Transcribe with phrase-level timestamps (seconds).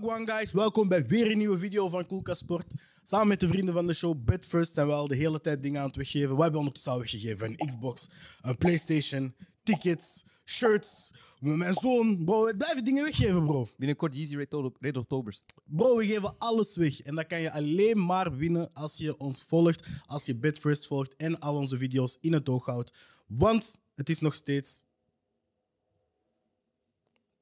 [0.00, 2.74] Wagwan guys, welkom bij weer een nieuwe video van Koelka Sport.
[3.02, 5.80] Samen met de vrienden van de show BetFirst zijn we al de hele tijd dingen
[5.80, 6.36] aan het weggeven.
[6.36, 8.08] We hebben ondertussen al weggegeven een Xbox,
[8.42, 11.12] een Playstation, tickets, shirts.
[11.40, 13.68] Mijn zoon, bro, we blijven dingen weggeven bro.
[13.76, 14.36] Binnenkort Yeezy
[14.80, 15.44] Red, Octobers.
[15.64, 17.00] Bro, we geven alles weg.
[17.00, 21.16] En dat kan je alleen maar winnen als je ons volgt, als je BetFirst volgt
[21.16, 22.92] en al onze video's in het oog houdt.
[23.26, 24.84] Want het is nog steeds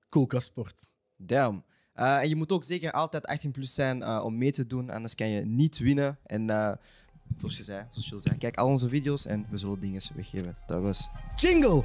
[0.09, 0.93] Koelka Sport.
[1.17, 1.65] Damn.
[1.95, 4.91] Eh, en je moet ook zeker altijd 18 plus zijn eh, om mee te doen,
[4.91, 6.19] anders kan je niet winnen.
[6.27, 6.73] En eh,
[7.39, 10.55] zoals je zei, zoals je zei, kijk al onze video's en we zullen dingen weggeven.
[10.67, 11.09] Dat was.
[11.35, 11.83] Jingle!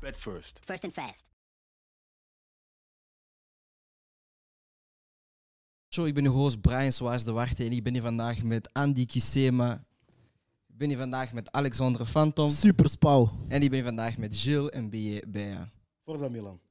[0.00, 0.58] Bet first.
[0.64, 1.26] First and fast.
[5.88, 8.72] Zo, ik ben uw host Brian Soares de Warte en ik ben hier vandaag met
[8.72, 9.84] Andy Kisema.
[10.68, 12.48] Ik ben hier vandaag met Alexandre Phantom.
[12.48, 13.32] Super spauw.
[13.48, 14.94] En ik ben hier vandaag met Gilles en B.
[16.04, 16.58] Forza Milan.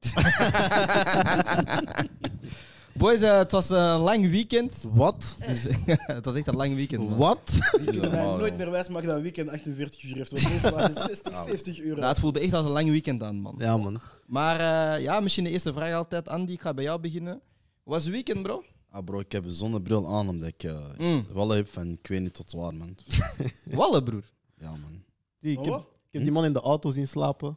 [2.98, 4.88] Boys, eh, het was een lang weekend.
[4.92, 5.36] Wat?
[5.46, 5.66] Dus,
[6.16, 7.08] het was echt een lang weekend.
[7.08, 7.18] man.
[7.18, 7.58] Wat?
[7.86, 10.30] Ik kan mij nooit meer wijsmaken dat een weekend 48 uur heeft.
[10.30, 11.94] Want meestal waren het 60, 70 uur.
[11.96, 13.54] Nou, het voelde echt als een lang weekend aan, man.
[13.58, 14.00] Ja, man.
[14.26, 14.60] Maar
[14.96, 16.28] eh, ja, misschien de eerste vraag altijd.
[16.28, 17.40] Andy, ik ga bij jou beginnen.
[17.82, 18.64] Hoe was het weekend, bro?
[18.90, 21.24] Ah bro, ik heb een zonnebril aan omdat ik eh Mm.
[21.32, 22.96] wel heb van ik weet niet tot waar man.
[23.64, 24.22] Wallen, broer.
[24.58, 25.02] ja man.
[25.40, 25.80] Die, ik, heb, wat?
[25.80, 27.56] ik heb die man in de auto zien slapen.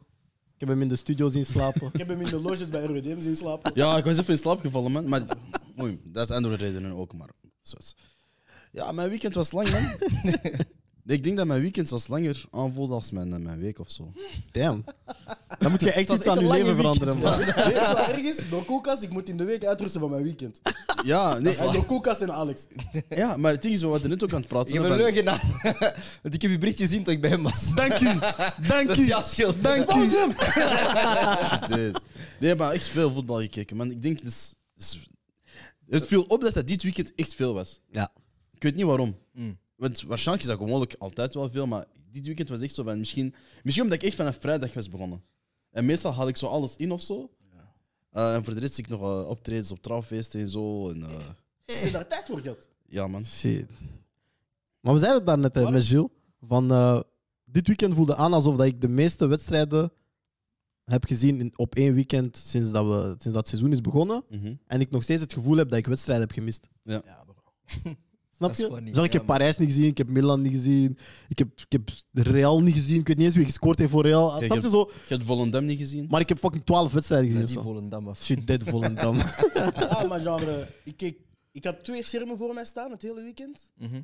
[0.58, 1.90] Ik heb hem in de studio zien slapen.
[1.92, 3.72] Ik heb hem in de loges bij RWDM zien slapen.
[3.74, 5.08] Ja, ik was even in slaap gevallen man.
[5.08, 5.22] Maar
[5.80, 7.28] oei, dat is andere redenen ook maar.
[8.72, 9.82] Ja, mijn weekend was lang man.
[11.08, 13.90] Nee, ik denk dat mijn weekend zelfs langer aanvoelde als mijn, eh, mijn week of
[13.90, 14.12] zo.
[14.50, 14.84] Damn.
[15.58, 17.38] Dan moet je echt iets aan je leven weekend, veranderen, man.
[17.64, 18.48] Weet je wat erg is?
[18.48, 20.60] Door koelkast, ik moet in de week uitrusten van mijn weekend.
[21.04, 22.66] Ja, nee, En door koelkast en Alex.
[23.08, 24.74] ja, maar het ding is, we waren net ook aan het praten.
[24.74, 25.42] Ik heb een leugenaar.
[26.22, 27.74] Want ik heb je bericht gezien toen ik bij hem was.
[27.74, 28.04] Dank u.
[28.68, 29.06] Dank Dat is u.
[29.06, 29.62] jouw schuld.
[29.62, 30.08] Dank u.
[31.76, 31.90] Nee,
[32.40, 33.76] nee, maar echt veel voetbal gekeken.
[33.76, 35.08] Man, ik denk, het, is, is-
[35.86, 37.80] het viel op dat dat dit weekend echt veel was.
[37.90, 38.12] Ja.
[38.54, 39.16] Ik weet niet waarom.
[39.32, 39.58] Mm.
[39.78, 42.98] Want waarschijnlijk is dat gewoonlijk altijd wel veel, maar dit weekend was echt zo van
[42.98, 45.22] misschien, misschien omdat ik echt vanaf vrijdag was begonnen.
[45.70, 47.30] En meestal had ik zo alles in of zo.
[48.10, 50.90] Eh, en voor de rest zie ik nog eh, optredens op trouwfeesten en zo.
[50.90, 51.26] En, eh,
[51.64, 52.68] Heb je daar tijd voor gehad?
[52.86, 53.24] ja, man.
[53.24, 53.68] Shit.
[54.80, 56.08] Maar we zeiden het daar net met Gilles.
[56.40, 57.00] Van, eh,
[57.44, 59.92] dit weekend voelde aan alsof dat ik de meeste wedstrijden
[60.84, 64.24] heb gezien in- op één weekend sinds dat, we, sinds dat het seizoen is begonnen.
[64.30, 64.54] Mhm.
[64.66, 66.68] En ik nog steeds het gevoel heb dat ik wedstrijden heb gemist.
[66.82, 67.34] Ja, bro.
[68.38, 68.66] Snap je?
[68.66, 68.88] funny.
[68.88, 69.26] Ik Ja, heb.
[69.26, 73.00] Parijs niet gezien, ik heb Milan niet gezien, ik heb, ik heb Real niet gezien.
[73.00, 74.28] Ik weet niet eens wie gescoord heeft voor Real.
[74.42, 74.90] Snap je je zo?
[75.08, 76.06] Je hebt Volendam niet gezien?
[76.10, 77.46] Maar ik heb fucking 12 wedstrijden gezien.
[77.46, 77.68] Die of zo.
[77.68, 78.22] Volendam af.
[78.24, 79.16] Shit, dead Volendam.
[79.54, 81.18] Ja, maar genre, ik, keek,
[81.52, 83.72] ik had twee schermen voor mij staan het hele weekend.
[83.76, 84.00] Mhm.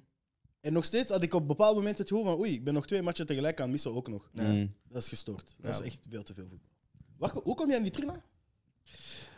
[0.60, 2.86] En nog steeds had ik op bepaalde momenten het gevoel van oei, ik ben nog
[2.86, 4.30] twee matchen tegelijk aan missen ook nog.
[4.32, 4.74] Mm.
[4.88, 5.56] Dat is gestoord.
[5.60, 5.82] Dat Ja.
[5.82, 6.68] is echt veel te veel voetbal.
[7.18, 8.22] Wacht, hoe kom je aan die trina?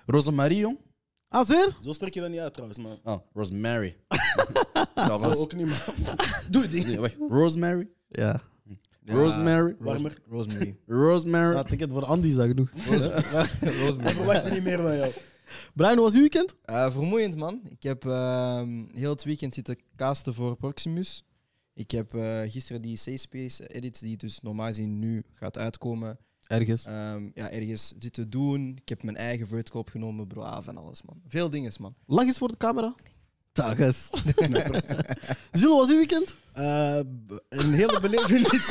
[0.06, 0.78] Rosemarie, jong?
[1.28, 1.76] Ah, zeer?
[1.80, 3.96] Zo spreek je dat niet uit trouwens, maar Ah, Rosemary.
[5.08, 5.78] zo was, ook niet, man.
[6.50, 6.86] Doe het ding.
[6.86, 7.16] nee, wacht.
[7.28, 7.88] Rosemary?
[8.08, 8.40] Ja.
[9.04, 9.76] Rosemary?
[9.78, 10.18] Warmer.
[10.28, 10.76] Rosemary.
[10.86, 11.54] Rosemary.
[11.56, 12.70] Ja, ik het voor Andy is dat genoeg.
[12.70, 12.84] Ik
[13.80, 14.14] Rosemary.
[14.14, 15.12] verwacht niet meer van jou.
[15.74, 16.54] Brian, hoe was uw weekend?
[16.64, 17.60] Eh, vermoeiend, man.
[17.68, 21.24] Ik heb ehm, heel het weekend zitten casten voor Proximus.
[21.74, 26.18] Ik heb eh, gisteren die Safe Space edit, die dus normaal gezien nu gaat uitkomen,
[26.46, 26.84] Ergens.
[26.84, 28.78] ehm, ja, ergens zitten doen.
[28.82, 31.20] Ik heb mijn eigen vertical opgenomen, bro, ah, van alles, man.
[31.28, 31.94] Veel dingen, man.
[32.06, 32.94] Lach eens voor de camera.
[33.52, 34.10] Gilles,
[35.52, 36.36] hoe was uw weekend?
[36.52, 37.00] Eh,
[37.48, 38.68] een hele belevenis.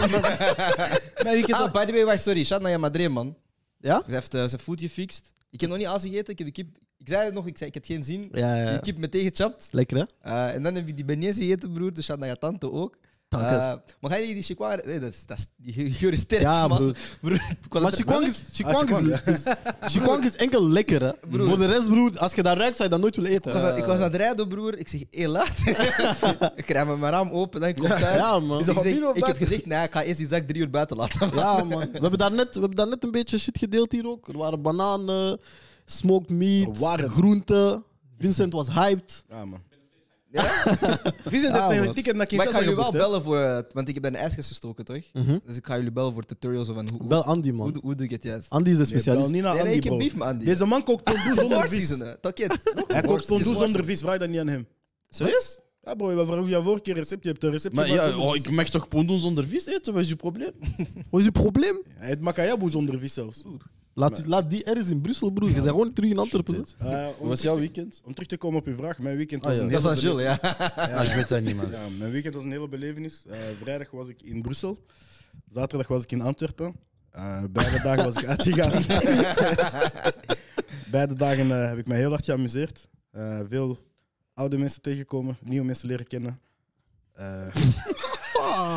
[1.24, 2.44] Mijn weekend Ah, by the way, wacht, sorry.
[2.44, 3.36] Shout naar je madre, man.
[3.80, 4.02] Ja?
[4.06, 5.34] Ze heeft eh, zijn food gefixt.
[5.50, 6.38] Ik heb nog niet alles gegeten.
[6.38, 6.68] Ik heb.
[6.98, 8.30] Ik zei het nog, ik zei ik had geen zin.
[8.32, 8.72] Ja, ja.
[8.72, 9.68] Die kip meteen gechapt.
[9.72, 10.04] Lekker, hè?
[10.22, 11.94] Eh, en dan heb ik die beignes gegeten, broer.
[11.94, 12.98] Dus shout naar je tante ook.
[13.30, 13.80] Eh, eens.
[14.02, 14.82] maar ga je die chikwar...
[14.86, 16.96] Nee, dat is, dat is, die geur is sterk, Ja, man.
[17.22, 17.34] broer.
[17.72, 19.44] ik Maar chikwang is, chikwang Ah, is, is,
[19.82, 21.12] chikwang is enkel lekker, hè?
[21.30, 21.48] Broer.
[21.48, 23.54] Voor de rest, broer, als je dat ruikt, zou je dat nooit willen eten.
[23.56, 24.78] Ik was, aan, ik was aan het rijden, broer.
[24.78, 25.58] Ik zeg, hé, laat.
[26.56, 28.16] ik krijg mijn raam open, dan komt thuis.
[28.26, 28.60] Ja, man.
[28.60, 30.98] Is Ik, zeg- ik heb gezegd, nee, ik ga eerst die zak drie uur buiten
[30.98, 31.30] laten.
[31.36, 31.80] Ja, man.
[31.80, 34.28] We hebben, daar net, we hebben daar net een beetje shit gedeeld hier ook.
[34.28, 35.40] Er waren bananen,
[35.86, 37.10] smoked meat, Er waren.
[37.10, 37.84] groenten.
[38.20, 39.24] Vincent was hyped.
[39.30, 39.60] Ja, man.
[40.36, 40.44] Ja?
[41.32, 43.10] Vincent Ah, heeft een ticket naar Maar ik Kinshasa ga jullie wel geboekt, hè?
[43.10, 43.40] bellen voor...
[43.40, 45.02] eh, Want ik heb een ijskast gestoken, toch?
[45.14, 45.38] Mhm.
[45.46, 47.72] Dus ik ga jullie bellen voor tutorials van hoe, hoe, Bel Andy, hoe, man.
[47.74, 48.50] doe- hoe doe ik het juist.
[48.50, 49.32] Andy is een Je belt specialist.
[49.32, 50.04] niet naar Nee, nee, Andy, ik heb bro.
[50.06, 50.46] beef met Andy.
[50.46, 51.98] Deze man kookt tondoe zonder vis.
[52.22, 52.58] Takket.
[52.88, 54.68] Hij kookt tondoe Four zonder vis, vraag dat niet aan hem.
[55.10, 55.60] Serieus?
[55.82, 57.24] Ja, bro, we vragen jou vorige keer recept.
[57.24, 59.94] Je hebt een recept Maar ja, oh, ik mag toch pondoen zonder vis eten?
[59.94, 60.52] Wat is uw probleem?
[61.10, 61.82] Wat is uw probleem?
[61.96, 63.44] Hij heeft makayabu zonder vis zelfs.
[63.98, 65.48] Laat, u- laat die ergens in Brussel, broer.
[65.50, 66.66] Je bent gewoon terug in Antwerpen.
[66.78, 66.88] Hè.
[66.90, 68.02] Eh, Hoe om, was jouw weekend?
[68.06, 69.64] om terug te komen op uw vraag, mijn weekend Ah, was ja.
[69.64, 70.56] een Dat is hele aan Jules, ja.
[70.58, 70.98] belevenis.
[71.00, 71.70] Ah, ik weet dat niet, man.
[71.72, 73.26] Ja, mijn weekend was een hele belevenis.
[73.28, 74.86] Eh, vrijdag was ik in Brussel.
[75.54, 76.76] Zaterdag was ik in Antwerpen.
[77.12, 78.84] Eh, beide dagen was ik uitgegaan.
[80.92, 82.88] beide dagen eh, heb ik mij heel hard geamuseerd.
[83.12, 83.78] Eh, veel
[84.34, 86.40] oude mensen tegengekomen, nieuwe mensen leren kennen.
[87.16, 87.48] Eh,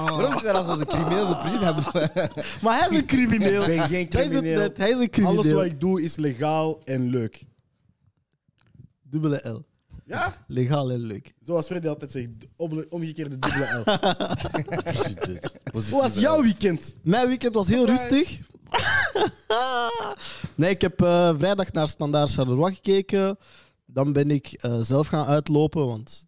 [0.06, 1.84] Waarom zit hij als onze crimineel zo precies hebben?
[2.62, 3.62] Maar hij is een crimineel.
[3.62, 4.70] ik ben geen Hij is het crimineel.
[4.74, 5.38] Hij is een crimineel.
[5.40, 7.44] Alles wat ik doe is legaal en leuk.
[9.02, 9.64] Dubbele L.
[10.04, 10.34] Ja?
[10.46, 11.34] Legaal en leuk.
[11.40, 12.28] Zoals Freddy altijd zegt,
[12.88, 13.82] omgekeerde dubbele L.
[15.90, 16.96] Hoe was jouw weekend?
[17.02, 18.08] Mijn weekend was heel Surprise.
[18.08, 18.40] rustig.
[20.54, 23.38] nee, ik heb eh, vrijdag naar Standaard Charleroi gekeken.
[23.86, 26.26] Dan ben ik eh, zelf gaan uitlopen, want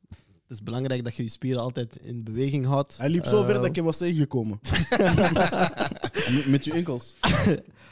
[0.50, 2.96] het is belangrijk dat je je spieren altijd in beweging houdt.
[2.96, 4.60] Hij liep zo Eh, ver dat ik hem was tegengekomen.
[6.34, 7.14] Met- Met je enkels.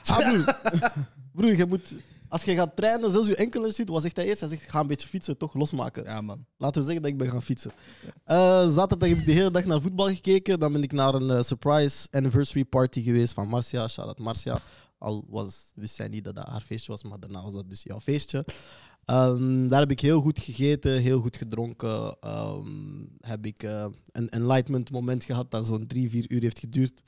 [0.05, 0.59] Ah, broer.
[1.35, 1.93] broer, je moet...
[2.29, 4.41] Als je gaat trainen, zelfs je enkelen ziet, wat zegt hij eerst?
[4.41, 6.05] Hij zegt, ga een beetje fietsen, toch losmaken.
[6.05, 6.45] Ja, man.
[6.57, 7.71] Laten we zeggen dat ik ben gaan fietsen.
[8.25, 10.59] Eh, zaterdag heb ik de hele dag naar voetbal gekeken.
[10.61, 13.89] Dan ben ik naar een eh, surprise anniversary party geweest van Marcia.
[13.89, 14.61] Shout-out Marcia.
[14.99, 17.83] Al was, wist zij niet dat dat haar feestje was, maar daarna was dat dus
[17.83, 18.45] jouw feestje.
[19.09, 22.17] Ehm, daar heb ik heel goed gegeten, heel goed gedronken.
[22.21, 22.67] Ehm,
[23.21, 27.03] heb ik eh, een enlightenment moment gehad dat zo'n drie, vier uur heeft geduurd.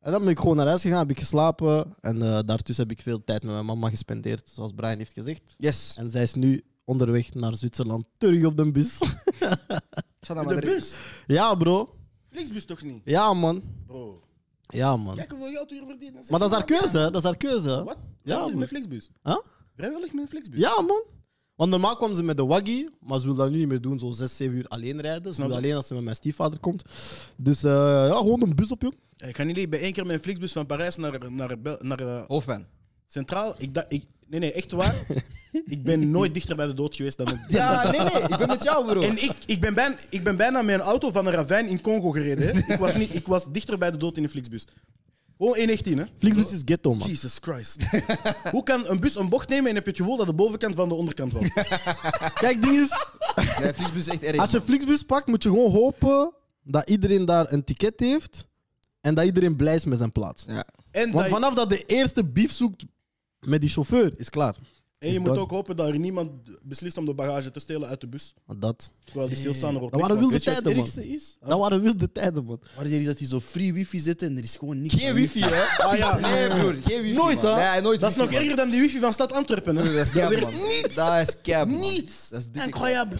[0.00, 1.94] En dan ben ik gewoon naar huis gegaan, heb ik geslapen.
[2.00, 5.54] En eh, daartussen heb ik veel tijd met mijn mama gespendeerd, zoals Brian heeft gezegd.
[5.58, 5.94] Yes.
[5.98, 8.98] En zij is nu onderweg naar Zwitserland, terug op de bus.
[10.34, 10.96] Met de bus?
[11.26, 11.94] ja, bro.
[12.30, 13.00] Flixbus toch niet?
[13.04, 13.62] Ja, man.
[13.86, 14.22] Bro.
[14.60, 15.16] Ja, man.
[15.16, 16.30] Kijk hoeveel geld u hier verdient.
[16.30, 17.10] Maar dat is haar keuze, hè.
[17.10, 17.84] Dat is haar keuze.
[17.84, 17.98] Wat?
[18.22, 18.58] Ja, man.
[18.58, 19.10] met Flixbus.
[19.22, 19.38] Huh?
[19.74, 20.58] Vrijwillig met een Flixbus?
[20.58, 21.02] Ja, man.
[21.56, 23.98] Want normaal kwam ze met de waggie, maar ze wil dat nu niet meer doen,
[23.98, 25.34] zo 6, 7 uur alleen rijden.
[25.34, 26.82] Ze wil alleen als ze met mijn stiefvader komt.
[27.36, 27.70] Dus eh,
[28.08, 28.92] ja, gewoon een bus op, joh.
[29.16, 31.78] Ik ga niet liegen, ben één keer met een Flixbus van Parijs naar, naar, Bel-
[31.80, 32.66] naar eh, Hoofdpijn.
[33.06, 33.54] Centraal.
[33.58, 35.06] Ik dacht, ik, nee, nee, echt waar.
[35.66, 37.38] ik ben nooit dichter bij de dood geweest dan het.
[37.48, 38.22] Ja, nee, nee.
[38.22, 39.00] Ik ben met jou, bro.
[39.00, 41.80] En ik, ik, ben bijna, ik ben bijna met een auto van een ravijn in
[41.80, 42.46] Congo gereden.
[42.46, 42.72] Hè.
[42.72, 44.64] Ik, was niet, ik was dichter bij de dood in een Flixbus.
[45.38, 46.04] Gewoon 1,19 hè.
[46.18, 47.08] Flixbus is ghetto, man.
[47.08, 47.86] Jesus Christ.
[48.50, 50.74] Hoe kan een bus een bocht nemen en heb je het gevoel dat de bovenkant
[50.74, 51.52] van de onderkant valt?
[52.44, 52.88] Kijk, ding is,
[53.60, 54.36] Nee, Flixbus is echt erg.
[54.36, 54.66] als je man.
[54.66, 56.32] Flixbus pakt, moet je gewoon hopen
[56.62, 58.46] dat iedereen daar een ticket heeft
[59.00, 60.44] en dat iedereen blij is met zijn plaats.
[60.46, 60.64] Ja.
[60.90, 62.84] En, dat Want je- vanaf dat de eerste beef zoekt
[63.40, 64.54] met die chauffeur, is klaar.
[64.98, 66.30] En je is moet dat- ook hopen dat er niemand
[66.62, 68.34] beslist om de bagage te stelen uit de bus.
[68.56, 70.86] Dat, Terwijl die stilstaan rood Dat waren wilde tijden, man.
[70.96, 71.36] is?
[71.40, 72.60] dat waren wilde tijden, man.
[72.76, 75.40] Wanneer is dat die zo free wifi zitten en er is gewoon niks Geen wifi,
[75.40, 75.62] hè?
[75.84, 76.74] Ah ja, Nee, broer.
[76.82, 77.58] Geen wifi, Nooit, man.
[77.58, 77.70] hè?
[77.72, 78.40] Nee, nooit Dat is nog man.
[78.40, 79.76] erger dan die wifi van stad Antwerpen.
[79.76, 79.82] Hè?
[79.82, 80.52] Dat is cap, man.
[80.54, 80.94] niets.
[80.94, 81.80] Dat is cap, man.
[81.80, 82.28] Niets.
[82.28, 82.62] Dat is.
[82.62, 83.18] Incroyable.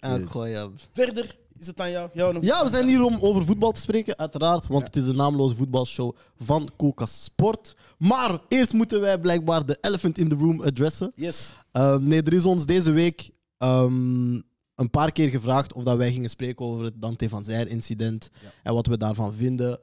[0.00, 0.78] Incroyable.
[0.92, 2.10] Verder is het aan jou.
[2.40, 4.66] Ja, we zijn hier om over voetbal te spreken, uiteraard.
[4.66, 7.76] Want het is de naamloze voetbalshow van Koelkast Sport.
[7.98, 11.12] Maar eerst moeten wij blijkbaar de elephant in the room adressen.
[11.14, 11.52] Yes.
[11.72, 14.34] Uh, nee, er is ons deze week ehm,
[14.74, 18.30] een paar keer gevraagd of dat wij gingen spreken over het Dante van Zijr incident
[18.62, 19.80] en wat we daarvan vinden.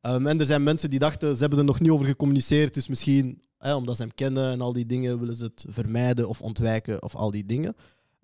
[0.00, 2.88] Ehm, en er zijn mensen die dachten, ze hebben er nog niet over gecommuniceerd, dus
[2.88, 6.42] misschien, hè, omdat ze hem kennen en al die dingen, willen ze het vermijden of
[6.42, 7.76] ontwijken of al die dingen.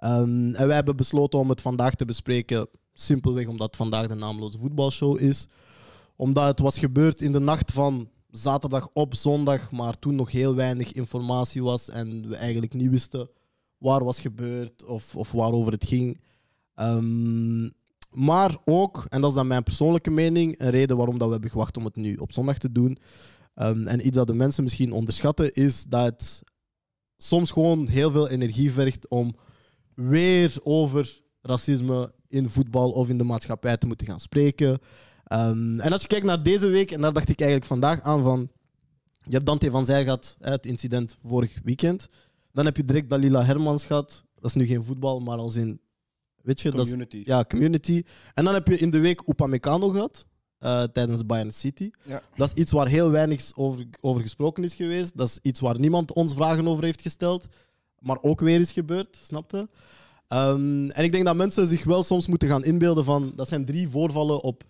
[0.03, 4.15] Ehm, en wij hebben besloten om het vandaag te bespreken, simpelweg omdat het vandaag de
[4.15, 5.47] naamloze voetbalshow is.
[6.17, 10.55] Omdat het was gebeurd in de nacht van zaterdag op zondag, maar toen nog heel
[10.55, 13.29] weinig informatie was en we eigenlijk niet wisten
[13.79, 16.21] waar was gebeurd of, of waarover het ging.
[16.75, 17.69] Ehm,
[18.11, 21.51] maar ook, en dat is dan mijn persoonlijke mening, een reden waarom dat we hebben
[21.51, 22.99] gewacht om het nu op zondag te doen.
[23.55, 26.43] Ehm, en iets dat de mensen misschien onderschatten, is dat het
[27.17, 29.35] soms gewoon heel veel energie vergt om
[29.95, 34.79] weer over racisme in voetbal of in de maatschappij te moeten gaan spreken.
[35.25, 38.23] Ehm, en als je kijkt naar deze week, en daar dacht ik eigenlijk vandaag aan
[38.23, 38.49] van...
[39.25, 42.09] Je hebt Dante van Zijl gehad, het incident vorig weekend.
[42.53, 44.25] Dan heb je direct Dalila Hermans gehad.
[44.35, 45.81] Dat is nu geen voetbal, maar als in...
[46.43, 47.23] Weet je, dat is- Community.
[47.25, 48.03] ja, community.
[48.35, 50.25] En dan heb je in de week Upamecano gehad,
[50.59, 51.91] eh, tijdens Bayern City.
[52.05, 52.23] Ja.
[52.37, 55.17] Dat is iets waar heel weinig over, over gesproken is geweest.
[55.17, 57.47] Dat is iets waar niemand ons vragen over heeft gesteld.
[58.03, 59.69] Maar ook weer is gebeurd, snapte?
[60.29, 63.33] Ehm, en ik denk dat mensen zich wel soms moeten gaan inbeelden van...
[63.37, 64.65] Dat zijn drie voorvallen op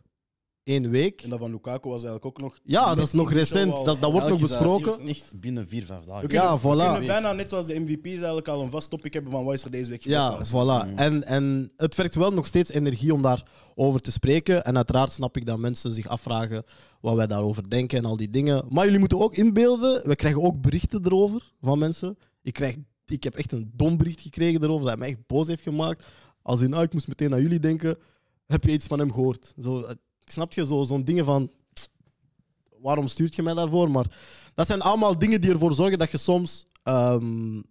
[0.65, 1.23] één week.
[1.23, 2.59] En dat van Lukaku was eigenlijk ook nog.
[2.65, 3.85] Ja, dat is nog recent.
[3.85, 5.01] Dat, dat wordt nog besproken.
[5.01, 6.29] is Echt binnen vier, vijf dagen.
[6.29, 6.91] Kunnen, Ja, we voilà.
[6.93, 9.65] kunnen bijna net zoals de MVP's eigenlijk al een vast topic hebben van wat is
[9.65, 10.49] er deze week gebeurd.
[10.49, 10.95] Ja, voilà.
[10.95, 14.65] En, en het vergt wel nog steeds energie om daarover te spreken.
[14.65, 16.65] En uiteraard snap ik dat mensen zich afvragen
[17.01, 18.65] wat wij daarover denken en al die dingen.
[18.69, 22.19] Maar jullie moeten ook inbeelden, we krijgen ook berichten erover van mensen.
[22.43, 22.77] Ik, krijg,
[23.13, 26.05] ik heb echt een dom bericht gekregen erover dat mij echt boos heeft gemaakt.
[26.43, 27.99] Als in, ah, ik moest meteen aan jullie denken.
[28.47, 29.55] Heb je iets van hem gehoord?
[29.63, 30.67] Zo, eh, snap je?
[30.67, 31.51] Zo- Zo'n dingen van,
[32.83, 33.91] waarom stuurt je mij daarvoor?
[33.91, 34.17] Maar
[34.55, 37.63] dat zijn allemaal dingen die ervoor zorgen dat je soms ehm,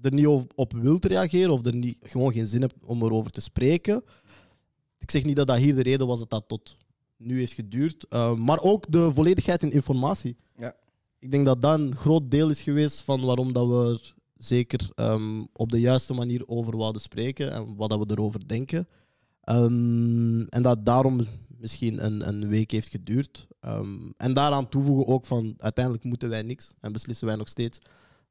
[0.00, 3.30] er niet op, op wilt reageren of er niet, gewoon geen zin hebt om erover
[3.30, 4.04] te spreken.
[4.98, 6.76] Ik zeg niet dat dat hier de reden was dat dat tot
[7.16, 10.36] nu heeft geduurd, eh, maar ook de volledigheid in informatie.
[10.58, 10.74] Ja.
[11.18, 14.90] Ik denk dat dat een groot deel is geweest van waarom dat we er zeker
[14.94, 18.88] ehm, op de juiste manier over wouden spreken en wat dat we erover denken.
[19.40, 21.20] Ehm, en dat daarom
[21.58, 23.46] misschien een, een week heeft geduurd.
[23.60, 27.78] Ehm, en daaraan toevoegen ook van uiteindelijk moeten wij niks en beslissen wij nog steeds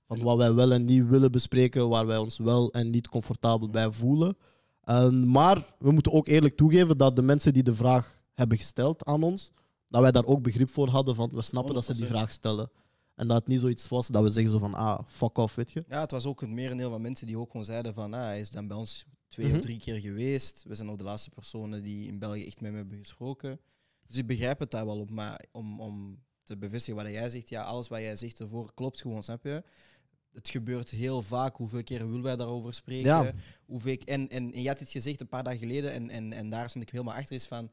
[0.07, 3.69] van wat wij wel en niet willen bespreken, waar wij ons wel en niet comfortabel
[3.69, 4.37] bij voelen.
[5.25, 9.23] Maar we moeten ook eerlijk toegeven dat de mensen die de vraag hebben gesteld aan
[9.23, 9.51] ons,
[9.87, 12.07] dat wij daar ook begrip voor hadden van we snappen dat ze die 100%.
[12.07, 12.69] vraag stellen.
[13.15, 15.71] En dat het niet zoiets was dat we zeggen zo van ah, fuck off, weet
[15.71, 15.83] je.
[15.89, 18.39] Ja, het was ook een merendeel van mensen die ook gewoon zeiden van ah, hij
[18.39, 19.55] is dan bij ons twee Mhm.
[19.55, 20.63] of drie keer geweest.
[20.67, 23.59] We zijn ook de laatste personen die in België echt met hem hebben gesproken.
[24.07, 27.49] Dus ik begrijp het daar wel op, maar om, om te bevestigen wat jij zegt,
[27.49, 29.63] ja, alles wat jij zegt ervoor klopt gewoon, snap je?
[30.33, 31.55] Het gebeurt heel vaak.
[31.55, 33.09] Hoeveel keer willen wij daarover spreken?
[33.09, 33.33] Ja.
[33.65, 36.49] Hoeveel, en, en, en je had het gezegd een paar dagen geleden, en, en, en
[36.49, 37.71] daar stond ik helemaal achter, is van,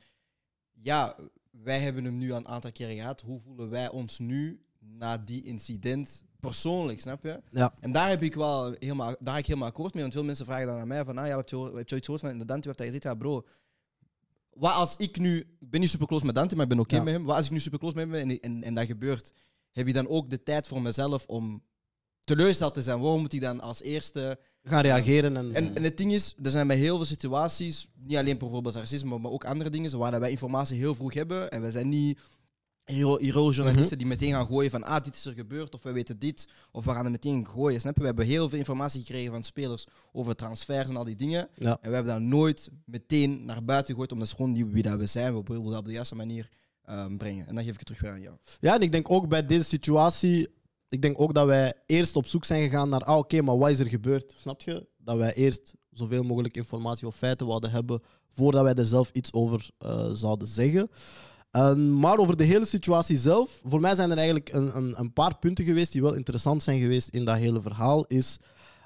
[0.72, 1.16] ja,
[1.50, 3.20] wij hebben hem nu al een aantal keren gehad.
[3.20, 4.60] Hoe voelen wij ons nu
[4.98, 7.40] na die incident persoonlijk, snap je?
[7.48, 7.74] Ja.
[7.80, 10.46] En daar heb ik wel helemaal, daar ga ik helemaal akkoord mee, want veel mensen
[10.46, 12.44] vragen dan aan mij van, ah ja, heb je, heb je zoiets gehoord van de
[12.44, 12.66] Dante?
[12.66, 13.44] Heeft hij gezegd, ja bro,
[14.52, 16.96] wat als ik nu, ik ben niet super close met Dante, maar ik ben oké
[16.96, 17.02] Ja.
[17.02, 17.24] met hem.
[17.24, 19.32] Wat als ik nu super close met hem ben en, en, en dat gebeurt,
[19.70, 21.62] heb je dan ook de tijd voor mezelf om
[22.24, 23.00] teleurgesteld te zijn?
[23.00, 26.50] Waarom moet ik dan als eerste Gaan reageren en, en, en het ding is, er
[26.50, 30.30] zijn bij heel veel situaties, niet alleen bijvoorbeeld racisme, maar ook andere dingen, waar wij
[30.30, 31.50] informatie heel vroeg hebben.
[31.50, 32.18] En wij zijn niet
[32.84, 36.18] hero- hero-journalisten die meteen gaan gooien van ah, dit is er gebeurd, of wij weten
[36.18, 37.80] dit, of we gaan er meteen gooien.
[37.80, 38.00] Snap je?
[38.00, 41.48] We hebben heel veel informatie gekregen van spelers over transfers en al die dingen.
[41.54, 41.78] Ja.
[41.80, 44.98] En we hebben dat nooit meteen naar buiten gegooid, omdat het gewoon die, wie dat
[44.98, 45.34] we zijn.
[45.34, 46.48] We willen dat op de juiste manier
[46.84, 47.46] ehm, brengen.
[47.46, 48.36] En dan geef ik het terug weer aan jou.
[48.60, 50.48] Ja, en ik denk ook bij deze situatie,
[50.88, 53.70] ik denk ook dat wij eerst op zoek zijn gegaan naar, ah oké, maar wat
[53.70, 54.34] is er gebeurd?
[54.36, 54.86] Snap je?
[54.98, 59.32] Dat wij eerst zoveel mogelijk informatie of feiten wilden hebben voordat wij er zelf iets
[59.32, 60.90] over eh, zouden zeggen.
[61.52, 65.12] Ehm, maar over de hele situatie zelf, voor mij zijn er eigenlijk een, een, een
[65.12, 68.04] paar punten geweest die wel interessant zijn geweest in dat hele verhaal.
[68.06, 68.38] Is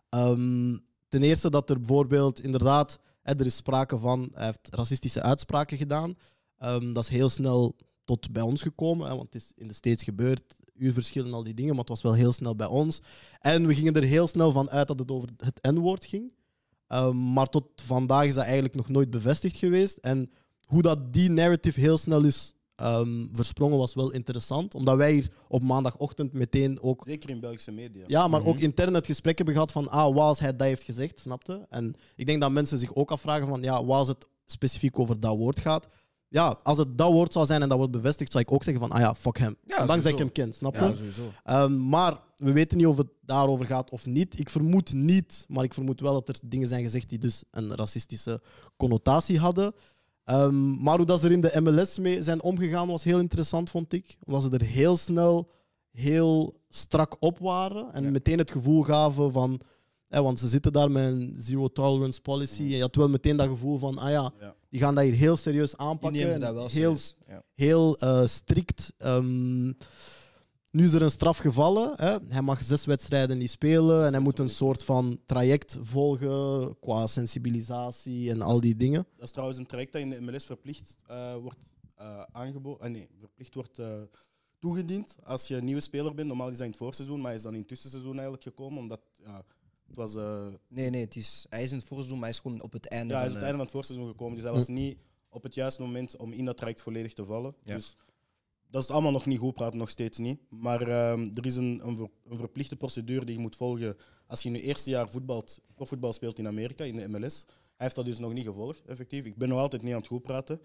[0.09, 0.77] ehm,
[1.09, 6.15] ten eerste dat er bijvoorbeeld inderdaad, er is sprake van, hij heeft racistische uitspraken gedaan.
[6.59, 9.75] Ehm, dat is heel snel tot bij ons gekomen, hè, want het is in de
[9.75, 13.01] States gebeurd, uurverschil en al die dingen, maar het was wel heel snel bij ons.
[13.41, 16.33] En we gingen er heel snel van uit dat het over het N-woord ging.
[17.33, 19.97] Maar tot vandaag is dat eigenlijk nog nooit bevestigd geweest.
[19.97, 20.31] En
[20.67, 24.75] hoe dat die narrative heel snel is ehm, versprongen, was wel interessant.
[24.75, 28.05] Omdat wij hier op maandagochtend meteen ook Zeker in Belgische media.
[28.07, 30.83] ja, maar ook intern het gesprek hebben gehad van ah, wat als hij dat heeft
[30.83, 31.67] gezegd, snapte?
[31.69, 35.21] En ik denk dat mensen zich ook afvragen van ja, wat als het specifiek over
[35.21, 35.89] dat woord gaat.
[36.29, 38.83] Ja, als het dat woord zou zijn en dat wordt bevestigd, zou ik ook zeggen
[38.83, 39.57] van ah ja, fuck hem.
[39.65, 40.81] Ja, dat ik hem ken, snap je?
[40.81, 41.33] Ja, sowieso.
[41.45, 44.39] Ehm, maar we weten niet of het daarover gaat of niet.
[44.39, 47.75] Ik vermoed niet, maar ik vermoed wel dat er dingen zijn gezegd die dus een
[47.75, 48.41] racistische
[48.77, 49.75] connotatie hadden.
[50.27, 53.71] Ehm, maar hoe dat ze er in de MLS mee zijn omgegaan was heel interessant,
[53.71, 54.17] vond ik.
[54.25, 55.51] Omdat ze er heel snel
[55.91, 58.11] heel strak op waren en Ja.
[58.11, 59.61] meteen het gevoel gaven van...
[60.09, 62.61] Hè, want ze zitten daar met een zero tolerance policy.
[62.63, 64.55] En je had wel meteen dat gevoel van, ah ja, Ja.
[64.71, 66.21] die gaan dat hier heel serieus Die aanpakken.
[66.21, 67.17] nemen en dat wel heel serieus.
[67.29, 67.43] Ja.
[67.55, 68.93] heel eh, strikt.
[68.99, 69.73] Ehm,
[70.77, 71.93] nu is er een straf gevallen.
[71.97, 72.17] Hè.
[72.29, 77.07] Hij mag zes wedstrijden niet spelen en hij moet een soort van traject volgen qua
[77.07, 79.07] sensibilisatie en al die dingen.
[79.17, 82.81] Dat is trouwens een traject dat in de MLS verplicht eh, wordt eh aangeboden.
[82.87, 84.03] ah, nee, verplicht wordt eh,
[84.59, 86.29] toegediend als je een nieuwe speler bent.
[86.29, 88.79] Normaal is dat in het voorseizoen, maar hij is dan in het tussenseizoen eigenlijk gekomen.
[88.79, 89.45] Omdat ja,
[89.87, 90.15] het was.
[90.15, 92.73] eh, Nee, nee, het is, hij is in het voorseizoen, maar hij is gewoon op
[92.73, 93.13] het einde.
[93.15, 94.35] ja, hij is van, op het eh, einde van het voorseizoen gekomen.
[94.35, 97.55] Dus hij was niet op het juiste moment om in dat traject volledig te vallen.
[97.65, 97.75] Ja.
[97.75, 97.97] Dus
[98.71, 100.41] dat is allemaal nog niet goed praten, nog steeds niet.
[100.51, 103.97] Maar ehm, er is een, een, ver- een verplichte procedure die je moet volgen
[104.27, 107.45] als je in je eerste jaar voetbalt, profvoetbal speelt in Amerika, in de MLS.
[107.47, 109.25] Hij heeft dat dus nog niet gevolgd, effectief.
[109.25, 110.61] Ik ben nog altijd niet aan het goed praten.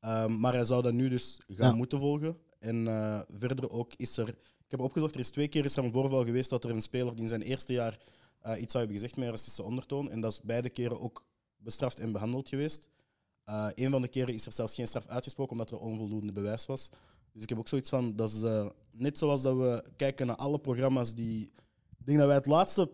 [0.00, 1.74] Ehm, maar hij zou dat nu dus gaan Ja.
[1.76, 2.38] moeten volgen.
[2.58, 4.28] En eh, verder ook is er...
[4.28, 6.82] Ik heb opgezocht, er is twee keer is er een voorval geweest dat er een
[6.82, 7.98] speler die in zijn eerste jaar
[8.40, 10.10] eh, iets zou hebben gezegd met een racistische ondertoon.
[10.10, 11.24] En dat is beide keren ook
[11.56, 12.88] bestraft en behandeld geweest.
[13.44, 16.66] Eh een van de keren is er zelfs geen straf uitgesproken omdat er onvoldoende bewijs
[16.66, 16.90] was.
[17.38, 20.36] Dus ik heb ook zoiets van, dat is eh, net zoals dat we kijken naar
[20.36, 21.52] alle programma's die...
[21.98, 22.90] Ik denk dat wij het laatste,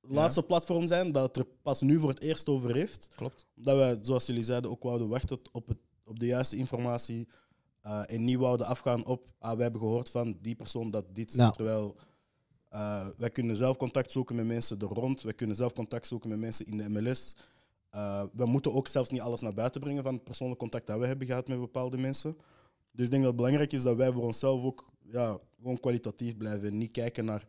[0.00, 3.08] laatste platform zijn dat het er pas nu voor het eerst over heeft.
[3.16, 3.46] Klopt.
[3.54, 7.28] Dat wij, zoals jullie zeiden, ook wouden wachten op, het, op de juiste informatie.
[7.80, 11.32] eh, en niet wouden afgaan op, ah, we hebben gehoord van die persoon dat dit.
[11.32, 11.96] Terwijl
[12.68, 15.22] eh, wij kunnen zelf contact zoeken met mensen er rond.
[15.22, 17.36] Wij kunnen zelf contact zoeken met mensen in de MLS.
[17.90, 20.98] Eh, we moeten ook zelfs niet alles naar buiten brengen van het persoonlijk contact dat
[20.98, 22.36] we hebben gehad met bepaalde mensen.
[22.94, 26.36] Dus ik denk dat het belangrijk is dat wij voor onszelf ook ja, gewoon kwalitatief
[26.36, 26.68] blijven.
[26.68, 27.46] En niet kijken naar,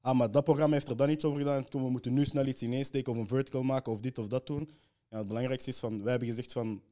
[0.00, 1.66] ah, maar dat programma heeft er dan iets over gedaan.
[1.70, 4.70] We moeten nu snel iets ineensteken of een vertical maken of dit of dat doen.
[5.08, 6.82] Ja, het belangrijkste is van, wij hebben gezegd van,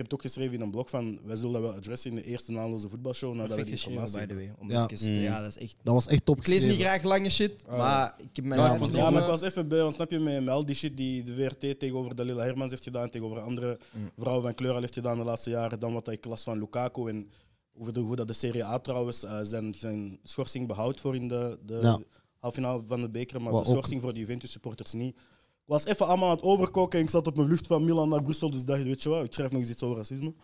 [0.00, 2.22] heb het ook geschreven in een blog van, wij zullen dat wel addressen in de
[2.24, 4.52] eerste naamloze voetbalshow nadat we die informatie by the way.
[4.58, 4.88] Om Ja.
[4.88, 5.20] even Mm.
[5.20, 5.76] ja, dat is echt...
[5.82, 8.66] Dat was echt top Ik lees niet graag lange shit, maar ik heb mijn Ja,
[8.66, 9.12] ja, genomen.
[9.12, 11.34] maar ik was even bij, want snap je, met, met al die shit die de
[11.34, 14.10] VRT tegenover Dalila Hermans heeft gedaan, tegenover andere Mm.
[14.18, 17.08] vrouwen van kleur al heeft gedaan de laatste jaren, dan wat ik las van Lukaku
[17.08, 17.30] en
[17.78, 21.28] over de, hoe dat de Serie A trouwens eh, zijn, zijn schorsing behoudt voor in
[21.28, 21.98] de, de Ja.
[22.38, 25.16] halffinale van de beker, maar Wat de ook- schorsing voor de Juventus supporters niet.
[25.70, 28.08] Ik was even allemaal aan het overkoken en ik zat op mijn vlucht van Milan
[28.08, 30.34] naar Brussel, dus dacht, weet je wat, ik schrijf nog eens iets over racisme.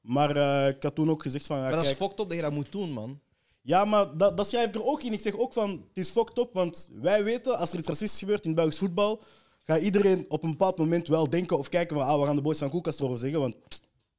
[0.00, 2.36] Maar eh, ik had toen ook gezegd van, ja, Maar dat is fucked up dat
[2.36, 3.20] je dat moet doen, man.
[3.62, 5.12] ja, maar dat, dat schrijf ik er ook in.
[5.12, 8.18] Ik zeg ook van, het is fucked up, want wij weten, als er iets racistisch
[8.18, 9.22] gebeurt in Belgisch voetbal,
[9.58, 12.42] gaat iedereen op een bepaald moment wel denken of kijken van, ah, we gaan de
[12.42, 13.56] boys van Koelkast erover zeggen, want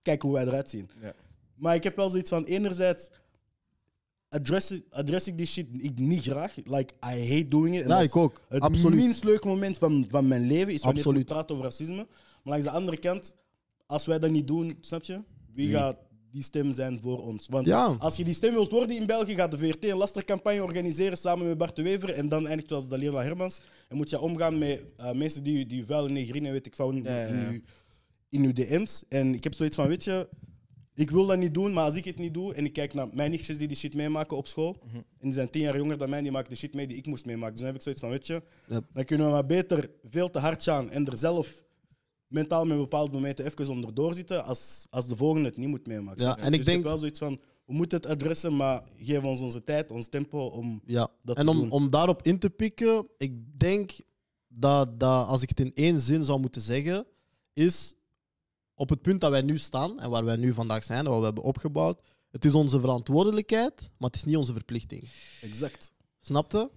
[0.01, 0.89] kijk hoe wij eruit zien.
[1.01, 1.13] Ja.
[1.55, 3.09] Maar ik heb wel zoiets van, enerzijds
[4.33, 6.55] address, ik- address ik die shit ik niet graag.
[6.55, 7.81] Like, I hate doing it.
[7.81, 8.41] En Ja, dat is ik ook.
[8.49, 8.99] Het Absoluut.
[8.99, 11.21] minst leuke moment van, van mijn leven is wanneer Absoluut.
[11.21, 11.95] ik praat over racisme.
[11.95, 12.07] Maar
[12.53, 13.35] langs de andere kant,
[13.85, 15.23] als wij dat niet doen, snap je?
[15.53, 15.97] Wie gaat
[16.31, 17.47] die stem zijn voor ons?
[17.49, 17.95] Want Ja.
[17.99, 21.47] als je die stem wilt worden in België, gaat de VRT een lastercampagne organiseren samen
[21.47, 23.59] met Bart de Wever en dan eindigt zoals Dalila Hermans.
[23.89, 27.03] En moet je omgaan met eh, mensen die, die vuile negrine, weet ik van, in,
[27.03, 27.27] Ja, ja, ja.
[27.27, 27.59] in, uw,
[28.29, 29.03] in uw DM's.
[29.09, 30.27] En ik heb zoiets van, weet je,
[30.95, 33.07] ik wil dat niet doen, maar als ik het niet doe en ik kijk naar
[33.13, 34.95] mijn nichtjes die die shit meemaken op school, Mhm.
[34.95, 37.05] en die zijn tien jaar jonger dan mij, die maken de shit mee die ik
[37.05, 37.51] moest meemaken.
[37.51, 38.43] Dus dan heb ik zoiets van, weet je,
[38.93, 41.63] dan kunnen we maar beter veel te hard gaan en er zelf
[42.27, 46.23] mentaal met bepaalde momenten even onderdoor zitten, als, als de volgende het niet moet meemaken.
[46.25, 49.23] Ja, en ik dus denk- heb wel zoiets van, we moeten het adressen, maar geef
[49.23, 51.69] ons onze tijd, ons tempo om Ja, dat en te om, doen.
[51.71, 53.91] om daarop in te pikken, ik denk
[54.47, 57.05] dat, dat als ik het in één zin zou moeten zeggen,
[57.53, 57.93] is
[58.75, 61.19] op het punt dat wij nu staan en waar wij nu vandaag zijn en wat
[61.19, 62.01] we hebben opgebouwd,
[62.31, 65.09] het is onze verantwoordelijkheid, maar het is niet onze verplichting.
[65.41, 65.93] Exact.
[66.19, 66.71] Snapte?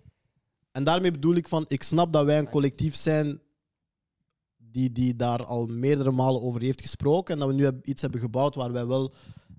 [0.72, 3.40] En daarmee bedoel ik van, ik snap dat wij een collectief zijn
[4.56, 8.20] die, die daar al meerdere malen over heeft gesproken en dat we nu iets hebben
[8.20, 9.12] gebouwd waar wij wel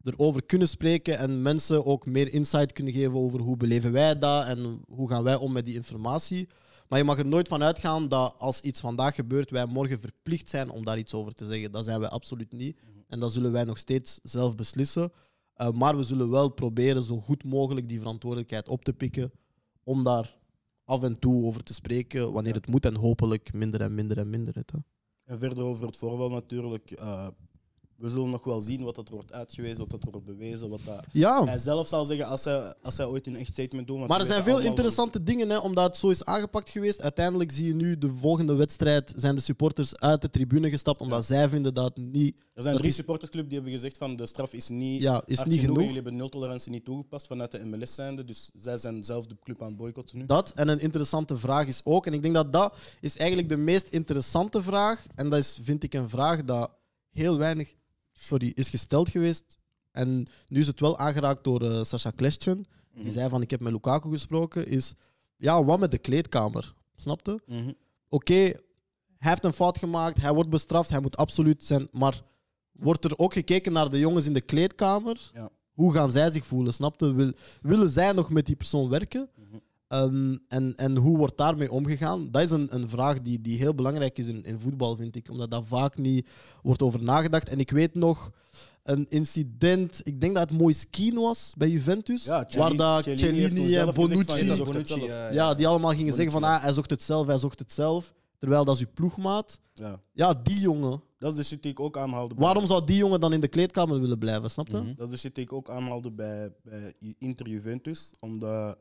[0.03, 4.45] erover kunnen spreken en mensen ook meer insight kunnen geven over hoe beleven wij dat
[4.45, 6.47] en hoe gaan wij om met die informatie.
[6.87, 10.49] Maar je mag er nooit van uitgaan dat als iets vandaag gebeurt, wij morgen verplicht
[10.49, 11.71] zijn om daar iets over te zeggen.
[11.71, 12.77] Dat zijn wij absoluut niet.
[13.07, 15.11] En dat zullen wij nog steeds zelf beslissen.
[15.57, 19.31] Uh, maar we zullen wel proberen zo goed mogelijk die verantwoordelijkheid op te pikken
[19.83, 20.37] om daar
[20.83, 24.29] af en toe over te spreken wanneer het moet en hopelijk minder en minder en
[24.29, 24.55] minder.
[24.55, 24.77] Het, hè.
[25.23, 26.91] En verder over het voorval natuurlijk.
[26.91, 27.27] eh,
[27.97, 30.69] we zullen nog wel zien wat dat er wordt uitgewezen, wat dat er wordt bewezen,
[30.69, 33.87] wat dat Ja, hij zelf zal zeggen als hij, als hij ooit een echt statement
[33.87, 34.07] doet.
[34.07, 37.01] maar er zijn veel interessante dingen, hè, omdat het zo is aangepakt geweest.
[37.01, 41.25] Uiteindelijk zie je nu de volgende wedstrijd zijn de supporters uit de tribune gestapt, omdat
[41.25, 42.41] zij vinden dat niet...
[42.53, 45.43] Er zijn drie is- supportersclubs die hebben gezegd van de straf is niet, Ja, is
[45.43, 45.77] niet genoeg.
[45.77, 49.61] Jullie hebben nul-tolerantie niet toegepast vanuit de MLS zijnde, dus zij zijn zelf de club
[49.61, 50.25] aan het boycotten nu.
[50.25, 53.57] Dat en een interessante vraag is ook, en ik denk dat dat is eigenlijk de
[53.57, 56.71] meest interessante vraag, en dat is, vind ik, een vraag dat
[57.11, 57.73] heel weinig
[58.17, 59.57] sorry, is gesteld geweest.
[59.91, 62.65] En nu is het wel aangeraakt door eh Sasha Klestjen.
[62.93, 64.93] Die zei van, ik heb met Lukaku gesproken, is,
[65.35, 66.73] ja, wat met de kleedkamer?
[66.95, 67.39] Snapte?
[67.45, 67.71] Mhm.
[68.09, 72.21] Oké, hij heeft een fout gemaakt, hij wordt bestraft, hij moet absoluut zijn, maar
[72.71, 75.31] wordt er ook gekeken naar de jongens in de kleedkamer?
[75.33, 75.49] Ja.
[75.73, 76.73] Hoe gaan zij zich voelen?
[76.73, 77.13] Snapte?
[77.13, 79.29] Wil, willen zij nog met die persoon werken?
[79.35, 79.57] Mhm.
[79.87, 82.31] Ehm, en, en hoe wordt daarmee omgegaan?
[82.31, 85.29] Dat is een, een vraag die, die heel belangrijk is in, in voetbal, vind ik.
[85.31, 86.27] Omdat daar vaak niet
[86.63, 87.49] wordt over nagedacht.
[87.49, 88.31] En ik weet nog
[88.83, 92.23] een incident, ik denk dat het Moiskin was bij Juventus.
[92.23, 95.03] Ja, waar Cellini- dat Cellini en van, Bonucci...
[95.05, 97.73] ja, Ja, die allemaal gingen zeggen van ah, hij zocht het zelf, hij zocht het
[97.73, 98.13] zelf.
[98.37, 99.59] Terwijl dat is uw ploegmaat.
[99.73, 100.01] Ja.
[100.13, 101.01] Ja, die jongen.
[101.19, 102.35] Dat is de shit die ik ook aanhaalde.
[102.35, 104.93] bij- Waarom zou die jongen dan in de kleedkamer willen blijven, snap je?
[104.95, 108.11] Dat is de shit die ik ook aanhaalde bij, bij Inter Juventus.
[108.19, 108.77] Omdat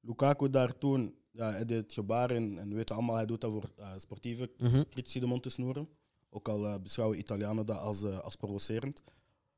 [0.00, 3.40] Lukaku daar toen, ja, hij deed het gebaar en, en we weten allemaal, hij doet
[3.40, 4.50] dat voor eh, sportieve
[4.90, 5.88] critici de mond te snoeren.
[6.30, 9.02] Ook al eh, beschouwen Italianen dat als, eh, als provocerend.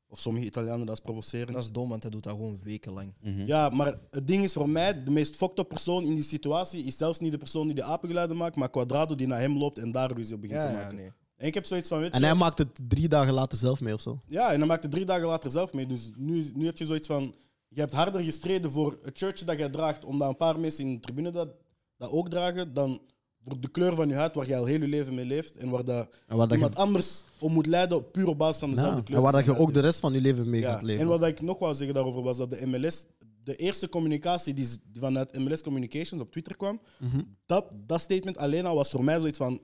[0.07, 1.53] Of sommige Italianen dat als provocerend.
[1.53, 3.13] Dat is dom, want hij doet dat gewoon wekenlang.
[3.21, 3.45] Mhm.
[3.45, 6.83] Ja, maar het ding is voor mij, de meest fucked up persoon in die situatie
[6.83, 9.77] is zelfs niet de persoon die de apengeluiden maakt, maar Quadrado die naar hem loopt
[9.77, 10.95] en daar ruzie op begint Ja, te ja, maken.
[10.95, 11.11] nee.
[11.35, 13.81] En ik heb zoiets van, weet En je, hij maakt het drie dagen later zelf
[13.81, 14.19] mee of zo.
[14.27, 15.85] Ja, en dan maakt het drie dagen later zelf mee.
[15.87, 17.35] Dus nu, nu heb je zoiets van...
[17.73, 20.93] Je hebt harder gestreden voor het shirtje dat jij draagt, omdat een paar mensen in
[20.93, 21.49] de tribune dat,
[21.97, 23.01] dat ook dragen, dan
[23.43, 25.69] door de kleur van je huid waar je al heel je leven mee leeft en
[25.69, 28.69] waar dat En waar, dat je, iemand anders om moet leiden puur op basis van
[28.69, 29.17] dezelfde ja, kleur.
[29.17, 31.01] en waar dat je ook de rest van je leven mee Ja, gaat leven.
[31.01, 33.05] En wat ik nog wou zeggen daarover was dat de MLS,
[33.43, 34.67] de eerste communicatie die,
[34.99, 37.21] vanuit MLS Communications op Twitter kwam, Mhm.
[37.45, 39.61] dat, dat statement alleen al was voor mij zoiets van: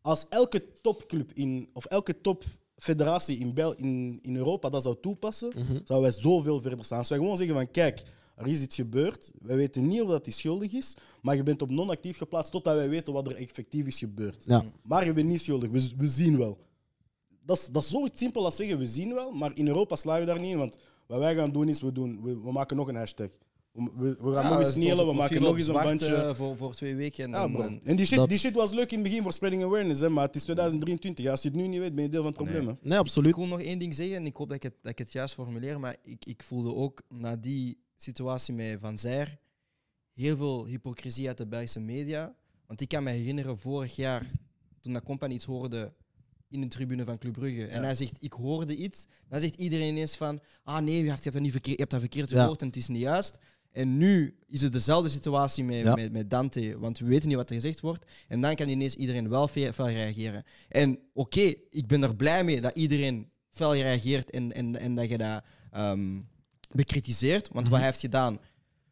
[0.00, 2.20] als elke topclub in, of elke
[2.84, 5.78] topfederatie in, Bel, in, in Europa dat zou toepassen, Mhm.
[5.84, 6.98] zouden wij zoveel verder staan.
[6.98, 8.02] Als wij gewoon zeggen van kijk,
[8.36, 11.62] er is iets gebeurd, wij weten niet of dat die schuldig is, maar je bent
[11.62, 14.44] op non-actief geplaatst totdat wij weten wat er effectief is gebeurd.
[14.46, 14.64] Ja.
[14.82, 16.58] Maar je bent niet schuldig, we, we zien wel.
[17.44, 20.20] dat, is, dat is zoiets simpel als zeggen, we zien wel, maar in Europa slaan
[20.20, 20.58] we daar niet in.
[20.58, 23.28] Want wat wij gaan doen is, we, doen, we, we maken nog een hashtag.
[23.96, 26.14] We, we- gaan nog eens knielen, we maken nog eens een bandje.
[26.14, 27.24] eh, voor, voor twee weken.
[27.24, 27.62] En, Ja, dan- bro.
[27.84, 30.08] en- die shit, Dat- die shit was leuk in het begin voor spreading awareness, hè,
[30.08, 31.24] maar het is 2023.
[31.24, 32.66] Ja, als je het nu niet weet, ben je deel van het probleem.
[32.66, 32.72] hè.
[32.80, 33.28] Nee, absoluut.
[33.30, 35.12] Ik wil nog één ding zeggen en ik hoop dat ik het, dat ik het
[35.12, 39.38] juist formuleer, maar ik, ik voelde ook na die situatie met Van Zijr
[40.14, 42.34] heel veel hypocrisie uit de Belgische media.
[42.66, 44.30] Want ik kan me herinneren, vorig jaar,
[44.80, 45.92] toen dat Company iets hoorde
[46.48, 49.88] in de tribune van Club Brugge, en hij zegt, ik hoorde iets, dan zegt iedereen
[49.88, 52.30] ineens van, ah nee, je hebt, je hebt, dat, niet verkeerd, je hebt dat verkeerd
[52.30, 52.40] Ja.
[52.40, 53.38] gehoord en het is niet juist.
[53.72, 55.94] En nu is het dezelfde situatie met, Ja.
[55.94, 58.04] met, met Dante, want we weten niet wat er gezegd wordt.
[58.28, 60.44] En dan kan ineens iedereen wel fe- fel reageren.
[60.68, 65.08] En oké, ik ben er blij mee dat iedereen fel reageert en, en, en dat
[65.08, 66.20] je dat ehm,
[66.70, 67.48] bekritiseert.
[67.52, 68.38] Want wat hij heeft gedaan,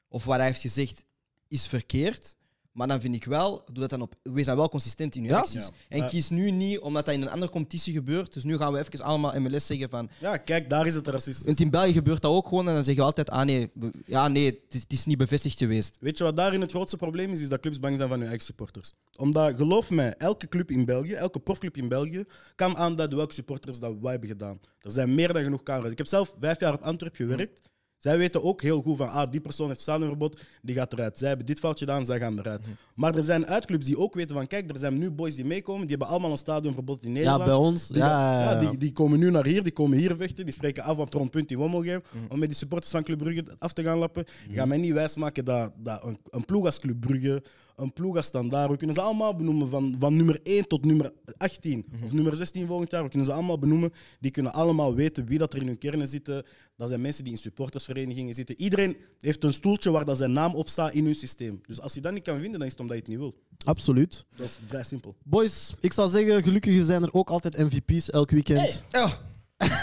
[0.09, 1.05] of wat hij heeft gezegd,
[1.49, 2.37] is verkeerd.
[2.79, 5.29] Maar dan vind ik wel, doe dat dan op, wees dan wel consistent in je
[5.29, 5.38] Ja.
[5.38, 5.71] acties.
[5.88, 8.33] En kies nu niet, omdat dat in een andere competitie gebeurt.
[8.33, 11.45] Dus nu gaan we even allemaal MLS zeggen van, Ja, kijk, daar is het racistisch.
[11.45, 12.69] want in België gebeurt dat ook gewoon.
[12.69, 15.19] En dan zeg je altijd, ah nee, we- ja, nee het, is, het is niet
[15.19, 15.97] bevestigd geweest.
[16.01, 17.41] Weet je wat daarin het grootste probleem is?
[17.41, 18.93] Is dat clubs bang zijn van hun eigen supporters.
[19.17, 23.79] Omdat, geloof mij, elke club in België, elke profclub in België, kan aanduiden welke supporters
[23.79, 24.61] dat wij hebben gedaan.
[24.81, 25.91] Er zijn meer dan genoeg camera's.
[25.93, 27.61] Ik heb zelf vijf jaar op Antwerp gewerkt.
[27.98, 31.18] Zij weten ook heel goed van, ah, die persoon heeft stadionverbod, die gaat eruit.
[31.18, 32.61] Zij hebben dit foutje gedaan, zij gaan eruit.
[32.94, 35.80] Maar er zijn uitclubs die ook weten van, kijk, er zijn nu boys die meekomen,
[35.80, 37.44] die hebben allemaal een stadionverbod in Ja, Nederland.
[37.44, 37.87] bij ons.
[37.88, 38.61] Die, Ja, ja, ja.
[38.70, 41.30] die, die komen nu naar hier, die komen hier vechten, die spreken af op het
[41.30, 44.24] punt in Wommelgem om met die supporters van Club Brugge af te gaan lappen.
[44.48, 47.42] Je gaat mij niet wijsmaken dat, dat een, een ploeg als Club Brugge,
[47.79, 51.12] een ploeg als Standaard, we kunnen ze allemaal benoemen van, van nummer 1 tot nummer
[51.37, 53.93] 18 of nummer 16 volgend jaar, we kunnen ze allemaal benoemen.
[54.21, 56.45] Die kunnen allemaal weten wie dat er in hun kernen zitten.
[56.77, 58.61] Dat zijn mensen die in supportersverenigingen zitten.
[58.61, 61.61] Iedereen heeft een stoeltje waar dat zijn naam op staat in hun systeem.
[61.67, 63.35] Dus als je dat niet kan vinden, dan is het omdat je het niet wil.
[63.64, 64.25] Absoluut.
[64.37, 65.17] Dat is vrij simpel.
[65.25, 68.83] Boys, ik zou zeggen, gelukkig zijn er ook altijd MVP's elk weekend.
[68.93, 69.12] Oh,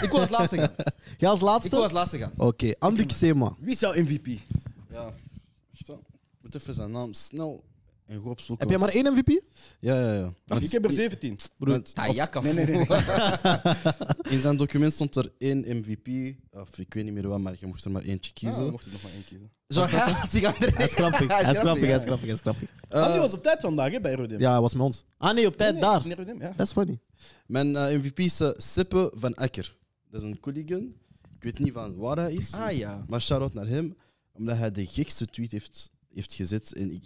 [0.02, 0.72] ik wil als laatste gaan.
[1.18, 1.70] Ga als Ik laatste?
[1.70, 2.32] wil als laatste gaan.
[2.36, 3.56] Oké, Andy Sema.
[3.60, 4.26] Wie is jouw MVP?
[4.90, 5.12] Ja.
[5.78, 7.64] Ik moet even zijn naam snel
[8.06, 8.68] en goed opzoeken.
[8.68, 9.42] Heb jij maar één MVP?
[9.80, 10.32] Ja, ja, ja.
[10.46, 11.38] Want- Ik heb er 17.
[11.58, 12.40] want Ah, op- jakka.
[12.40, 12.86] Nee, nee, nee.
[14.34, 16.34] in zijn document stond er één MVP.
[16.50, 18.60] Of ik weet niet meer wat, maar je mocht er maar eentje Ah, kiezen.
[18.62, 19.50] dan mocht ik nog maar één kiezen.
[19.68, 21.26] Zo gaat hij gaan Hij is grappig.
[21.28, 22.68] Hij is grappig, hij is grappig, hij is grappig.
[22.88, 24.40] Andy was op tijd vandaag hè, bij RODM.
[24.40, 25.04] Ja, hij was met ons.
[25.18, 26.02] Ah nee, op tijd Nee, daar.
[26.16, 26.52] RODM, ja.
[26.56, 26.98] Dat is funny.
[27.46, 29.76] Mijn eh, MVP is eh, Sippe van Akker.
[30.10, 30.94] Dat is een collegaan.
[31.36, 32.52] Ik weet niet van waar hij is.
[32.52, 33.04] Ah ja.
[33.08, 33.96] Maar shout-out naar hem,
[34.32, 36.74] omdat hij de gekste tweet heeft, heeft gezet.
[36.74, 37.04] En ik,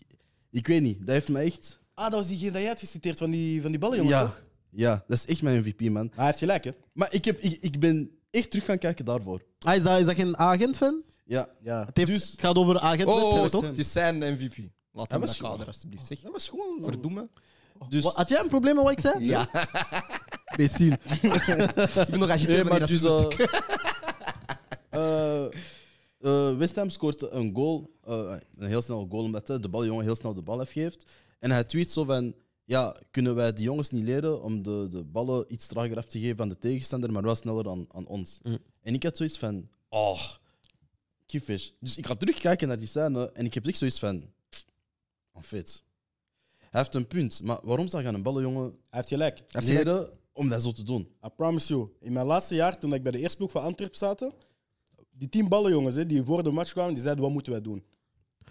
[0.50, 1.78] ik weet niet, dat heeft mij echt...
[1.94, 4.22] Ah, dat was diegene dat jij had geciteerd van die, van die ballen, jongen, Ja,
[4.22, 4.42] toch?
[4.70, 6.10] ja, dat is echt mijn MVP, man.
[6.14, 6.70] Hij heeft gelijk, hè?
[6.92, 9.42] Maar ik, heb, ik, ik ben echt terug gaan kijken daarvoor.
[9.58, 11.02] Ah, is, dat, is dat geen agent-fan?
[11.24, 11.48] Ja.
[11.62, 11.84] Ja.
[11.84, 13.62] Het, heeft, het gaat over agent-wedstrijden, Oh, toch?
[13.64, 14.56] het is zijn MVP.
[14.92, 16.06] Laat hem dat kader alsjeblieft.
[16.06, 16.20] Zeg.
[16.20, 16.78] Dat was gewoon...
[16.82, 17.30] Verdoemen.
[17.88, 19.24] Dus, Wat- Had jij een probleem met wat ik zei?
[19.24, 19.48] Ja.
[20.56, 20.98] Imbecile.
[21.22, 21.44] Ik
[22.10, 23.02] ben nog nee, agiteerd maar dat dus...
[23.02, 23.38] is
[24.90, 25.44] eh
[26.20, 29.68] eh, eh, West Ham scoort een goal, eh, een heel snel goal, omdat hij de
[29.68, 31.04] bal, jongen heel snel de bal afgeeft.
[31.38, 35.04] En hij tweet zo van, ja, kunnen wij die jongens niet leren om de, de
[35.04, 38.38] ballen iets trager af te geven aan de tegenstander, maar wel sneller aan, aan ons.
[38.42, 38.58] Mm.
[38.82, 40.20] En ik had zoiets van, oh,
[41.26, 41.70] kiefish.
[41.80, 44.24] Dus ik ga terugkijken naar die scène en ik heb echt zoiets van,
[45.32, 45.82] en fait.
[46.58, 49.38] Hij heeft een punt, maar waarom zou je aan een ballenjongen Hij heeft gelijk.
[49.48, 49.84] heeft gelijk.
[49.84, 51.08] leren om dat zo te doen?
[51.24, 51.88] I promise you.
[52.00, 54.32] In mijn laatste jaar, toen ik bij de eerste ploeg van Antwerp zaten,
[55.20, 57.82] die tien ballenjongens hè, die voor de match kwamen, die zeiden, wat moeten wij doen?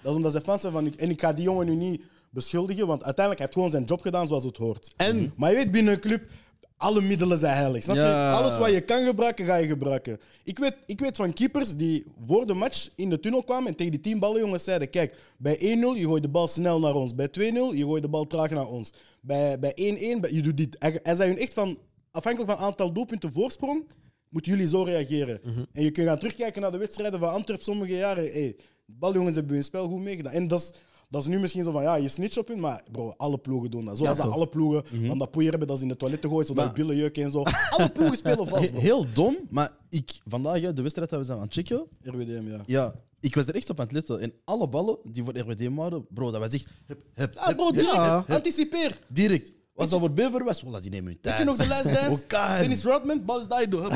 [0.02, 0.96] Dat is omdat ze fans zijn van...
[0.98, 4.02] En ik ga die jongen nu niet beschuldigen, want uiteindelijk heeft hij gewoon zijn job
[4.02, 4.94] gedaan zoals het hoort.
[4.96, 5.34] En?
[5.36, 6.30] Maar je weet, binnen een club,
[6.78, 7.84] alle middelen zijn heilig.
[7.84, 8.02] Snap je?
[8.02, 8.32] Ja.
[8.34, 10.18] Alles wat je kan gebruiken, ga je gebruiken.
[10.44, 13.76] Ik weet, ik weet van keepers die voor de match in de tunnel kwamen en
[13.76, 17.16] tegen die tien ballenjongens zeiden, kijk, bij 1-0, je gooit de bal snel naar ons.
[17.16, 17.32] Bij 2-0,
[17.76, 18.94] je gooit de bal traag naar ons.
[19.22, 20.76] Bij, bij 1-1, bij- je doet dit.
[20.80, 21.78] Hij, hij zei hun echt van,
[22.12, 23.84] afhankelijk van aantal doelpunten voorsprong,
[24.30, 25.42] moeten jullie zo reageren.
[25.74, 28.24] En je kunt gaan terugkijken naar de wedstrijden van Antwerp sommige jaren.
[28.24, 30.34] Hey, de baljongens hebben hun spel goed meegedaan.
[30.34, 30.72] En dat is,
[31.10, 33.72] dat is nu misschien zo van, ja, je snitch op hun, maar bro, alle ploegen
[33.72, 33.98] doen dat.
[33.98, 34.36] Zoals dat toch?
[34.36, 36.96] alle ploegen van dat poeier hebben dat ze in de toiletten gooien, zodat Maar- billen
[36.96, 37.44] jeuken en zo.
[37.70, 38.58] Alle ploegen spelen bro.
[38.74, 42.64] Heel dom, maar ik, vandaag, de wedstrijd dat we zijn aan het checken, RWDM, ja.
[42.66, 44.20] ja, ik was er echt op aan het letten.
[44.20, 46.68] En alle ballen die voor RWD waren, bro, dat was echt...
[46.86, 47.92] Hup, hup, Ah, bro, direct.
[47.94, 48.26] Ja.
[48.28, 49.00] Anticipeer.
[49.08, 49.52] Direct.
[49.80, 51.38] Als dat voor Bever was, voilà, die nemen hun tijd.
[51.38, 52.26] Weet je nog de last dance?
[52.60, 53.90] Dennis Rodman, bal is daar, je doet.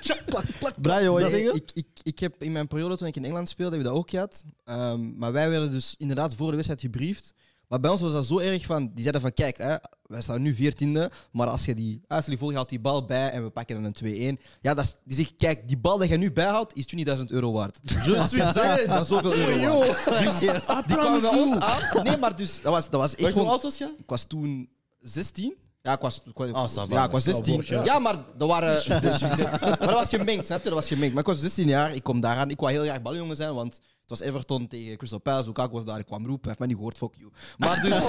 [0.00, 0.74] Tjak, plak, plak.
[0.80, 1.54] Brian, wat je zeggen?
[1.54, 3.96] ik, ik, ik heb in mijn periode toen ik in Engeland speelde, heb ik dat
[3.96, 4.44] ook gehad.
[4.64, 7.34] Ehm, maar wij werden dus inderdaad voor de wedstrijd gebriefd.
[7.68, 10.42] Maar bij ons was dat zo erg van, die zeiden van kijk, hè, wij staan
[10.42, 13.50] nu 14e, maar als je die, als je je haalt die bal bij en we
[13.50, 14.42] pakken dan een 2-1.
[14.60, 17.52] Ja, dat is, die zegt, kijk, die bal dat je nu bijhoudt, is 20.000 euro
[17.52, 17.78] waard.
[17.82, 18.86] Je zet.
[18.86, 20.04] Dat is zoveel euro waard.
[20.24, 22.02] Dus, die kwamen bij ons aan.
[22.02, 23.52] Nee, maar dus, dat was, dat was echt Weet je hoe gewoon...
[23.52, 23.94] oud was je?
[23.98, 24.68] Ik was toen
[25.00, 25.54] 16.
[25.82, 27.54] Ja, ik was, ik was, Ah, ça va, ja, ik was dat 16.
[27.54, 27.84] vorig jaar.
[27.84, 28.82] Ja, maar dat waren.
[29.60, 30.64] maar dat was gemengd, snap je?
[30.64, 31.12] Dat was gemengd.
[31.14, 32.50] Maar ik was 16 jaar, ik kom daaraan.
[32.50, 35.46] Ik wou heel graag baljongen zijn, want het was Everton tegen Crystal Palace.
[35.46, 36.50] Lukaku was daar, ik kwam roepen.
[36.50, 37.30] Hij heeft mij niet gehoord, fuck you.
[37.58, 37.90] Maar dus.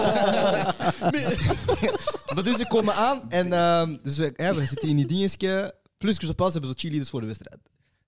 [2.36, 5.74] maar dus ik kom aan en ehm, dus we, hè, we zitten in die dingetje.
[5.98, 7.60] Plus Crystal Palace hebben zo cheerleaders voor de wedstrijd.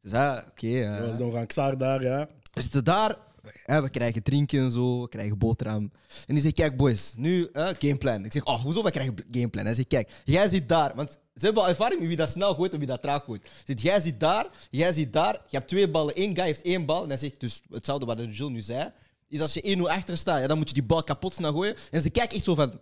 [0.01, 0.67] Dus ja, oké.
[0.67, 2.27] eh, Dat was nog een Xaar daar, ja.
[2.53, 3.15] we zitten daar,
[3.63, 5.91] hè, we krijgen drinken en zo, we krijgen boterham.
[6.27, 8.25] En die zegt, kijk boys, nu eh, gameplan.
[8.25, 9.65] Ik zeg, oh, hoezo we krijgen gameplan?
[9.65, 10.95] Hij zegt, kijk, jij zit daar.
[10.95, 13.49] Want ze hebben ervaring met wie dat snel gooit en wie dat traag gooit.
[13.63, 16.85] Zegt, jij zit daar, jij zit daar, je hebt twee ballen, één guy heeft één
[16.85, 17.03] bal.
[17.03, 18.91] En hij zegt, dus hetzelfde wat Jules nu zei,
[19.27, 21.75] is als je 1-0 achter staat, ja, dan moet je die bal kapot snel gooien.
[21.91, 22.79] En ze kijken echt zo van,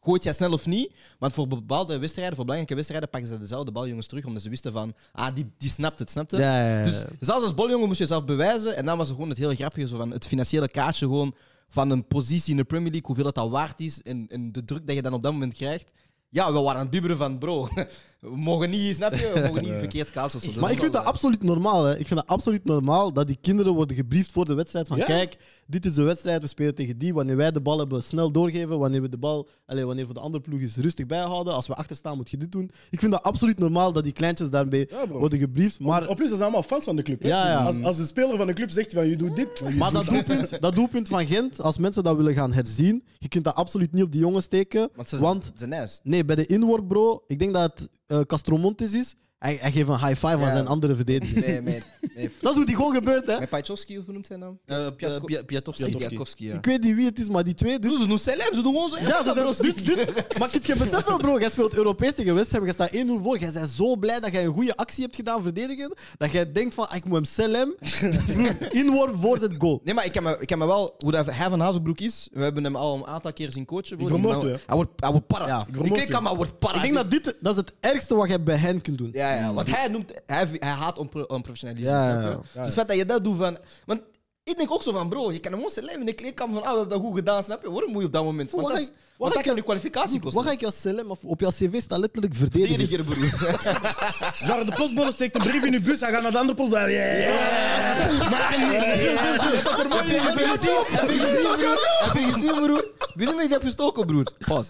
[0.00, 0.92] gooit jij snel of niet?
[1.18, 4.72] Want voor bepaalde wedstrijden, voor belangrijke wedstrijden, pakken ze dezelfde baljongens terug, omdat ze wisten
[4.72, 6.40] van, ah, die, die snapt het, snapt het?
[6.40, 6.84] Ja, ja, ja.
[6.84, 8.76] Dus zelfs als boljongen moest je zelf bewijzen.
[8.76, 11.34] En dan was het gewoon het hele grappige, zo van het financiële kaartje gewoon
[11.68, 14.64] van een positie in de Premier League, hoeveel dat, dat waard is en, en de
[14.64, 15.92] druk dat je dan op dat moment krijgt.
[16.28, 17.68] Ja, we waren aan het bibberen van, bro,
[18.20, 19.30] we mogen niet, snap je?
[19.34, 20.60] We mogen niet verkeerd kaas of zo.
[20.60, 21.84] Maar ik vind dat absoluut normaal.
[21.84, 21.90] Hè.
[21.98, 24.88] Ik vind dat absoluut normaal dat die kinderen worden gebriefd voor de wedstrijd.
[24.88, 25.04] Van Ja.
[25.04, 27.14] kijk, dit is de wedstrijd, we spelen tegen die.
[27.14, 28.78] Wanneer wij de bal hebben, snel doorgeven.
[28.78, 31.54] Wanneer we de bal, allez, wanneer we de andere ploeg is rustig bijhouden.
[31.54, 32.70] Als we achter staan, moet je dit doen.
[32.90, 35.80] Ik vind dat absoluut normaal dat die kleintjes daarbij worden gebriefd.
[35.80, 37.22] Maar, Op plus, dat zijn allemaal fans van de club.
[37.22, 37.28] Hè?
[37.28, 37.64] Ja, Dus ja.
[37.64, 40.04] als, als een speler van de club zegt van je doet dit, je maar doet
[40.04, 43.54] dat, doelpunt, dat doelpunt van Gent, als mensen dat willen gaan herzien, je kunt dat
[43.54, 44.88] absoluut niet op die jongens steken.
[44.94, 45.98] Want ze Want zijn nice.
[46.02, 49.16] nee, bij de inworp, bro, ik denk dat het eh, Castromontes is.
[49.40, 50.50] Hij, hij geeft een high five aan Ja.
[50.52, 51.40] zijn andere verdediger.
[51.40, 51.80] Nee, nee,
[52.14, 52.30] nee.
[52.40, 53.38] Dat is hoe die gewoon gebeurt, hè?
[53.38, 54.54] Met Pajczowski, of hoe noemt hij nou?
[54.66, 55.96] Eh, Piatko- Pia- Piatowski.
[55.96, 56.54] Piatkowski, ja.
[56.56, 57.78] Ik weet niet wie het is, maar die twee.
[57.78, 58.98] Dus Ze doen celeb, ze doen onze.
[59.00, 60.04] Ja, ze zijn, dus, dus,
[60.38, 63.38] maar kun je beseffen, bro, jij speelt Europees tegen West Ham, je staat 1-0 voor,
[63.38, 66.74] jij bent zo blij dat jij een goede actie hebt gedaan verdedigen, dat jij denkt
[66.74, 67.74] van, ah, ik moet hem cellen,
[68.80, 69.80] inworp, voorzet, goal.
[69.84, 72.28] Nee, maar ik heb me, ik heb me wel, hoe dat hij van Hazenbroek is,
[72.32, 73.96] we hebben hem al een aantal keer zien coachen.
[73.96, 74.06] bro.
[74.06, 74.56] Ik vermoord u, hè.
[74.66, 75.46] Hij wordt, hij wordt para.
[75.46, 76.14] Ja, ik vermoord kijk u.
[76.14, 76.74] aan, maar hij wordt para.
[76.74, 79.08] Ik denk dat dit dat is het ergste wat je bij hen kunt doen.
[79.12, 81.90] Ja, ja, want hij noemt, hij, hij haat onpro- onprofessionalisme.
[81.92, 82.26] Ja, snap je?
[82.26, 82.36] ja, ja.
[82.52, 83.58] Dus het feit dat je dat doet van.
[83.86, 84.00] Want
[84.44, 86.70] ik denk ook zo van, bro, je kan hem celeb in de kleedkamer van, ah,
[86.72, 87.70] we hebben dat goed gedaan, snap je?
[87.70, 88.50] Waarom moet je op dat moment?
[88.50, 90.38] Want Wat dat, ga is, ik- want wat dat ga kan ik- je kwalificatie kosten.
[90.42, 91.10] Wat ga ik jou cellen?
[91.10, 92.76] Of op jouw cv staat letterlijk verdediger.
[92.86, 93.30] Verdediger, broer.
[94.46, 96.90] Genre, de postbode steekt een brief in uw bus, hij gaat naar de andere postbode.
[96.92, 97.34] Ja.
[98.30, 101.98] Maar Heb je gezien, Heb je gezien, broer?
[102.00, 102.84] Heb je gezien, broer?
[103.14, 104.32] We zien dat je hebt gestoken, broer.
[104.48, 104.68] Pas.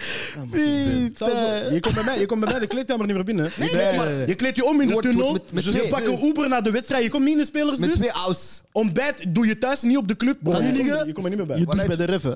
[0.00, 1.72] Eh.
[1.72, 3.50] Je komt bij mij, je komt bij mij de kleedkamer niet meer binnen.
[3.58, 5.28] Nee, maar- je kleedt je om in de wordt- tunnel.
[5.28, 7.04] wordt met- met je twee- pakt een Uber naar de wedstrijd.
[7.04, 7.86] Je komt niet in de spelersbus.
[7.88, 8.62] Met twee aus.
[8.72, 10.36] Ontbijt doe je thuis, niet op de club.
[10.44, 11.06] Je, gaan?
[11.06, 11.58] je komt er niet meer bij.
[11.58, 12.30] Je doucht bij de ref, hè.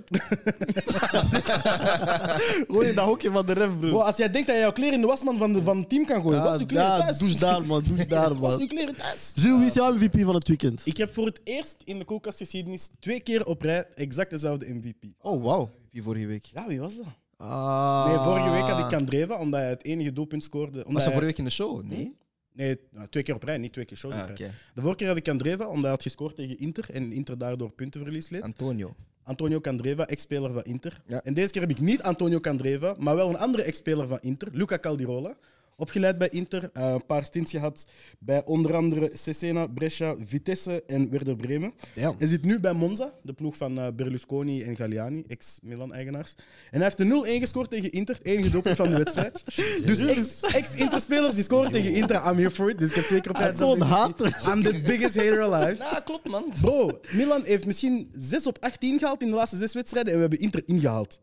[2.68, 3.98] Gooi je dat hokje van de ref, Bro, bro.
[3.98, 6.05] als jij denkt dat je jouw kleren in de wasman van, de, van het team
[6.07, 7.18] kan gooien, was je kleren ja, thuis.
[7.18, 7.83] douche daar, man.
[7.87, 8.68] Douche daar, Was je man.
[8.68, 9.33] kleren thuis.
[9.35, 10.83] Wie is jouw MVP van het weekend?
[10.85, 15.05] Ik heb voor het eerst in de koelkastgeschiedenis twee keer op rij exact dezelfde MVP.
[15.20, 15.70] Oh, wauw.
[15.90, 16.44] Wie vorige week?
[16.53, 17.07] Ja, wie was dat?
[17.37, 18.07] Ah.
[18.07, 20.70] Nee, vorige week had ik Candreva, omdat hij het enige doelpunt scoorde.
[20.79, 21.83] Omdat Was hij hij- vorige week in de show?
[21.83, 22.16] Nee.
[22.53, 24.27] Nee, nou, twee keer op rij, niet twee keer shows Ah.
[24.37, 27.70] De vorige keer had ik Candreva, omdat hij had gescoord tegen Inter en Inter daardoor
[27.70, 28.42] puntenverlies leed.
[28.42, 28.94] Antonio.
[29.23, 31.03] Antonio Candreva, ex-speler van Inter.
[31.07, 31.23] Ja.
[31.23, 34.49] En deze keer heb ik niet Antonio Candreva, maar wel een andere ex-speler van Inter,
[34.53, 35.37] Luca Caldirola.
[35.77, 37.87] Opgeleid bij Inter, eh, een paar stints gehad
[38.19, 41.73] bij onder andere Cesena, Brescia, Vitesse en Werder Bremen.
[41.95, 42.15] Damn.
[42.19, 46.35] Hij zit nu bij Monza, de ploeg van eh, Berlusconi en Galliani, ex-Milan-eigenaars.
[46.71, 49.43] En hij heeft de 0-1 gescoord tegen Inter, enige doelpunt van de wedstrijd.
[49.87, 52.79] Dus ex- ex-Inter-spelers die scoren tegen Inter, I'm here for it.
[52.79, 54.43] Dus ik heb twee keer op zo'n hater.
[54.53, 55.83] I'm the biggest hater alive.
[55.83, 56.45] Ja, klopt, man.
[56.61, 60.21] Bro, Milan heeft misschien 6 op 18 gehaald in de laatste zes wedstrijden en we
[60.29, 61.21] hebben Inter ingehaald.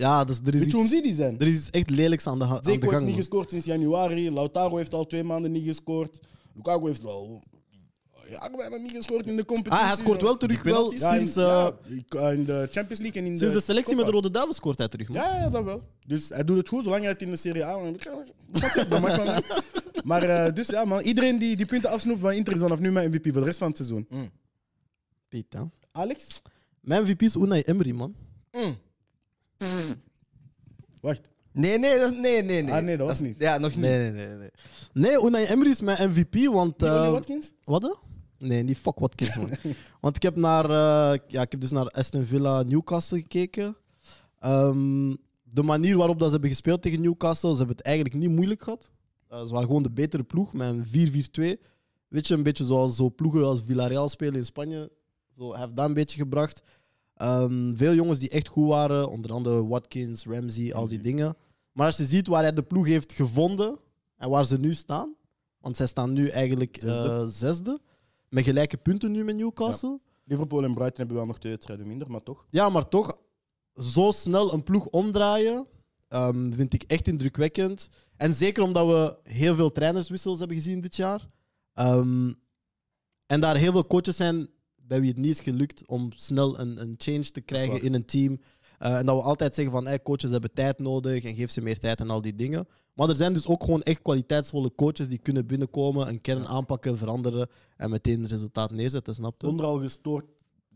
[0.00, 1.38] Ja, dus er is Weet je hoe iets, die zijn?
[1.38, 3.18] er is iets echt lelijks aan de, aan de Zeko heeft niet man.
[3.18, 4.30] gescoord sinds januari.
[4.32, 6.18] Lautaro heeft al twee maanden niet gescoord.
[6.54, 7.42] Lukaku heeft al
[8.30, 9.84] ja, bijna niet gescoord in de competitie.
[9.84, 11.00] Ah, hij scoort wel terug wel penalties?
[11.00, 11.68] Ja, in, sinds, eh,
[12.06, 14.10] ja, in de Champions League en in sinds de selectie met de.
[14.10, 15.16] Rode Duivel scoort hij terug, man.
[15.16, 15.82] Ja, ja, dat wel.
[16.06, 17.78] Dus hij doet het goed, zolang hij het in de Serie A...
[20.04, 21.00] Maar eh, dus ja, man.
[21.00, 23.58] Iedereen die die punten afsnoept van Inter is vanaf nu mijn MVP voor de rest
[23.58, 24.30] van het seizoen.
[25.28, 25.60] Piet, hè.
[25.92, 26.26] Alex?
[26.80, 28.14] Mijn MVP is Unai Emery, man.
[28.52, 28.76] Mm.
[31.00, 31.28] Wacht.
[31.52, 32.74] Nee, nee, dat, nee, nee, nee.
[32.74, 33.38] Ah, nee, dat was is- niet.
[33.38, 33.80] Ja, nog niet.
[33.80, 34.36] Nee, nee, nee.
[34.36, 34.50] Nee,
[34.92, 36.82] nee Unai Emery is mijn MVP, want...
[36.82, 37.52] Eh, Watkins?
[37.64, 37.96] Wat dan?
[38.38, 39.50] Nee, niet fuck Watkins, man.
[40.00, 43.76] Want ik heb, naar, eh, ja, ik heb dus naar Aston Villa Newcastle gekeken.
[44.38, 48.30] Ehm, de manier waarop dat ze hebben gespeeld tegen Newcastle, ze hebben het eigenlijk niet
[48.30, 48.90] moeilijk gehad.
[49.28, 51.60] Eh, ze waren gewoon de betere ploeg met een 4-4-2.
[52.08, 54.90] Weet je, een beetje zoals zo ploegen als Villarreal spelen in Spanje.
[55.36, 56.62] Zo, hij heeft dat een beetje gebracht.
[57.20, 61.36] Ehm, veel jongens die echt goed waren, onder andere Watkins, Ramsey, al die dingen.
[61.72, 63.78] Maar als je ziet waar hij de ploeg heeft gevonden
[64.16, 65.14] en waar ze nu staan,
[65.58, 67.08] want zij staan nu eigenlijk Zesde.
[67.08, 67.80] eh, zesde,
[68.28, 70.00] met gelijke punten nu met Newcastle.
[70.24, 72.46] Liverpool en Brighton hebben wel nog twee wedstrijden minder, maar toch.
[72.50, 73.16] Ja, maar toch,
[73.74, 75.66] zo snel een ploeg omdraaien
[76.08, 77.88] ehm, vind ik echt indrukwekkend.
[78.16, 81.28] En zeker omdat we heel veel trainerswissels hebben gezien dit jaar.
[81.74, 82.32] Ehm,
[83.26, 84.48] en daar heel veel coaches zijn
[84.90, 88.04] bij wie het niet is gelukt om snel een, een change te krijgen in een
[88.04, 88.40] team.
[88.78, 91.60] Eh, en dat we altijd zeggen van hey, coaches hebben tijd nodig en geef ze
[91.60, 92.68] meer tijd en al die dingen.
[92.94, 96.98] Maar er zijn dus ook gewoon echt kwaliteitsvolle coaches die kunnen binnenkomen, een kern aanpakken,
[96.98, 99.46] veranderen en meteen het resultaat neerzetten, snap je?
[99.46, 100.24] Zonder al gestoord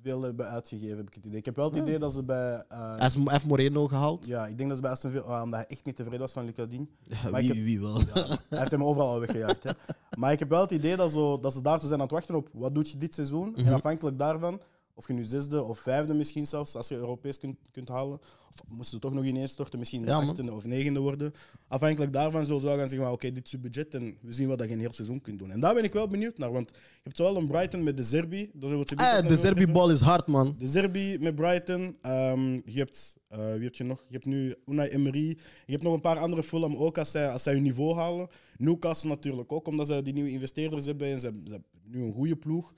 [0.04, 1.38] veel hebben uitgegeven, heb ik het idee.
[1.38, 2.64] Ik heb wel het idee dat ze bij...
[2.68, 3.46] eh, Hij is F.
[3.46, 4.26] Moreno gehaald.
[4.26, 5.24] ja, ik denk dat ze bij Aston Villa...
[5.24, 6.86] ah, omdat hij echt niet tevreden was van Lucadine.
[7.30, 7.94] Maar wie, heb- wie wel.
[8.14, 9.62] Hij heeft hem overal al weggejaagd.
[9.62, 9.70] Hè.
[10.18, 12.14] Maar ik heb wel het idee dat, zo, dat ze daar zo zijn aan het
[12.14, 13.50] wachten op wat doet je dit seizoen.
[13.50, 13.66] Mhm.
[13.66, 14.60] En afhankelijk daarvan,
[14.94, 18.18] of je nu zesde of vijfde misschien zelfs, als je Europees kunt, kunt halen.
[18.50, 21.32] Of moesten ze toch nog ineens storten, misschien Ja, achtste of negende worden.
[21.68, 24.48] Afhankelijk daarvan zullen ze wel gaan zeggen, oké, dit is je budget en we zien
[24.48, 25.50] wat dat je een heel seizoen kunt doen.
[25.50, 28.04] En daar ben ik wel benieuwd naar, want je hebt zowel een Brighton met de
[28.04, 28.50] Zerbi.
[28.52, 29.36] Eh, de.
[29.36, 30.54] Serbi-bal is hard, man.
[30.58, 31.96] De Zerbi met Brighton.
[32.00, 34.04] ehm, je hebt, eh, wie heb je nog?
[34.08, 35.28] Je hebt nu Unai Emery.
[35.66, 38.28] Je hebt nog een paar andere Fulham ook als zij, als zij hun niveau halen.
[38.56, 42.12] Newcastle natuurlijk ook, omdat ze die nieuwe investeerders hebben en ze, ze hebben nu een
[42.12, 42.72] goede ploeg.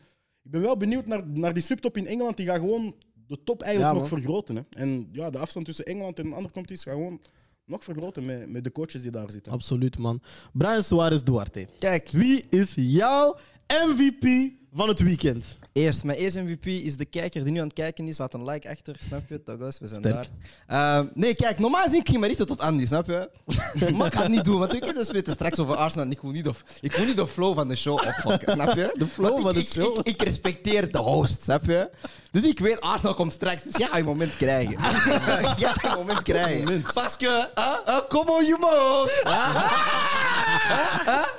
[0.46, 2.36] Ik ben wel benieuwd naar, naar die subtop in Engeland.
[2.36, 2.94] Die gaat gewoon
[3.26, 4.56] de top eigenlijk Ja, nog vergroten.
[4.56, 4.62] Hè.
[4.70, 7.20] En ja, de afstand tussen Engeland en andere competities gaat gewoon
[7.64, 9.52] nog vergroten met, met de coaches die daar zitten.
[9.52, 10.20] Absoluut, man.
[10.52, 11.68] Brian Suarez Duarte.
[11.78, 15.58] Kijk, Wie is jouw MVP van het weekend?
[15.72, 18.18] Eerst, mijn eerste MVP is de kijker die nu aan het kijken is.
[18.18, 19.42] Laat een like achter, snap je?
[19.42, 20.28] Togos, we zijn Sterk.
[20.66, 20.98] daar.
[20.98, 23.30] Ehm, nee, kijk, normaal gezien ging ik me richten tot Andy, snap je?
[23.96, 26.20] maar ik ga het niet doen, want we kunnen spreken straks over Arsenal en ik
[26.20, 28.94] wil niet de, ik wil niet de flow van de show opfokken, snap je?
[28.98, 29.98] De flow van de show?
[29.98, 31.90] Ik, ik respecteer de host, snap je?
[32.30, 34.72] Dus ik weet, Arsenal komt straks, dus ja, je moment krijgen.
[35.64, 36.84] ja, je moment krijgen.
[37.16, 37.78] Que, huh?
[37.86, 38.00] Huh?
[38.08, 38.58] come on, you.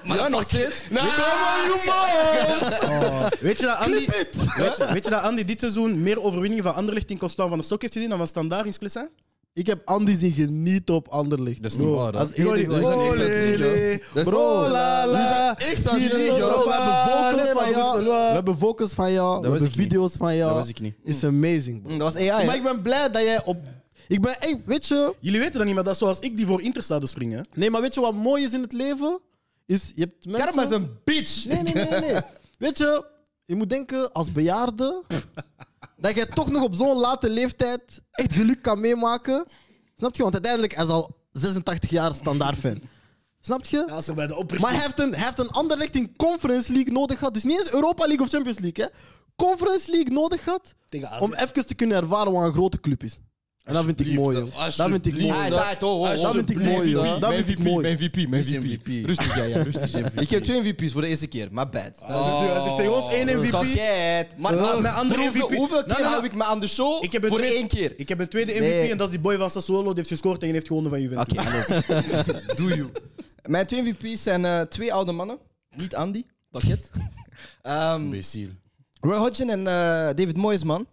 [0.04, 0.84] Ja, nog steeds.
[0.88, 2.84] come on, you most.
[2.88, 4.30] Oh, weet, je dat Andy, weet,
[4.78, 7.64] je, weet je dat Andy dit seizoen meer overwinningen van Anderlecht in Constant van de
[7.64, 9.10] Stok heeft gezien dan van Standaard in Sclessin?
[9.54, 11.64] Ik heb Andy zien genieten op Anderlicht.
[11.64, 14.02] Dat is niet waar, jullie zijn echt.
[14.14, 15.58] Dat is- Bro, la, la.
[15.58, 16.12] Echt aan is.
[16.12, 16.56] We hebben
[16.98, 18.04] vocals Nee, van jou.
[18.04, 19.42] We hebben vocals van jou.
[19.42, 19.88] We wist hebben ik niet.
[19.88, 20.48] video's van jou.
[20.50, 20.96] Dat wist ik niet.
[21.04, 21.98] Is amazing, bro.
[21.98, 22.46] Dat was AI.
[22.46, 23.58] Maar ik ben blij dat jij op...
[24.08, 24.36] Ik ben...
[24.40, 25.14] Hey, weet je...
[25.20, 27.46] Jullie weten dat niet, maar dat is zoals ik die voor Inter sta te springen.
[27.54, 29.20] Nee, maar weet je wat mooi is in het leven?
[29.66, 30.46] Is, je hebt mensen...
[30.46, 31.46] Karma is een bitch.
[31.46, 32.12] Nee, nee, nee, nee.
[32.12, 32.22] nee.
[32.60, 33.06] Weet je,
[33.48, 35.04] je moet denken als bejaarde
[35.98, 39.46] dat jij toch nog op zo'n late leeftijd echt geluk kan meemaken.
[39.96, 40.22] Snap je?
[40.22, 42.82] Want uiteindelijk hij is al 86 jaar standaard fan.
[43.42, 43.84] Snap je?
[43.88, 44.62] Ja, als er bij de oprichting...
[44.62, 47.34] Maar hij heeft, een, hij heeft een ander in Conference League nodig gehad.
[47.34, 48.86] Dus niet eens Europa League of Champions League.
[48.86, 48.92] Hè.
[49.36, 50.76] Conference League nodig gehad
[51.20, 53.20] om even te kunnen ervaren wat een grote club is.
[53.68, 54.76] En dat vind ik mooi, joh.
[54.76, 55.32] Dat vind ik mooi.
[55.32, 56.32] Ah, Dat- oh, oh, oh.
[56.32, 57.20] Vind ik mooi, joh.
[57.20, 57.82] Dat Mijn vind ik MVP, mooi.
[57.82, 58.30] mijn MVP,
[58.88, 59.06] mijn?
[59.06, 59.96] Rustig, ja, ja, rustig.
[60.16, 61.84] Ik heb twee MVP's voor de eerste keer, maar bad.
[62.00, 63.54] Hij zegt- Hij zegt tegen ons één MVP.
[63.56, 64.38] Gekheid.
[64.38, 65.56] Maar hoeveel, MVP.
[65.56, 67.04] hoeveel keer Nou, nou, hou ik me aan de show?
[67.04, 67.94] Ik heb een voor tweede- één keer.
[67.98, 69.84] Ik heb een tweede MVP en dat is die boy van Sassuolo.
[69.86, 71.38] Die heeft gescoord en die heeft gewonnen van Juventus.
[71.40, 72.56] Oké, alles.
[72.56, 72.90] Doe you.
[73.46, 75.38] Mijn twee MVP's zijn eh, twee oude mannen.
[75.76, 76.92] Niet Andy, pakket.
[77.62, 78.14] Ehm.
[79.02, 79.74] Roy Hodgson en eh,
[80.16, 80.88] David Moyes, man.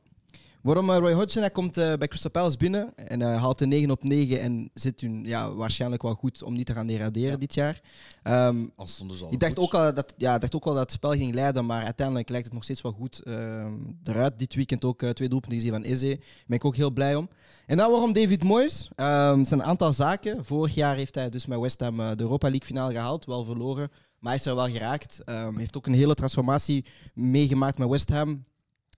[0.65, 1.43] Waarom eh, Roy Hodgson?
[1.43, 4.71] Hij komt eh, bij Crystal Palace binnen en hij haalt een 9 op 9 en
[4.75, 7.81] zit hun ja, waarschijnlijk wel goed om niet te gaan degraderen dit jaar.
[8.23, 9.65] Ehm, Al stonden ze al ik dacht goed.
[9.65, 12.45] ook, al dat, ja, dacht ook wel dat het spel ging leiden, maar uiteindelijk lijkt
[12.45, 13.73] het nog steeds wel goed ehm,
[14.05, 14.39] eruit.
[14.39, 16.09] Dit weekend ook eh, twee doelpunten gezien van Eze.
[16.09, 17.29] Daar ben ik ook heel blij om.
[17.67, 18.89] En dan waarom David Moyes?
[18.95, 20.45] Ehm, het zijn een aantal zaken.
[20.45, 23.45] Vorig jaar heeft hij dus met West Ham eh, de Europa League finale gehaald, wel
[23.45, 23.91] verloren.
[24.19, 25.21] Maar hij is er wel geraakt.
[25.25, 28.45] Ehm heeft ook een hele transformatie meegemaakt met West Ham.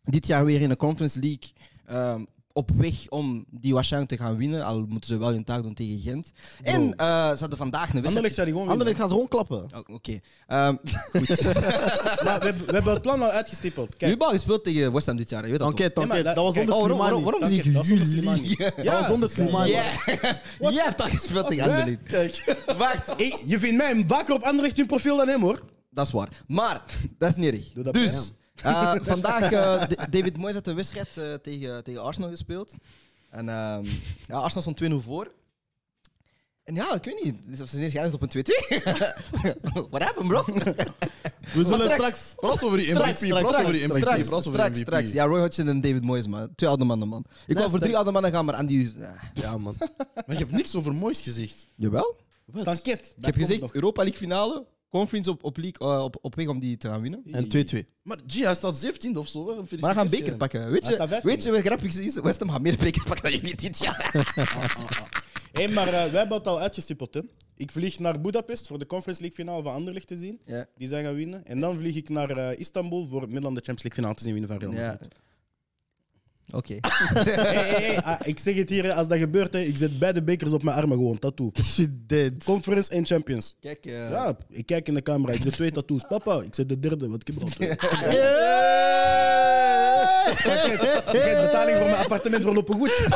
[0.06, 1.50] Dit jaar weer in de Conference League.
[1.86, 4.64] ehm, op weg om die waarschijnlijk te gaan winnen.
[4.64, 6.32] Al moeten ze wel hun taak doen tegen Gent.
[6.62, 8.52] En eh, ze hadden vandaag een wedstrijd.
[8.54, 9.68] Anderlecht gaan ze gewoon klappen.
[9.74, 10.18] Oh, Oké.
[10.46, 10.76] Ehm,
[11.12, 11.28] goed.
[12.24, 13.96] Maar we, hebben- we hebben het plan al uitgestippeld.
[13.96, 15.78] Kijk, al gespeeld tegen West Ham dit jaar, je weet dat toch?
[15.80, 16.24] Enquête, Nee, enquête.
[16.24, 18.06] dat- Dat was zonder Oh, waarom, dat was zonder jullie?
[18.06, 18.54] Slimani.
[18.84, 19.70] Dat was zonder Slimani.
[19.70, 19.92] Ja.
[20.58, 21.64] Jij hebt al gespeeld tegen?
[21.64, 21.98] Anderlecht.
[22.02, 22.56] Kijk.
[22.78, 25.60] Wacht, Hey, je vindt mij vaker op Anderlecht hun profiel dan hem, hoor.
[25.90, 26.28] dat is waar.
[26.46, 26.82] Maar,
[27.18, 27.72] dat is niet erg.
[27.72, 32.02] Doe dat bij Dus, eh, vandaag, eh, David Moyes had een wedstrijd eh, tegen, tegen
[32.02, 32.74] Arsenal gespeeld.
[33.30, 33.84] En ehm,
[34.26, 35.30] ja, Arsenal stond 2-0 voor.
[36.64, 38.82] En ja, ik weet niet, of ze ineens geëindigd op een 2-2.
[39.90, 40.44] Wat happened, bro?
[40.46, 42.34] We zullen straks- straks...
[42.36, 43.28] Praat over die MVP.
[43.28, 43.96] Praat over die MVP.
[43.96, 45.04] straks, Praat over straks, die straks.
[45.04, 45.14] MVP.
[45.14, 46.48] Ja, Roy Hodgson en David Moyes, man.
[46.54, 47.24] Twee oude mannen, man.
[47.46, 48.92] Ik wou voor drie oude mannen gaan, maar Andy...
[48.98, 49.74] eh, Ja, man.
[49.78, 51.66] Maar je hebt niks over moois gezegd.
[51.76, 52.16] jawel.
[52.46, 53.14] Danket.
[53.18, 54.66] Ik heb gezegd, Europa League finale,
[54.96, 57.22] conference op, op, league, eh, op, op weg om die te gaan winnen.
[57.32, 57.86] En 2-2.
[58.02, 59.38] Maar G, hij staat 17 of zo.
[59.40, 59.54] hè.
[59.54, 60.70] Maar we gaan Felicitaties, beker pakken.
[60.70, 62.20] Weet Hij je, weet je wat grappig is?
[62.20, 64.10] West Ham gaat meer bekers pakken dan jullie dit jaar.
[65.52, 67.20] Hé, maar eh, wij hebben het al uitgestippeld, hè.
[67.56, 70.40] Ik vlieg naar Budapest voor de Conference League finale van Anderlecht te zien.
[70.46, 70.66] Ja.
[70.76, 71.46] Die zijn gaan winnen.
[71.46, 74.32] En dan vlieg ik naar eh, Istanbul voor Milan de Champions League finale te zien
[74.32, 74.98] winnen van Real Ja.
[76.52, 76.78] Oké.
[77.26, 80.22] Hey, hey, hey, ah, ik zeg het hier, als dat gebeurt, hè, ik zet beide
[80.22, 81.50] bekers op mijn armen gewoon, tattoo.
[81.62, 82.32] Shit dead.
[82.44, 83.54] Conference en Champions.
[83.60, 86.04] Kijk, eh, Ja, ik kijk in de camera, ik zet twee tattoos.
[86.08, 87.76] Papa, ik zet de derde, want ik heb er al twee.
[91.04, 93.06] Kijk, betaling voor mijn appartement verlopen goed.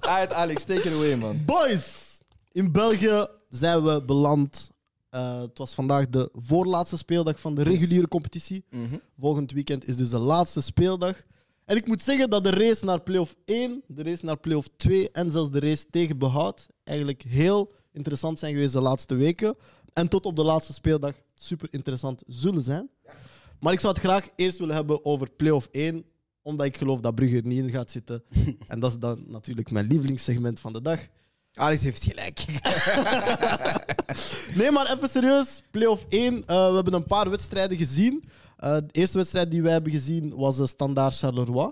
[0.00, 1.42] Alright, Alex, take it away, man.
[1.44, 2.20] Boys,
[2.52, 4.70] in België zijn we beland.
[5.10, 8.64] Eh, het was vandaag de voorlaatste speeldag van de reguliere competitie.
[8.70, 8.96] Mhm.
[9.20, 11.22] Volgend weekend is dus de laatste speeldag.
[11.64, 15.10] En ik moet zeggen dat de race naar play-off 1, de race naar play-off 2
[15.10, 19.56] en zelfs de race tegen behoud eigenlijk heel interessant zijn geweest de laatste weken.
[19.92, 22.90] En tot op de laatste speeldag super interessant zullen zijn.
[23.60, 26.04] Maar ik zou het graag eerst willen hebben over play-off 1,
[26.42, 28.22] omdat ik geloof dat Brugge er niet in gaat zitten.
[28.68, 31.00] en dat is dan natuurlijk mijn lievelingssegment van de dag.
[31.54, 32.44] Alex heeft gelijk.
[34.54, 35.62] Nee, maar even serieus.
[35.70, 36.46] Playoff 1.
[36.46, 38.24] eh, we hebben een paar wedstrijden gezien.
[38.64, 41.70] Eh, de eerste wedstrijd die wij hebben gezien was de Standaard Charleroi.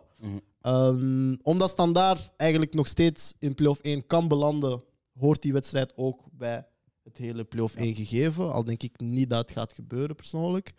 [0.61, 4.83] Ehm, omdat Standaard eigenlijk nog steeds in playoff 1 kan belanden,
[5.19, 6.67] hoort die wedstrijd ook bij
[7.03, 8.53] het hele playoff 1 gegeven.
[8.53, 10.73] Al denk ik niet dat het gaat gebeuren persoonlijk.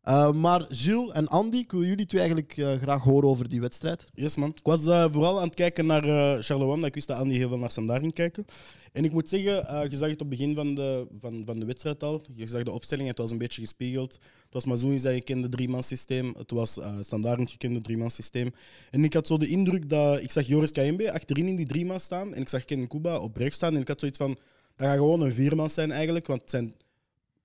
[0.00, 3.60] Eh, maar Gilles en Andy, ik wil jullie twee eigenlijk eh, graag horen over die
[3.60, 4.04] wedstrijd.
[4.14, 4.48] Yes, man.
[4.48, 6.02] Ik was eh, vooral aan het kijken naar
[6.42, 8.44] Charleroi, ik wist dat Andy heel veel naar Standaard ging kijken.
[8.92, 9.52] En ik moet zeggen,
[9.90, 12.22] je zag het op het begin van de, van, van de wedstrijd al.
[12.34, 14.12] Je zag de opstelling, het was een beetje gespiegeld.
[14.12, 16.34] Het was Mazouni zei gekende drie-man systeem.
[16.38, 18.54] Het was Standaard een gekende drie-man systeem.
[18.90, 20.22] En ik had zo de indruk dat...
[20.22, 22.34] Ik zag Joris Kayembe achterin in die drie-man staan.
[22.34, 23.74] En ik zag Ken Kuba op rechts staan.
[23.74, 24.38] En ik had zoiets van...
[24.76, 26.26] Dat gaat gewoon een vierman zijn eigenlijk.
[26.26, 26.74] Want het zijn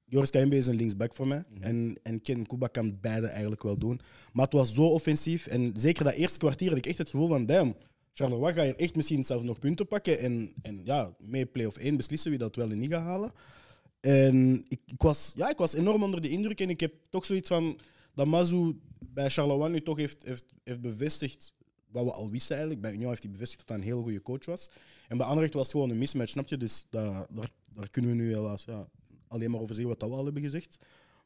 [0.08, 1.43] Joris Kayembe is een linksback voor mij.
[1.60, 3.99] en, en Ken Kuba kan beide eigenlijk wel doen.
[4.34, 5.47] Maar het was zo offensief.
[5.47, 7.45] En zeker dat eerste kwartier had ik echt het gevoel van...
[7.45, 7.76] Damn,
[8.14, 10.20] Charleroi gaat hier echt misschien zelfs nog punten pakken.
[10.20, 13.32] En, en ja, mee play-off 1 beslissen wie dat wel en niet gaat halen.
[13.99, 16.60] En ik, ik, was, ja, ik was enorm onder de indruk.
[16.60, 17.80] En ik heb toch zoiets van...
[18.14, 21.53] Dat Mazu bij Charleroi nu toch heeft, heeft, heeft bevestigd...
[21.91, 22.86] Wat we al wisten eigenlijk.
[22.86, 24.70] Bij Union heeft hij bevestigd dat hij een hele goede coach was.
[25.08, 26.58] En bij Anderlecht was het gewoon een mismatch, snap je?
[26.58, 28.88] Dus daar, daar, daar kunnen we nu helaas ja,
[29.36, 30.77] alleen maar over zeggen wat we al hebben gezegd.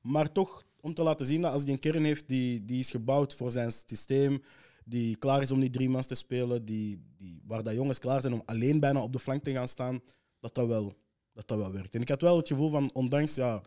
[0.01, 2.91] Maar toch om te laten zien dat als hij een kern heeft die, die is
[2.91, 4.41] gebouwd voor zijn systeem,
[4.85, 8.21] die klaar is om die drie mans te spelen, die, die, waar dat jongens klaar
[8.21, 10.01] zijn om alleen bijna op de flank te gaan staan,
[10.39, 10.93] dat dat wel,
[11.33, 11.95] dat dat wel werkt.
[11.95, 13.61] En ik had wel het gevoel van, ondanks, ja,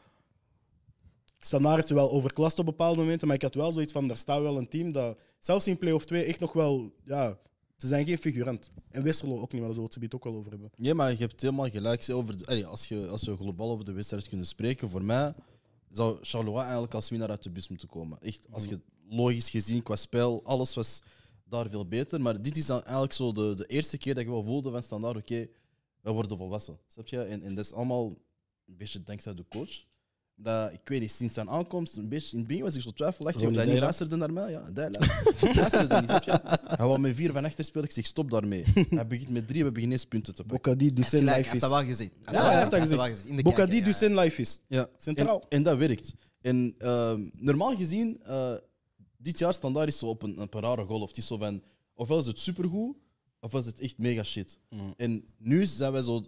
[1.38, 4.43] Standaard heeft wel overklast op bepaalde momenten, maar ik had wel zoiets van, er staat
[4.43, 7.38] wel een team dat, zelfs in play-off 2, echt nog wel, ja,
[7.83, 8.70] ze zijn geen figurant.
[8.91, 10.70] En Westerlo ook niet, maar daar zullen we het ook wel over hebben.
[10.76, 12.11] Nee, maar je hebt helemaal gelijk.
[12.11, 15.35] Over als, je, als we globaal over de wedstrijd kunnen spreken, voor mij
[15.91, 18.18] zou Charleroi eigenlijk als winnaar uit de bus moeten komen.
[18.20, 21.03] Echt, als je logisch gezien qua spel, alles was
[21.45, 22.20] daar veel beter.
[22.20, 24.83] Maar dit is dan eigenlijk zo de, de eerste keer dat je wel voelde van
[24.83, 25.49] standaard, oké,
[26.01, 26.78] we worden volwassen.
[26.87, 27.22] Snap je?
[27.22, 28.07] En, en dat is allemaal
[28.66, 29.85] een beetje dankzij de coach.
[30.37, 32.91] Dat, ik weet niet, sinds zijn aankomst, een beetje, in het begin was ik zo
[32.91, 34.51] twijfelachtig of Ronnie hij niet luisterde naar mij.
[34.51, 34.91] Ja, hij
[35.55, 36.41] luisterde, niet, snap je?
[36.64, 38.64] Hij wou met vier van achter spelen, ik zeg stop daarmee.
[38.91, 40.72] Hij begint met drie, we beginnen eens punten te pakken.
[40.72, 41.61] Bocadi, Ducen, Hij life heeft is.
[41.61, 42.11] dat wel gezien.
[42.20, 43.28] Ja, hij heeft dat wel gezien.
[43.28, 43.83] In de Bocadi.
[43.83, 44.59] Ducen, life is.
[44.66, 45.41] Ja, Centraal.
[45.41, 46.14] En, en dat werkt.
[46.41, 48.55] En ehm, normaal gezien, eh,
[49.16, 51.09] dit jaar standaard is zo op een, op een rare golf.
[51.09, 51.62] Het is zo van,
[51.95, 52.97] ofwel is het supergoed,
[53.41, 54.59] ofwel is het echt mega shit.
[54.97, 56.24] En nu zijn wij zo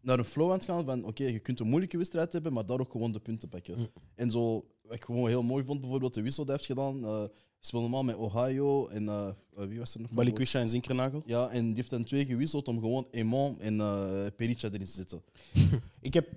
[0.00, 2.66] naar een flow aan het gaan van, oké, je kunt een moeilijke wedstrijd hebben, maar
[2.66, 3.76] daar ook gewoon de punten pakken.
[4.14, 7.04] En zo, wat ik gewoon heel mooi vond, bijvoorbeeld de wissel die heeft gedaan.
[7.04, 7.24] eh
[7.60, 10.10] speelde normaal met Ohio en eh, wie was er nog?
[10.10, 11.22] Balikwisha en Zinkernagel.
[11.26, 14.90] Ja, en die heeft dan twee gewisseld om gewoon Emon en uh, Perica erin te
[14.92, 15.22] zetten.
[16.00, 16.28] Ik heb...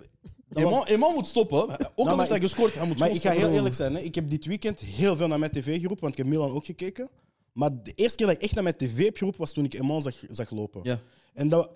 [0.49, 1.57] dat was- Emon, moet stoppen.
[1.95, 3.93] Ook al heeft hij ik- gescoord, hij moet Maar ik ga heel eerlijk zijn.
[3.93, 3.99] Hè.
[4.01, 6.65] Ik heb dit weekend heel veel naar mijn tv geroepen, want ik heb Milan ook
[6.65, 7.09] gekeken.
[7.51, 9.73] Maar de eerste keer dat ik echt naar mijn tv heb geroepen, was toen ik
[9.73, 10.81] Eman zag, zag lopen.
[10.83, 10.99] Ja.
[11.33, 11.69] En dat...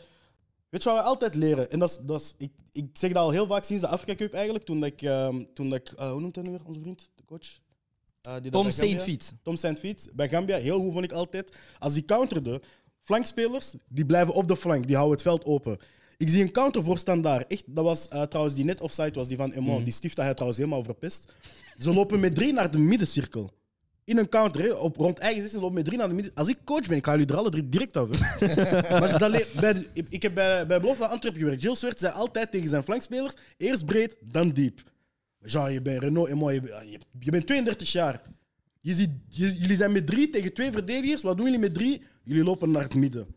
[0.70, 1.70] Weet je wat we altijd leren?
[1.70, 4.16] En dat is, dat is, ik, ik zeg dat al heel vaak sinds de Afrika
[4.16, 4.66] Cup eigenlijk.
[4.66, 5.02] Toen dat ik...
[5.02, 7.10] ehm, toen dat ik eh, hoe noemt hij nu weer, onze vriend?
[7.16, 7.60] De coach?
[8.22, 9.34] Eh, die Tom Saint-Fiet.
[9.44, 11.58] Tom Saint-Fiet bij Gambia, heel goed vond ik altijd.
[11.80, 12.62] Als die counterde,
[13.02, 15.78] flankspelers, die blijven op de flank, die houden het veld open.
[16.18, 17.48] Ik zie een counter voor standaard.
[17.48, 19.84] Echt, dat was eh, trouwens die net offside was, die van Emon.
[19.84, 21.34] Die stift dat hij trouwens helemaal verpest.
[21.78, 23.52] Ze lopen met drie naar de middencirkel.
[24.06, 26.34] In een counter, op rond eigen 16, lopen met drie naar de midden.
[26.34, 28.20] Als ik coach ben, ik jullie er alle drie direct hè.
[29.00, 29.10] maar
[30.10, 31.62] ik- heb bij, bij Belofte Antwerpen gewerkt.
[31.62, 34.82] Gilles Swert zei altijd tegen zijn flankspelers, eerst breed, dan diep.
[35.40, 38.22] Jean, je bent Renault en moi, je, bent- je, bent 32 jaar.
[38.82, 41.22] Je ziet, jullie zijn met drie tegen twee verdedigers.
[41.22, 42.02] Wat doen jullie met drie?
[42.24, 43.28] Jullie lopen naar het midden.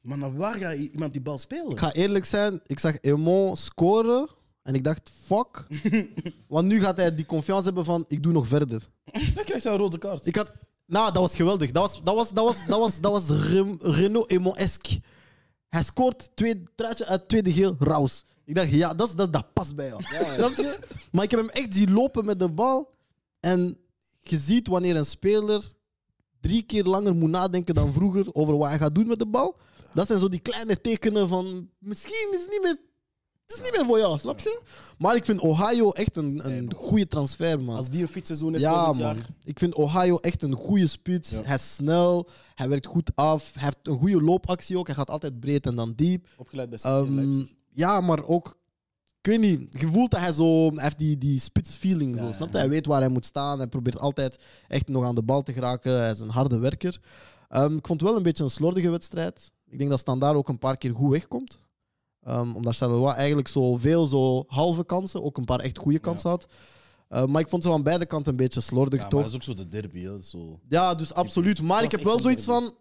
[0.00, 1.70] Maar naar waar gaat iemand die bal spelen?
[1.70, 4.28] Ik ga eerlijk zijn, ik zag Emon scoren
[4.66, 5.66] en ik dacht, fuck.
[6.48, 8.88] Want nu gaat hij die confiance hebben van, ik doe nog verder.
[9.34, 10.26] Dan krijgt hij een rode kaart.
[10.26, 10.50] Ik had...
[10.86, 11.70] Nou, dat was geweldig.
[11.70, 15.00] Dat was, dat was, dat was, dat was, dat was Rem- Renault Emon-esque.
[15.68, 18.24] Hij scoort twee truitje uit tweede geel, raus.
[18.44, 20.02] Ik dacht, ja, dat, is- dat, dat past bij jou.
[20.36, 20.78] Snap je?
[21.12, 22.94] Maar ik heb hem echt zien lopen met de bal.
[23.40, 23.78] En
[24.20, 25.62] je ziet wanneer een speler
[26.40, 29.56] drie keer langer moet nadenken dan vroeger over wat hij gaat doen met de bal.
[29.94, 32.76] Dat zijn zo die kleine tekenen van misschien is het niet meer,
[33.46, 34.60] het is niet meer voor jou, snap je?
[34.98, 37.76] Maar ik vind Ohio echt een, een goede transfer, man.
[37.76, 39.14] Als die een fit seizoen heeft Ja, volgend man.
[39.14, 39.26] jaar.
[39.44, 41.30] Ik vind Ohio echt een goede spits.
[41.30, 41.42] Ja.
[41.42, 44.86] Hij is snel, hij werkt goed af, hij heeft een goede loopactie ook.
[44.86, 46.26] Hij gaat altijd breed en dan diep.
[46.36, 47.42] Opgeleid bij City Ehm,
[47.72, 48.58] ja, maar ook,
[49.20, 52.16] ik weet niet, je voelt dat hij zo, hij heeft die, die spits-feeling.
[52.16, 52.58] zo, Ja, snap je?
[52.58, 53.58] Hij weet waar hij moet staan.
[53.58, 54.38] Hij probeert altijd
[54.68, 55.98] echt nog aan de bal te geraken.
[56.00, 57.00] Hij is een harde werker.
[57.48, 59.50] Ehm, ik vond het wel een beetje een slordige wedstrijd.
[59.68, 61.58] Ik denk dat Standaard ook een paar keer goed wegkomt.
[62.26, 66.30] Ehm, omdat Charleroi eigenlijk zo veel zo halve kansen, ook een paar echt goede kansen
[66.30, 66.46] had.
[67.08, 69.20] Ehm, maar ik vond ze aan beide kanten een beetje slordig, Ja, toch?
[69.20, 70.02] dat is ook zo de derby.
[70.02, 70.20] Hè.
[70.20, 70.60] Zo.
[70.68, 71.62] Ja, dus absoluut.
[71.62, 72.74] Maar ik heb wel zoiets van.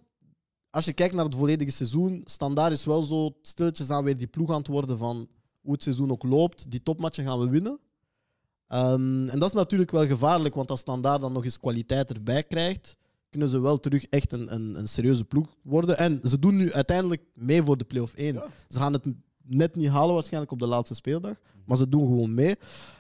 [0.70, 4.28] Als je kijkt naar het volledige seizoen, standaard is wel zo stilletjes aan weer die
[4.28, 5.28] ploeg aan het worden van
[5.62, 6.72] hoe het seizoen ook loopt.
[6.72, 7.80] Die topmatchen gaan we winnen.
[8.68, 12.43] Ehm, en dat is natuurlijk wel gevaarlijk, want als standaard dan nog eens kwaliteit erbij
[12.43, 12.96] krijgt,
[13.30, 15.98] kunnen ze wel terug echt een, een, een serieuze ploeg worden.
[15.98, 18.34] En ze doen nu uiteindelijk mee voor de play-off 1.
[18.34, 18.46] Ja.
[18.70, 19.06] Ze gaan het
[19.48, 22.56] net niet halen waarschijnlijk op de laatste speeldag, maar ze doen gewoon mee.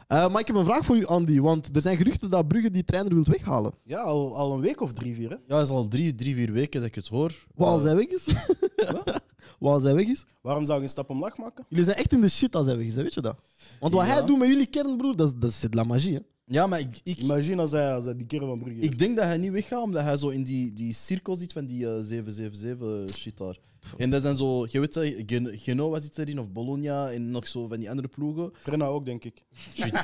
[0.07, 2.71] Eh, maar ik heb een vraag voor u, Andy, want er zijn geruchten dat Brugge
[2.71, 3.71] die trainer wil weghalen.
[3.83, 5.29] Ja, al, al een week of drie, vier.
[5.29, 5.35] Hè?
[5.47, 7.45] Ja, het is al drie, drie, vier weken dat ik het hoor.
[7.55, 8.25] Wat als Eh, hij weg is?
[9.59, 10.25] Wat als hij weg is?
[10.41, 11.65] Waarom zou je een stap omlaag maken?
[11.69, 13.01] Jullie zijn echt in de shit als hij weg is, hè?
[13.01, 13.37] weet je dat?
[13.79, 14.11] Want wat Ja.
[14.13, 16.13] hij doet met jullie kern, broer, dat is, dat is de la magie.
[16.13, 16.19] Hè?
[16.45, 19.15] Ja, maar ik, ik, Imagine als hij, als hij die kerel van Brugge ik denk
[19.15, 22.01] dat hij niet weggaat, omdat hij zo in die, die cirkel zit van die eh
[22.01, 23.59] 777 shit daar.
[23.97, 27.47] En dat zijn zo, je weet dat, Gen- Genoa zit erin, of Bologna, en nog
[27.47, 28.51] zo van die andere ploegen.
[28.53, 29.43] Frenna ook, denk ik.
[29.79, 30.03] Ah,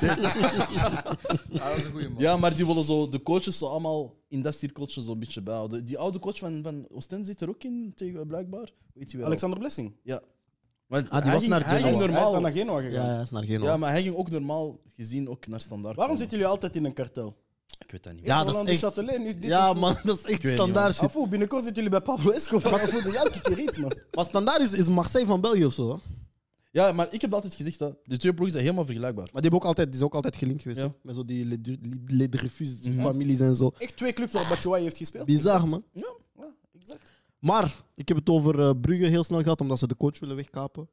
[1.50, 2.22] dat is een goede man.
[2.22, 5.84] Ja, maar die willen zo de coaches zo allemaal in dat cirkeltje zo'n beetje bijhouden.
[5.84, 8.72] Die oude coach van, van Oostende zit er ook in, tegen, blijkbaar.
[8.94, 9.26] Weet je wel.
[9.26, 9.92] Alexander Blessing.
[10.02, 10.20] Ja.
[10.92, 11.98] Maar die hij was ging, naar hij ging Genoa.
[11.98, 12.32] Hij is normaal.
[12.32, 13.06] dan naar Genoa gegaan.
[13.06, 15.96] Ja, hij is naar geen Ja, maar hij ging ook normaal gezien ook naar standaard.
[15.96, 16.18] Waarom komen.
[16.18, 17.36] zitten jullie altijd in een kartel?
[17.78, 18.24] Ik weet dat niet.
[18.24, 21.04] Ja, dat is echt- Châtelet, nu dit Ja, of- man, dat is echt standaard shit.
[21.04, 22.90] Afo, binnenkort zitten jullie bij Pablo Escobar.
[22.90, 23.92] Doe je elke keer iets, man.
[24.12, 25.90] Maar standaard is, is Marseille van België of zo.
[25.90, 25.96] Hè?
[26.70, 29.24] Ja, maar ik heb altijd gezegd dat de twee ploegen zijn helemaal vergelijkbaar.
[29.32, 30.80] Maar die, hebben ook altijd, die is ook altijd gelinkt geweest.
[30.80, 30.86] Ja.
[30.86, 30.92] hè?
[31.02, 33.72] Met zo die Le, Le, Le Dreyfus-families en zo.
[33.78, 35.26] Echt twee clubs waar Batshuayi heeft gespeeld.
[35.26, 35.84] Bizar, man.
[35.92, 36.48] Ja, ja,
[36.80, 37.12] exact.
[37.42, 40.36] Maar ik heb het over eh, Brugge heel snel gehad, omdat ze de coach willen
[40.36, 40.88] wegkapen.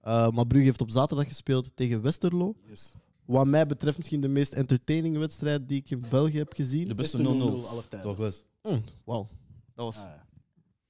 [0.00, 2.54] Eh, maar Brugge heeft op zaterdag gespeeld tegen Westerlo.
[2.68, 2.92] Yes.
[3.24, 6.88] Wat mij betreft misschien de meest entertaining wedstrijd die ik in België heb gezien.
[6.88, 7.22] De beste 0-0.
[7.68, 8.08] aller tijden.
[8.08, 8.44] Toch was.
[8.62, 9.28] Mm, Wauw,
[9.74, 9.96] dat was...
[9.96, 10.24] Ah, ja.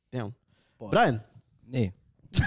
[0.09, 0.35] Damn.
[0.77, 0.95] Pause.
[0.95, 1.21] Brian?
[1.65, 1.93] Nee.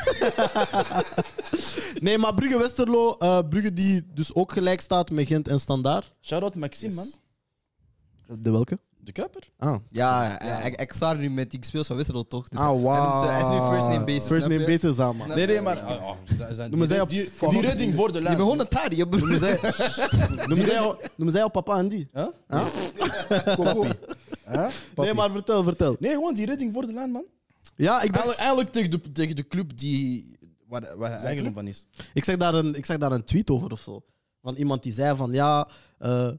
[2.00, 6.14] Nee, maar Brugge-Westerlo, eh Brugge die dus ook gelijk staat met Gent en Standaard.
[6.22, 7.20] Shout-out Maxime, Yes.
[8.28, 8.42] man.
[8.42, 8.80] De welke?
[9.04, 9.44] De Kuiper.
[9.58, 12.48] Ah, Ja, Ik, ik sta er nu met die speels van Westerlo toch?
[12.48, 12.80] Dus ah
[13.20, 14.26] ze- hij is nu first name basis.
[14.26, 14.66] First name je?
[14.66, 15.26] basis aan, man.
[15.26, 15.54] Snap Nee, je?
[15.54, 15.80] nee, maar.
[15.80, 18.36] ah, ah, ze zijn- Noem die, die, die redding voor de Je lijn.
[18.38, 19.28] bent gewoon een tari, je broer.
[20.48, 22.08] Noemen zij, jou papa Andy?
[22.14, 22.28] Huh?
[22.48, 22.66] Ah?
[23.56, 23.86] Coco.
[24.48, 24.68] Huh?
[24.96, 25.96] Nee, maar vertel, vertel.
[26.00, 27.24] Nee, gewoon die redding voor de lijn, man.
[27.76, 30.38] Ja, ik, dacht, Eigenlijk, tegen, de, tegen de club die,
[30.68, 31.88] waar, waar hij eigenlijk van is.
[32.14, 34.02] ik, zag daar een, ik zag daar een tweet over of zo.
[34.42, 36.30] Van iemand die zei van ja, eh,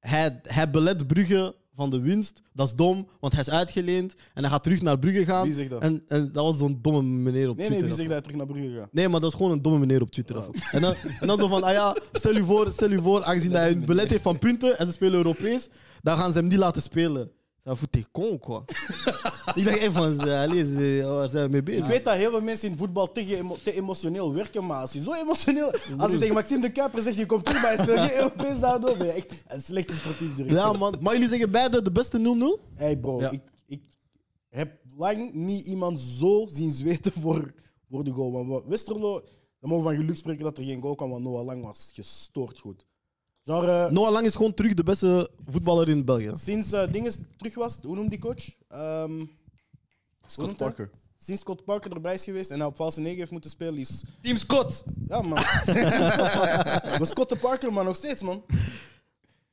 [0.00, 2.40] hij, hij belet Brugge van de winst.
[2.52, 5.44] Dat is dom, want hij is uitgeleend en hij gaat terug naar Brugge gaan.
[5.44, 5.80] Wie zegt dat?
[5.82, 7.70] En, en dat was zo'n domme meneer op Nee, Twitter.
[7.70, 8.92] nee, wie zegt dat hij terug naar Brugge gaat?
[8.92, 10.44] Nee, maar dat is gewoon een domme meneer op Twitter.
[10.70, 13.52] En, dan, en dan zo van, ah ja, stel u voor, stel u voor aangezien
[13.52, 15.68] hij een belet heeft van punten en ze spelen Europees,
[16.02, 17.30] dan gaan ze hem niet laten spelen.
[17.62, 18.60] Dat voet tegen con, quoi.
[19.54, 21.80] ik dacht echt van, allee, ze- waar zijn we mee bezig?
[21.82, 24.92] Ik weet dat heel veel mensen in voetbal te, emo- te emotioneel werken, maar als
[24.92, 25.72] je zo emotioneel...
[25.98, 28.60] Als je tegen Maxime de Kuiper zegt, je komt terug, maar je speelt geen Europees
[28.60, 30.58] daardoor, ben je echt een slechte sportief directeur.
[30.60, 30.96] Ja, man.
[31.00, 32.74] Maar jullie zeggen beide de beste 0-0?
[32.74, 33.30] Hey bro, Ja.
[33.30, 33.84] ik, ik
[34.48, 37.52] heb lang niet iemand zo zien zweten voor,
[37.90, 38.46] voor de goal.
[38.46, 39.12] Want Westerlo,
[39.60, 41.90] dan mogen we van geluk spreken dat er geen goal kwam, want Noah Lang was
[41.94, 42.86] gestoord goed.
[43.50, 46.32] Genre, Noah Lang is gewoon terug de beste voetballer in België.
[46.34, 48.44] sinds eh Dinges terug was, hoe noemt die coach?
[48.68, 49.28] Ehm, hoe
[50.26, 50.68] Scott noemt hij?
[50.68, 50.90] Parker.
[51.18, 54.02] Sinds Scott Parker erbij is geweest en hij op valse 9 heeft moeten spelen, is...
[54.20, 54.84] Team Scott.
[55.08, 55.30] Ja, man.
[56.98, 58.42] maar Scott de Parker, maar nog steeds, man.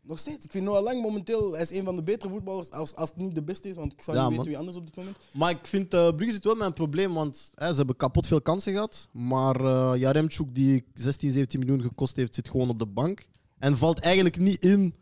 [0.02, 0.46] Nog steeds.
[0.46, 3.18] Ik vind Noah Lang momenteel, hij is een van de betere voetballers, als, als het
[3.18, 4.38] niet de beste is, want ik zou Ja, niet man.
[4.46, 5.18] weten wie anders op dit moment.
[5.32, 8.28] Maar ik vind, eh Brugge zit wel met een probleem, want hè, ze hebben kapot
[8.28, 9.08] veel kansen gehad.
[9.12, 13.26] Maar eh Jaremchuk, die 16, 17 miljoen gekost heeft, zit gewoon op de bank.
[13.60, 14.96] En valt eigenlijk niet in.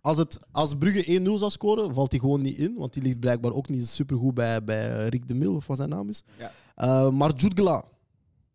[0.00, 2.74] Als, het, als Brugge 1-0 zou scoren, valt hij gewoon niet in.
[2.74, 5.88] Want die ligt blijkbaar ook niet supergoed bij, bij Rick de Mil, of wat zijn
[5.88, 6.22] naam is.
[6.38, 6.52] Ja.
[6.74, 7.84] Eh, maar Jutgla,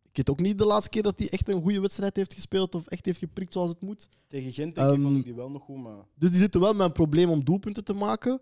[0.09, 2.75] ik weet ook niet de laatste keer dat hij echt een goede wedstrijd heeft gespeeld
[2.75, 4.09] of echt heeft geprikt zoals het moet.
[4.27, 5.97] Tegen Gent denk ik, Ehm, vond ik die wel nog goed, maar...
[6.15, 8.41] Dus die zitten wel met een probleem om doelpunten te maken.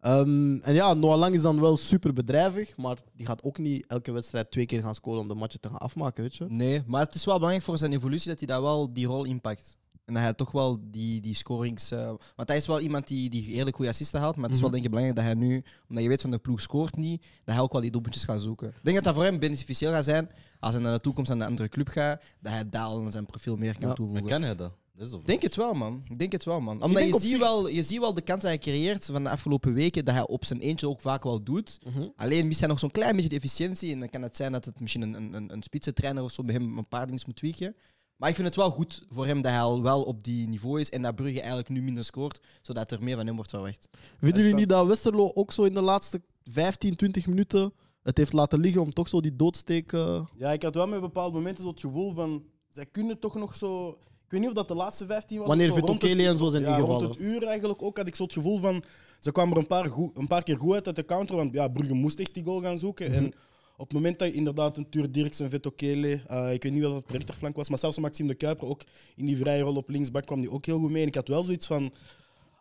[0.00, 3.86] Ehm, en ja, Noah Lang is dan wel super bedrijvig, maar die gaat ook niet
[3.86, 6.44] elke wedstrijd twee keer gaan scoren om de match te gaan afmaken, weet je.
[6.48, 9.24] Nee, maar het is wel belangrijk voor zijn evolutie dat hij daar wel die rol
[9.24, 9.78] inpakt.
[10.04, 11.90] En dat hij toch wel die, die scorings...
[11.90, 14.36] eh, want hij is wel iemand die, die redelijk goede assisten haalt.
[14.36, 14.80] Maar het is wel Mhm.
[14.80, 17.54] denk ik belangrijk dat hij nu, omdat je weet van de ploeg scoort niet, dat
[17.54, 18.68] hij ook wel die doelpuntjes gaat zoeken.
[18.68, 20.30] Ik denk dat dat voor hem beneficieel gaat zijn
[20.60, 23.10] als hij naar de toekomst aan een andere club gaat, dat hij daar al aan
[23.12, 24.26] zijn profiel meer kan Ja, toevoegen.
[24.26, 24.72] kan hij dat?
[25.20, 26.02] Ik denk het wel, man.
[26.08, 26.82] Ik denk het wel, man.
[26.82, 29.72] Omdat je ziet, wel, je ziet wel de kans die hij creëert van de afgelopen
[29.74, 31.78] weken, dat hij op zijn eentje ook vaak wel doet.
[31.84, 32.08] Mhm.
[32.16, 33.92] Alleen mist hij nog zo'n klein beetje de efficiëntie.
[33.92, 36.42] En dan kan het zijn dat het misschien een, een, een, een spitsentrainer of zo
[36.44, 37.76] bij hem een paar dingen moet tweaken.
[38.16, 40.80] Maar ik vind het wel goed voor hem dat hij al wel op die niveau
[40.80, 43.88] is en dat Brugge eigenlijk nu minder scoort, zodat er meer van hem wordt verwacht.
[44.20, 48.32] Vinden jullie niet dat Westerlo ook zo in de laatste 15, 20 minuten het heeft
[48.32, 49.92] laten liggen om toch zo die doodsteek...
[49.92, 52.44] eh, Ja, ik had wel met bepaalde momenten zo het gevoel van...
[52.70, 53.88] Zij kunnen toch nog zo...
[54.24, 55.46] Ik weet niet of dat de laatste 15 was.
[55.46, 57.02] Wanneer Kelly en zo zijn ja, ingevallen.
[57.02, 58.84] Rond het uur eigenlijk ook had ik zo het gevoel van...
[59.20, 61.36] Ze kwamen er een paar, goed, een paar keer goed uit uit de counter.
[61.36, 63.10] Want ja, Brugge moest echt die goal gaan zoeken.
[63.10, 63.14] Mhm.
[63.24, 63.34] En
[63.76, 66.22] op het moment dat je inderdaad een Tuur Dirks en Veto Kele...
[66.26, 68.82] eh, ik weet niet wat op de rechterflank was, maar zelfs Maxime de Kuiper ook
[69.16, 71.02] in die vrije rol op linksback kwam die ook heel goed mee.
[71.02, 71.92] En ik had wel zoiets van...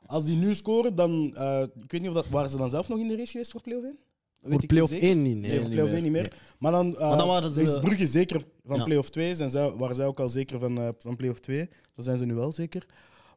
[0.05, 1.35] Als die nu scoren, dan...
[1.35, 2.27] eh, ik weet niet of dat...
[2.29, 3.97] Waren ze dan zelf nog in de race geweest voor play-off 1?
[4.39, 5.15] Weet voor play-off niet zeker.
[5.17, 5.37] 1 niet.
[5.37, 6.33] Nee, Nee, voor play-off 1 niet meer.
[6.59, 8.83] Maar dan, eh, Maar dan waren ze- is Brugge zeker van Ja.
[8.83, 9.35] play-off 2.
[9.35, 11.69] Zijn zij, waren zij ook al zeker van, eh, van play-off 2.
[11.95, 12.85] Dat zijn ze nu wel zeker.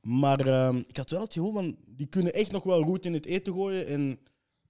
[0.02, 3.12] Maar ehm, ik had wel het gevoel van, die kunnen echt nog wel roet in
[3.12, 3.86] het eten gooien.
[3.86, 4.18] En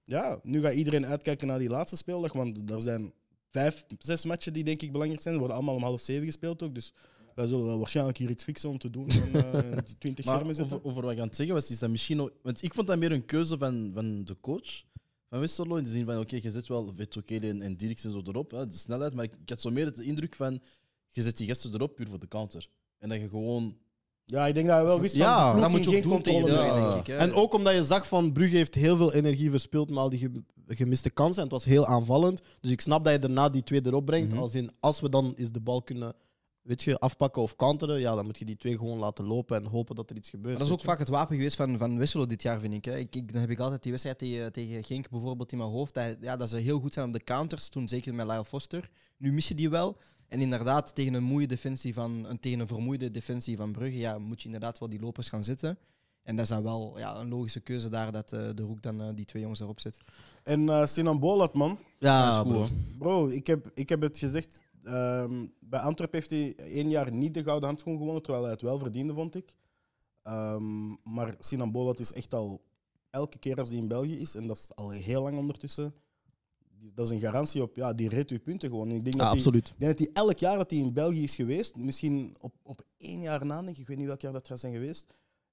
[0.07, 2.33] ja, nu gaat iedereen uitkijken naar die laatste speeldag.
[2.33, 3.13] Want er zijn
[3.51, 5.33] vijf, zes matchen die denk ik belangrijk zijn.
[5.33, 6.75] Ze worden allemaal om half zeven gespeeld ook.
[6.75, 6.93] Dus
[7.35, 9.09] wij zullen wel waarschijnlijk hier iets fixen om te doen.
[9.09, 10.75] En, eh, 20 schermen zetten.
[10.75, 12.31] over, over wat je aan het zeggen was, is dat misschien ook...
[12.41, 14.83] Want ik vond dat meer een keuze van, van de coach
[15.29, 15.75] van Westerlo.
[15.75, 18.21] In de zin van, oké, je zet wel Veto Kele en, en Dirks en zo
[18.25, 19.13] erop, hè, de snelheid.
[19.13, 20.61] Maar ik, ik had zo meer de indruk van,
[21.07, 22.69] je zet die gasten erop puur voor de counter.
[22.97, 23.77] En dat je gewoon...
[24.29, 25.95] Ja, ik denk dat hij wel wist Ja, van, de ploeg Dat moet je ging
[25.95, 26.87] ook geen doen tegen controle Brugge, meer.
[26.87, 26.93] Ja.
[26.93, 27.13] denk ik.
[27.13, 27.17] hè.
[27.19, 30.19] En ook omdat je zag van Brugge heeft heel veel energie verspild met al die
[30.19, 31.35] gem- gemiste kansen.
[31.37, 32.41] En het was heel aanvallend.
[32.61, 34.29] Dus ik snap dat je daarna die twee erop brengt.
[34.31, 34.39] Mhm.
[34.39, 36.13] Als, in, als we dan eens de bal kunnen
[36.61, 39.65] weet je, afpakken of counteren, ja, dan moet je die twee gewoon laten lopen en
[39.65, 40.47] hopen dat er iets gebeurt.
[40.49, 42.73] Maar dat is ook weet vaak het wapen geweest van, van Wisselo dit jaar, vind
[42.73, 42.97] ik, hè.
[42.97, 43.31] ik, ik.
[43.31, 45.93] Dan heb ik altijd die wedstrijd tegen, tegen Genk bijvoorbeeld in mijn hoofd.
[45.93, 48.89] Dat, ja, dat ze heel goed zijn op de counters, toen zeker met Lyle Foster.
[49.17, 49.97] Nu mis je die wel.
[50.27, 54.17] En inderdaad, tegen een, moeie defensie van, een, tegen een vermoeide defensie van Brugge ja,
[54.17, 55.77] moet je inderdaad wel die lopers gaan zitten.
[56.23, 59.01] En dat is dan wel ja, een logische keuze daar dat eh, de Roek dan
[59.01, 59.97] eh, die twee jongens erop zet.
[60.43, 61.79] En eh Sinan Bolat, man.
[61.99, 62.77] Ja, dat is goed, bro.
[62.97, 64.61] Bro, ik heb, ik heb het gezegd.
[64.83, 68.61] ehm, bij Antwerpen heeft hij één jaar niet de gouden handschoen gewonnen, terwijl hij het
[68.61, 69.55] wel verdiende, vond ik.
[70.23, 72.61] Ehm, maar Sinan Bolat is echt al
[73.09, 75.93] elke keer als hij in België is, en dat is al heel lang ondertussen,
[76.93, 78.89] dat is een garantie op, ja, die redt uw punten gewoon.
[78.89, 79.67] En ik denk Ja, dat hij, absoluut.
[79.67, 82.81] ik denk dat hij elk jaar dat hij in België is geweest, misschien op, op
[82.97, 85.05] één jaar na, denk ik, ik weet niet welk jaar dat gaat zijn geweest,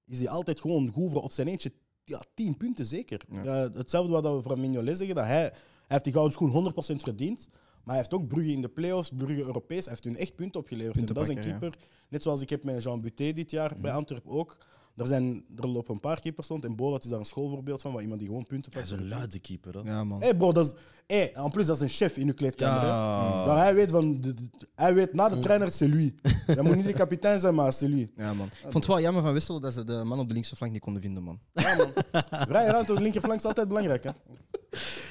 [0.06, 1.72] is hij altijd gewoon goed voor op zijn eentje
[2.04, 3.20] ja, tien punten zeker.
[3.30, 3.42] Ja.
[3.44, 5.52] Ja, hetzelfde wat we van Mignolet zeggen, dat hij, hij
[5.86, 9.38] heeft die gouden schoen 100% verdiend, maar hij heeft ook Brugge in de play-offs, Brugge
[9.42, 10.96] Europees, hij heeft hun echt punten opgeleverd.
[10.96, 13.76] Punten en dat is een keeper, net zoals ik heb met Jean Buté dit jaar
[13.80, 14.58] bij Antwerpen ook.
[14.96, 17.92] Er, zijn, er lopen een paar keepers rond en Bolat is daar een schoolvoorbeeld van,
[17.92, 18.92] waar iemand die gewoon punten Hij pakt.
[18.94, 19.80] is een luide keeper, hè.
[19.90, 20.18] Ja, man.
[20.20, 20.72] Hé hey bro, dat is,
[21.06, 22.80] hey, en plus dat is een chef in uw kleedkamer.
[22.80, 22.86] hè.
[22.86, 23.46] Ja.
[23.46, 26.14] Maar hij weet van, de- de- hij weet na de trainer, c'est lui.
[26.56, 28.10] Dat moet niet de kapitein zijn, maar c'est lui.
[28.14, 28.46] Ja, man.
[28.46, 30.72] Ik vond het wel jammer van Wisselo dat ze de man op de linkse flank
[30.72, 31.38] niet konden vinden, man.
[32.30, 34.04] Vrije ruimte op de linkerflank is altijd belangrijk.
[34.04, 34.10] Hè?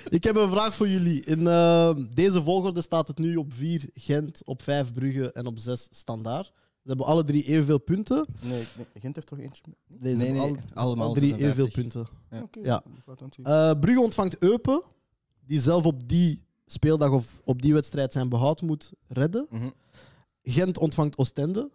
[0.10, 1.24] Ik heb een vraag voor jullie.
[1.24, 5.60] In eh, deze volgorde staat het nu op 4 Gent, op 5 Brugge en op
[5.60, 6.52] 6 Standaard.
[6.84, 8.26] Ze hebben alle drie evenveel punten.
[8.42, 9.62] Nee, nee, Gent heeft toch eentje?
[9.88, 11.64] Deze Nee, hebben nee, alle- allemaal alle drie 56.
[11.66, 12.08] evenveel punten.
[12.32, 12.42] Ja.
[12.42, 12.78] Oké, Ja.
[12.78, 13.46] ik wou het aan het zien.
[13.46, 14.82] Eh, Brugge ontvangt Eupen,
[15.46, 19.48] die zelf op die speeldag of op die wedstrijd zijn behoud moet redden.
[19.50, 19.70] Mhm.
[20.44, 21.70] Gent ontvangt Oostende,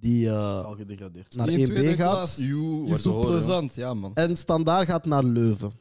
[0.00, 1.36] die eh, Al gedegradeerd.
[1.36, 2.34] naar In 1B tweede gaat.
[2.40, 3.26] Joe, Is horen.
[3.26, 4.14] plezant, ja, man.
[4.14, 5.72] En Standaard gaat naar Leuven.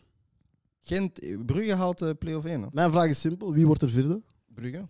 [0.81, 2.67] Gent, Brugge haalt de play-off 1, hè.
[2.71, 4.21] Mijn vraag is simpel: wie wordt er vierde?
[4.53, 4.85] Brugge,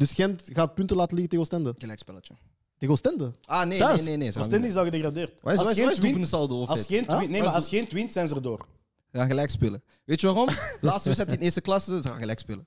[0.00, 1.74] Dus Gent gaat punten laten liggen tegen Oostende.
[1.78, 2.34] gelijkspelletje.
[2.78, 3.32] Tegen Oostende?
[3.44, 3.96] Ah, nee, Thuis.
[3.96, 4.16] nee, nee.
[4.16, 5.40] nee ze Oostende is al gedegradeerd.
[5.42, 6.86] Wat is, Als Gent wint, als?
[6.86, 7.18] Gent Huh?
[7.18, 8.66] wint, nee, maar als Gent wint, zijn ze erdoor.
[9.12, 9.82] Ze gaan gelijk spelen.
[10.04, 10.48] Weet je waarom?
[10.80, 12.66] Laatste wedstrijd in eerste klasse, ze gaan gelijk spelen.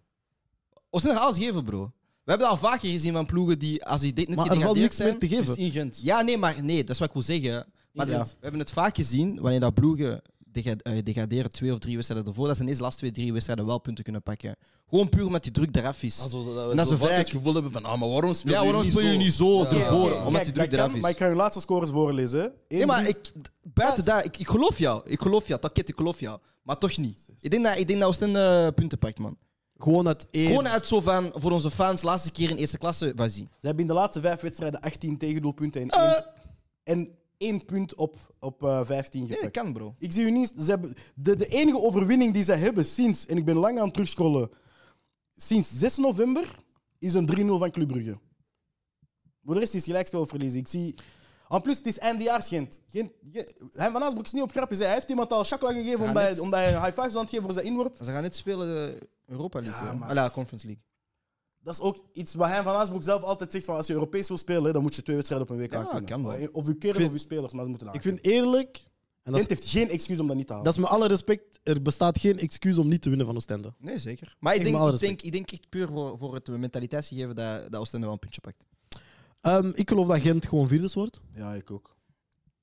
[0.89, 1.91] Oostende gaat alles geven, bro.
[2.23, 4.51] We hebben dat al vaker gezien van ploegen die, als die dit net Maar er
[4.61, 5.63] valt gedegradeerd niks meer te geven.
[5.65, 5.99] in Gent.
[6.01, 7.65] Ja, nee, maar nee, dat is wat ik wil zeggen.
[7.91, 8.23] Maar Ja.
[8.23, 10.21] we hebben het vaak gezien, wanneer dat ploegen
[11.03, 13.79] degraderen twee of drie wedstrijden ervoor, dat ze ineens de laatste twee, drie wedstrijden wel
[13.79, 14.55] punten kunnen pakken.
[14.89, 16.21] Gewoon puur met die druk eraf is.
[16.21, 18.63] Alsof dat, En vaak vrij- het gevoel hebben van, ah, maar waarom speel je ja,
[18.63, 19.17] waarom niet speel je zo?
[19.17, 19.69] niet zo Ja.
[19.69, 20.25] ervoor?
[20.25, 21.01] Omdat die druk kan, is.
[21.01, 22.39] Maar ik ga je laatste scores voorlezen.
[22.41, 22.47] hè.
[22.77, 23.31] Nee, maar ik,
[23.63, 25.01] buiten dat, ik, ik geloof jou.
[25.05, 25.59] Ik geloof jou.
[25.61, 26.39] Taket, ik geloof jou.
[26.63, 27.17] Maar toch niet.
[27.41, 29.37] Ik denk dat, ik denk dat Oostende eh, punten pakt, man.
[29.77, 30.47] Gewoon uit één.
[30.47, 33.37] Gewoon uit zo van, voor onze fans, laatste keer in eerste klasse, vas-y.
[33.39, 36.25] Ze hebben in de laatste vijf wedstrijden 18 tegendoelpunten en één,
[36.83, 37.09] en
[37.43, 39.57] één punt op, op eh 15 Nee, dat gepakt.
[39.57, 39.95] kan, bro.
[39.97, 40.53] Ik zie u niet.
[40.57, 43.85] Ze hebben, de, de enige overwinning die ze hebben sinds, en ik ben lang aan
[43.85, 44.49] het terugscrollen,
[45.35, 46.55] sinds 6 november
[46.99, 48.19] is een 3-0 van Club Brugge.
[49.45, 50.59] Voor de rest is gelijkspel of verliezen.
[50.59, 50.95] Ik zie
[51.49, 52.81] En plus, het is eindejaars Gent.
[52.87, 54.79] Gent Gent- Hein van Aasbroek is niet op grapjes.
[54.79, 57.29] Hij heeft iemand al chakla gegeven omdat hij, net- omdat hij high fives aan het
[57.29, 57.95] geven voor zijn inworp.
[58.01, 59.85] Ze gaan net spelen de Europa League.
[59.85, 60.83] Ja, maar- Ah, Conference League.
[61.63, 64.27] Dat is ook iets wat hij van Aasbroek zelf altijd zegt: van als je Europees
[64.27, 66.05] wil spelen, dan moet je twee wedstrijden op een week Ja, kunnen.
[66.05, 66.47] kan wel.
[66.51, 68.21] Of uw keren vind- of uw spelers, maar ze moeten Ik aankunnen.
[68.23, 68.77] vind eerlijk,
[69.23, 70.65] en dat Gent is, heeft geen excuus om dat niet te halen.
[70.67, 73.73] dat is met alle respect, er bestaat geen excuus om niet te winnen van Oostende.
[73.77, 74.35] Nee, zeker.
[74.39, 77.71] Maar ik Ik denk, ik, denk, ik denk echt puur voor, voor het mentaliteitsgegeven dat,
[77.71, 78.65] dat Oostende wel een puntje pakt.
[79.41, 81.19] Ehm, ik geloof dat Gent gewoon vierde wordt.
[81.33, 81.95] Ja, ik ook.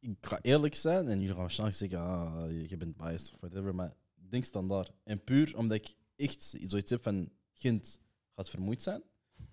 [0.00, 3.40] Ik ga eerlijk zijn en jullie gaan waarschijnlijk zeggen, ah, je, je bent biased of
[3.40, 3.92] whatever, maar
[4.24, 4.92] ik denk standaard.
[5.04, 7.98] En puur omdat ik echt zoiets heb van Gent
[8.40, 9.02] gaat vermoeid zijn.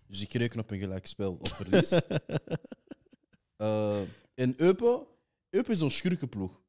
[0.08, 1.92] Dus ik reken op een gelijkspel of verlies.
[3.58, 4.00] Eh,
[4.34, 5.06] en Eupen,
[5.50, 6.62] Eupen is zo'n schurkenploeg.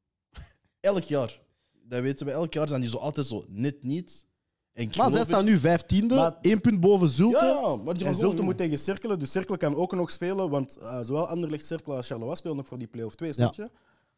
[0.79, 1.39] Elk jaar.
[1.71, 4.25] Dat weten we, elk jaar zijn die zo altijd zo net niet.
[4.73, 7.45] En Maar zij staan nu vijftiende, één punt boven Zulte.
[7.45, 9.91] Ja, ja, maar die En gaan Zulte gewoon moet tegen Cirkelen, dus Cirkelen kan ook
[9.91, 13.33] nog spelen, want eh, zowel Anderlecht, Cirkelen als Charleroi spelen nog voor die play-off 2,
[13.33, 13.69] snap je?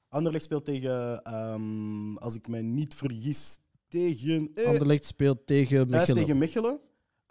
[0.10, 4.52] Anderlecht speelt tegen, ehm, als ik mij niet vergis, tegen...
[4.54, 6.20] Eh, Anderlecht speelt tegen Mechelen.
[6.20, 6.80] tegen Mechelen.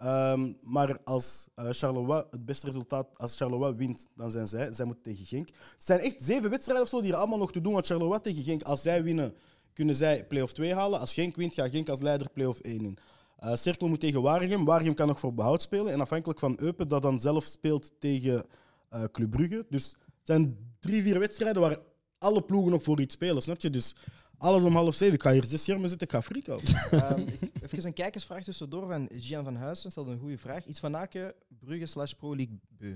[0.01, 4.73] Ehm, maar als eh, Charleroi het beste resultaat, als Charleroi wint, dan zijn zij.
[4.73, 5.47] Zij moeten tegen Genk.
[5.47, 7.73] Het zijn echt zeven wedstrijden of zo die er allemaal nog te doen.
[7.73, 9.35] Want Charleroi tegen Genk, als zij winnen,
[9.73, 10.99] kunnen zij play-off 2 halen.
[10.99, 12.97] Als Genk wint, gaat Genk als leider play-off 1 in.
[13.37, 14.65] Eh Cerkel moet tegen Waregem.
[14.65, 15.93] Waregem kan nog voor behoud spelen.
[15.93, 18.45] En afhankelijk van Eupen, dat dan zelf speelt tegen
[18.89, 19.65] eh Club Brugge.
[19.69, 21.77] Dus het zijn drie, vier wedstrijden waar
[22.17, 23.69] alle ploegen nog voor iets spelen, snap je?
[23.69, 23.95] Dus
[24.41, 25.13] alles om half zeven.
[25.15, 26.59] Ik ga hier zes jaar mee zitten, ik ga frieken.
[26.91, 30.65] Ehm, ik- even een kijkersvraag tussendoor van Gian van Huizen stelde een goede vraag.
[30.65, 32.95] Iets van Aken, Brugge slash Pro League Beu.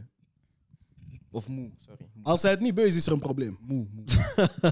[1.32, 2.06] Of Moe, sorry.
[2.14, 2.24] Moe.
[2.24, 3.58] Als hij het niet beu is, is er een probleem.
[3.62, 4.06] Moe, moe.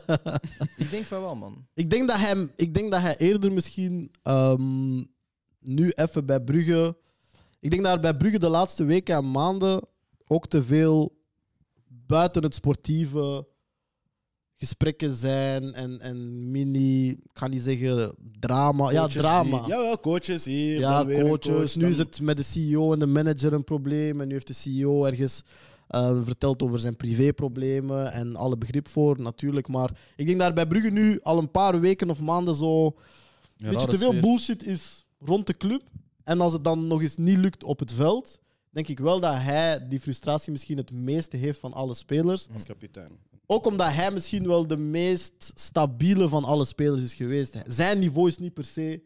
[0.83, 1.65] ik denk van wel, man.
[1.73, 4.95] Ik denk dat hij, ik denk dat hij eerder misschien ehm,
[5.59, 6.97] nu even bij Brugge.
[7.59, 9.81] Ik denk dat er bij Brugge de laatste weken en maanden
[10.27, 11.17] ook te veel
[11.87, 13.47] buiten het sportieve
[14.63, 18.91] gesprekken zijn en, en mini, ik ga niet zeggen drama.
[18.91, 19.59] ja, drama.
[19.61, 20.79] die- ja, ja, coaches hier.
[20.79, 21.49] Ja, coaches.
[21.51, 24.21] coach, nu is het met de CEO en de manager een probleem.
[24.21, 25.43] En nu heeft de CEO ergens
[25.87, 28.11] eh, verteld over zijn privéproblemen.
[28.11, 29.67] En alle begrip voor, natuurlijk.
[29.67, 32.95] Maar ik denk dat er bij Brugge nu al een paar weken of maanden zo...
[33.57, 34.21] Weet je, te veel sfeer.
[34.21, 35.81] bullshit is rond de club.
[36.23, 38.39] En als het dan nog eens niet lukt op het veld,
[38.69, 42.47] denk ik wel dat hij die frustratie misschien het meeste heeft van alle spelers.
[42.53, 43.11] Als kapitein.
[43.53, 47.57] Ook omdat hij misschien wel de meest stabiele van alle spelers is geweest.
[47.67, 49.03] Zijn niveau is niet per se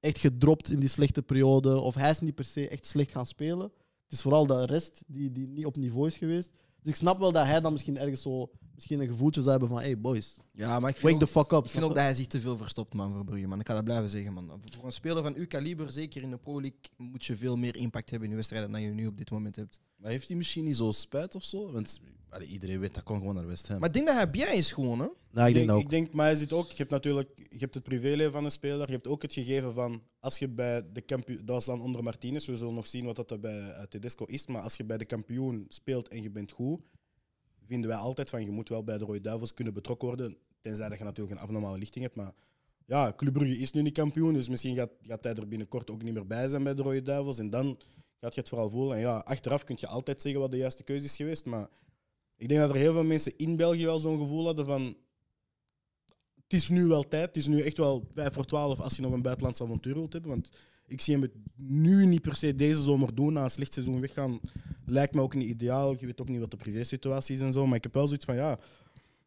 [0.00, 1.78] echt gedropt in die slechte periode.
[1.78, 3.72] Of hij is niet per se echt slecht gaan spelen.
[4.02, 6.50] Het is vooral de rest die, die niet op niveau is geweest.
[6.80, 9.68] Dus ik snap wel dat hij dan misschien ergens zo misschien een gevoeltje zou hebben
[9.68, 11.64] van hey boys, Ja, maar ik vind, wake ook, the fuck up.
[11.64, 13.46] ik vind ook dat hij zich te veel verstopt, man, voor Brugge.
[13.46, 13.60] Man.
[13.60, 14.60] Ik ga dat blijven zeggen, man.
[14.76, 17.76] Voor een speler van uw kaliber, zeker in de Pro League, moet je veel meer
[17.76, 19.80] impact hebben in je wedstrijden dan je nu op dit moment hebt.
[19.96, 21.72] Maar heeft hij misschien niet zo spijt of zo?
[21.72, 23.78] Want allee, iedereen weet dat kon gewoon naar West Ham.
[23.78, 25.06] Maar ik denk dat hij bien is gewoon, hè.
[25.30, 25.82] Nou, ik denk dat ook.
[25.82, 28.50] ik denk, maar je ziet ook, je hebt natuurlijk je hebt het privéleven van een
[28.50, 28.86] speler.
[28.86, 32.02] Je hebt ook het gegeven van, als je bij de kampioen, dat is dan onder
[32.02, 34.84] Martinez, we zullen nog zien wat dat er bij eh, Tedesco is, maar als je
[34.84, 36.80] bij de kampioen speelt en je bent goed,
[37.68, 40.88] vinden wij altijd van, je moet wel bij de Rode Duivels kunnen betrokken worden, tenzij
[40.88, 42.32] dat je natuurlijk een abnormale lichting hebt, maar
[42.86, 46.02] ja, Club Brugge is nu niet kampioen, dus misschien gaat, gaat hij er binnenkort ook
[46.02, 47.78] niet meer bij zijn bij de Rode Duivels en dan
[48.20, 48.96] gaat je het vooral voelen.
[48.96, 51.68] En ja, achteraf kun je altijd zeggen wat de juiste keuze is geweest, maar
[52.36, 54.96] ik denk dat er heel veel mensen in België wel zo'n gevoel hadden van
[56.48, 57.26] het is nu wel tijd.
[57.26, 60.12] Het is nu echt wel 5 voor 12 als je nog een buitenlands avontuur wilt
[60.12, 60.30] hebben.
[60.30, 60.50] Want
[60.88, 63.32] ik zie hem het nu niet per se deze zomer doen.
[63.32, 64.40] Na een slecht seizoen weggaan
[64.86, 65.96] lijkt me ook niet ideaal.
[65.98, 67.66] Je weet ook niet wat de privésituatie is en zo.
[67.66, 68.58] Maar ik heb wel zoiets van ja,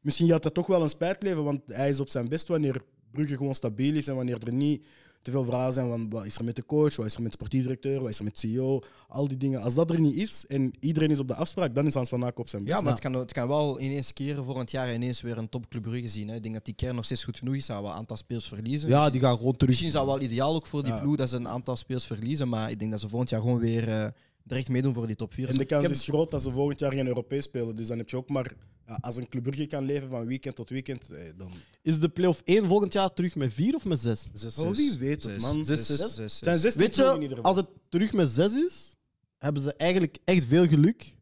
[0.01, 1.43] misschien gaat dat toch wel een spijt leven.
[1.43, 2.81] Want hij is op zijn best wanneer
[3.11, 4.85] Brugge gewoon stabiel is en wanneer er niet
[5.21, 7.31] te veel verhalen zijn van wat is er met de coach, wat is er met
[7.31, 9.61] de sportief directeur, wat is er met CEO, al die dingen.
[9.61, 12.25] Als dat er niet is en iedereen is op de afspraak, dan is Hans van
[12.25, 12.75] Aken op zijn best.
[12.75, 15.49] Ja, maar het kan, het kan wel ineens keren voor het jaar ineens weer een
[15.49, 16.27] topclub Brugge zien.
[16.27, 16.35] Hè.
[16.35, 17.65] Ik denk dat die kern nog steeds goed genoeg is.
[17.65, 18.89] Zou wel een aantal speels verliezen.
[18.89, 19.67] Ja, Misschien- die gaan gewoon terug.
[19.67, 20.99] Misschien is dat wel ideaal ook voor die Ja.
[20.99, 22.49] ploeg dat ze een aantal speels verliezen.
[22.49, 24.07] Maar ik denk dat ze volgend jaar gewoon weer eh
[24.43, 25.49] direct meedoen voor die top 4.
[25.49, 27.75] En de kans is groot dat ze volgend jaar geen Europees spelen.
[27.75, 28.53] Dus dan heb je ook maar,
[28.87, 31.51] ja, als een Club Brugge kan leven van weekend tot weekend, eh, dan...
[31.81, 34.29] Is de play-off 1 volgend jaar terug met 4 of met 6?
[34.33, 35.63] Zes, Oh, wie weet het, man.
[35.63, 36.17] Zes, zes.
[36.17, 38.95] Het zijn 16 Weet je, als het terug met 6 is,
[39.37, 41.15] hebben ze eigenlijk echt veel geluk.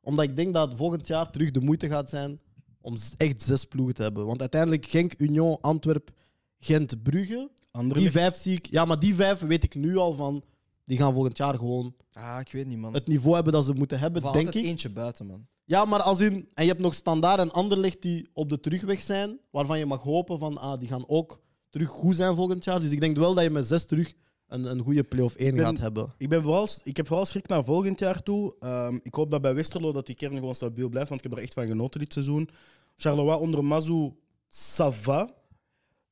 [0.00, 2.40] Omdat ik denk dat het volgend jaar terug de moeite gaat zijn
[2.80, 4.26] om echt zes ploegen te hebben.
[4.26, 6.10] Want uiteindelijk Genk, Union, Antwerp,
[6.58, 7.50] Gent, Brugge.
[7.50, 8.12] Die Anderlecht.
[8.12, 8.66] vijf zie ik.
[8.66, 10.44] Ja, maar die vijf weet ik nu al van.
[10.86, 12.94] Die gaan volgend jaar gewoon Ah, ik weet niet, man.
[12.94, 14.64] het niveau hebben dat ze moeten hebben, Of denk ik.
[14.64, 15.46] eentje buiten, man.
[15.64, 16.48] Ja, maar als in.
[16.54, 19.38] En je hebt nog standaard en Anderlecht die op de terugweg zijn.
[19.50, 20.58] Waarvan je mag hopen van.
[20.58, 22.80] Ah, die gaan ook terug goed zijn volgend jaar.
[22.80, 24.14] Dus ik denk wel dat je met zes terug
[24.48, 26.14] een, een goede play-off 1 ben- gaat hebben.
[26.18, 28.54] Ik, ben vooral, ik heb vooral schrik naar volgend jaar toe.
[28.58, 31.38] Ehm, ik hoop dat bij Westerlo dat die kern gewoon stabiel blijft, want ik heb
[31.38, 32.48] er echt van genoten dit seizoen.
[32.96, 34.12] Charleroi onder Mazou,
[34.50, 35.30] ça va.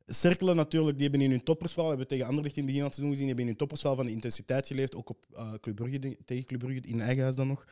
[0.07, 3.15] Cerkelen natuurlijk, die hebben in hun toppersval, hebben tegen Anderlecht in het begin van seizoen
[3.15, 6.45] gezien, hebben in hun toppersval van de intensiteit geleefd, ook op eh Club Brugge, tegen
[6.45, 7.65] Club Brugge in eigen huis dan nog.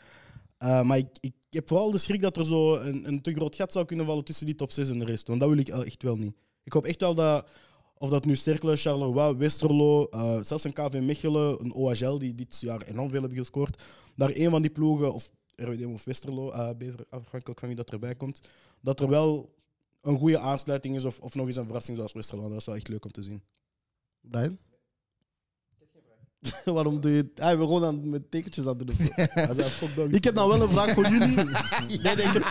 [0.58, 3.56] Eh, maar ik, ik heb vooral de schrik dat er zo een, een te groot
[3.56, 5.26] gat zou kunnen vallen tussen die top 6 en de rest.
[5.26, 6.34] Want dat wil ik echt wel niet.
[6.64, 7.46] Ik hoop echt wel dat,
[7.94, 12.60] of dat nu Cerkelen, Charleroi, Westerlo, eh, zelfs een KV Mechelen, een OHL die dit
[12.60, 13.82] jaar enorm veel hebben gescoord,
[14.16, 16.50] daar een van die ploegen, of RWDM of Westerlo,
[17.10, 18.40] afhankelijk van wie dat erbij komt,
[18.80, 19.54] dat er wel
[20.02, 22.48] een goede aansluiting is of, of nog eens een verrassing zoals Westerlo.
[22.48, 23.42] Dat is wel echt leuk om te zien.
[24.20, 24.58] Brian?
[26.64, 27.40] Waarom doe je het?
[27.40, 30.10] Ah, we gewoon aan, met tekentjes aan het doen.
[30.18, 31.34] Ik heb nou wel een vraag voor jullie.
[32.02, 32.44] Nee, nee, ik, heb,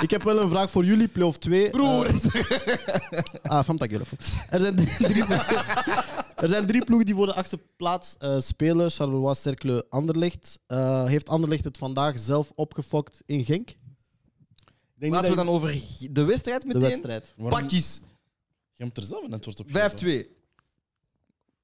[0.00, 1.70] ik heb wel een vraag voor jullie, play-off 2.
[1.70, 2.10] Broer!
[3.42, 3.78] ah, van.
[4.48, 5.24] Er zijn drie,
[6.36, 8.90] er zijn drie ploegen die voor de achtste plaats eh, spelen.
[8.90, 10.58] Charleroi, Cercle, Anderlecht.
[10.66, 13.74] Eh, heeft Anderlecht het vandaag zelf opgefokt in Genk?
[14.94, 15.80] Denk Laten we dan over
[16.10, 16.80] de wedstrijd De meteen.
[16.88, 17.34] wedstrijd.
[17.36, 18.00] Waarom- Pakjes.
[18.72, 20.26] Je hebt er zelf een antwoord op 5-2.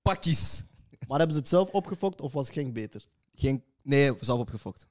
[0.02, 0.62] Pakjes.
[1.08, 3.06] Maar hebben ze het zelf opgefokt of was Genk beter?
[3.34, 3.62] Geen...
[3.82, 4.88] Nee, zelf opgefokt.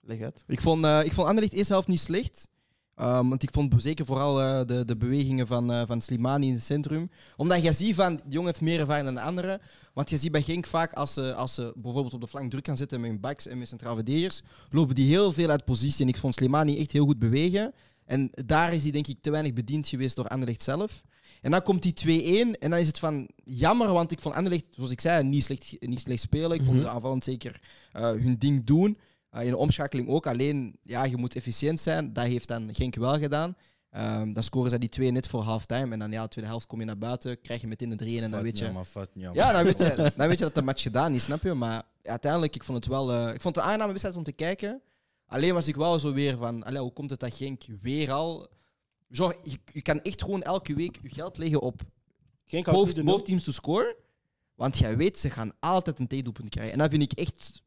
[0.00, 0.44] Leg uit.
[0.46, 2.48] Ik vond, eh ik vond Anderlecht eerst helft niet slecht.
[2.96, 6.54] Ehm, want ik vond zeker vooral eh, de, de bewegingen van, eh, van Slimani in
[6.54, 7.10] het centrum.
[7.36, 9.60] Omdat je ziet van, die jongen heeft meer ervaring dan de anderen.
[9.94, 12.66] Want je ziet bij Genk vaak, als ze, als ze bijvoorbeeld op de flank druk
[12.66, 16.02] gaan zetten met hun backs en met centraal verdedigers, lopen die heel veel uit positie.
[16.02, 17.74] En ik vond Slimani echt heel goed bewegen.
[18.04, 21.02] En daar is hij denk ik te weinig bediend geweest door Anderlecht zelf.
[21.40, 24.66] En dan komt die 2-1 en dan is het van jammer, want ik vond Anderlecht,
[24.70, 26.58] zoals ik zei, niet slecht, niet slecht spelen.
[26.58, 27.60] Ik vond ze aanvallend zeker
[27.92, 28.98] eh, hun ding doen.
[29.34, 30.26] Uh, in de omschakeling ook.
[30.26, 32.12] Alleen, ja, je moet efficiënt zijn.
[32.12, 33.56] Dat heeft dan Genk wel gedaan.
[33.90, 35.92] Ehm, dan scoren ze die twee net voor halftime.
[35.92, 38.22] En dan ja, de tweede helft kom je naar buiten, krijg je meteen de 3-1
[38.22, 38.64] en dan weet je...
[39.34, 41.54] Ja, dan weet, je, dan weet je dat de match gedaan is, snap je?
[41.54, 43.12] Maar ja, uiteindelijk, ik vond het wel...
[43.12, 44.82] eh, ik vond het een aangename wedstrijd om te kijken.
[45.26, 46.62] Alleen was ik wel zo weer van...
[46.64, 48.48] Allee, hoe komt het dat Genk weer al...
[49.10, 51.82] Zo, je, je kan echt gewoon elke week je geld leggen op
[52.44, 53.94] Genk boven, teams te scoren.
[54.54, 56.72] Want jij weet, ze gaan altijd een theedoelpunt krijgen.
[56.72, 57.62] En dat vind ik echt...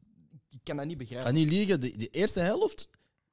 [0.68, 1.26] Ik kan dat niet begrijpen.
[1.26, 2.88] ga niet liegen, de, de eerste helft,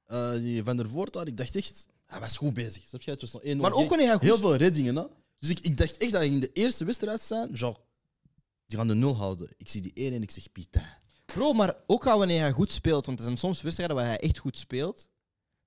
[0.06, 2.88] eh, die Van der Voort daar, ik dacht echt, hij was goed bezig.
[2.88, 3.12] Snap je?
[3.12, 3.56] Het was nog 1-0.
[3.56, 5.04] Maar ook wanneer hij goed Heel veel reddingen, hè.
[5.40, 7.80] Dus ik, ik dacht echt dat in de eerste wedstrijd zijn, genre,
[8.68, 9.50] die gaan de nul houden.
[9.58, 11.00] Ik zie die 1 en ik zeg, Pieter.
[11.26, 14.20] Bro, maar ook al wanneer hij goed speelt, want er zijn soms wedstrijden waar hij
[14.20, 15.10] echt goed speelt.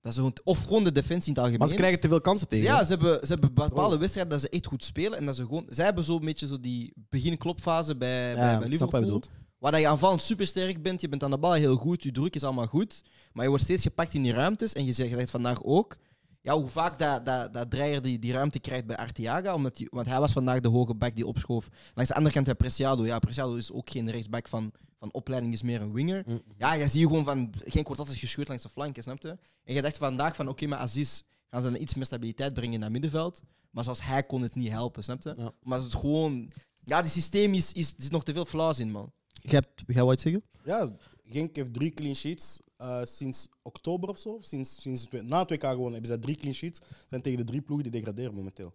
[0.01, 1.59] Dat ze gewoon, of gewoon de defensie in het algemeen.
[1.59, 2.67] Maar ze krijgen te veel kansen tegen.
[2.67, 5.19] ja, ze hebben, ze hebben bepaalde wedstrijden dat ze echt goed spelen.
[5.19, 8.75] En dat ze gewoon, zij hebben zo'n beetje zo die beginklopfase bij, bij, bij ik
[8.75, 9.21] snap wat je Liverpool.
[9.21, 9.29] bedoelt.
[9.59, 12.35] Waar dat je aanvallend supersterk bent, je bent aan de bal heel goed, je druk
[12.35, 13.03] is allemaal goed.
[13.33, 14.73] Maar je wordt steeds gepakt in die ruimtes.
[14.73, 15.97] En je zegt, je zegt vandaag ook,
[16.41, 19.55] ja, hoe vaak dat, dat, dat Dreyer die, die ruimte krijgt bij Artiaga.
[19.55, 21.69] Omdat die, want hij was vandaag de hoge back die opschoof.
[21.95, 23.07] Langs de andere kant bij Preciado.
[23.07, 26.23] Ja, Preciado is ook geen rechtsback van, van opleiding, is meer een winger.
[26.27, 26.43] Mm.
[26.57, 29.39] Ja, je ziet gewoon van, Genk wordt altijd gescheurd langs de flanken, snap je?
[29.65, 32.75] En je dacht vandaag van, oké, maar Aziz gaan ze dan iets meer stabiliteit brengen
[32.75, 33.43] in dat middenveld.
[33.71, 35.35] Maar zoals hij kon het niet helpen, snap je?
[35.37, 35.51] Ja.
[35.63, 36.51] Maar het is gewoon...
[36.85, 39.13] Ja, die systeem is, is, er zit nog te veel flaws in, man.
[39.41, 40.43] Jij hebt- Ga je wat zeggen?
[40.65, 40.89] Ja,
[41.25, 44.39] Genk heeft drie clean sheets eh, sinds oktober of zo.
[44.41, 46.81] Sinds, sinds, na het WK gewonnen hebben zij drie clean sheets.
[47.07, 48.75] zijn tegen de drie ploegen die degraderen momenteel.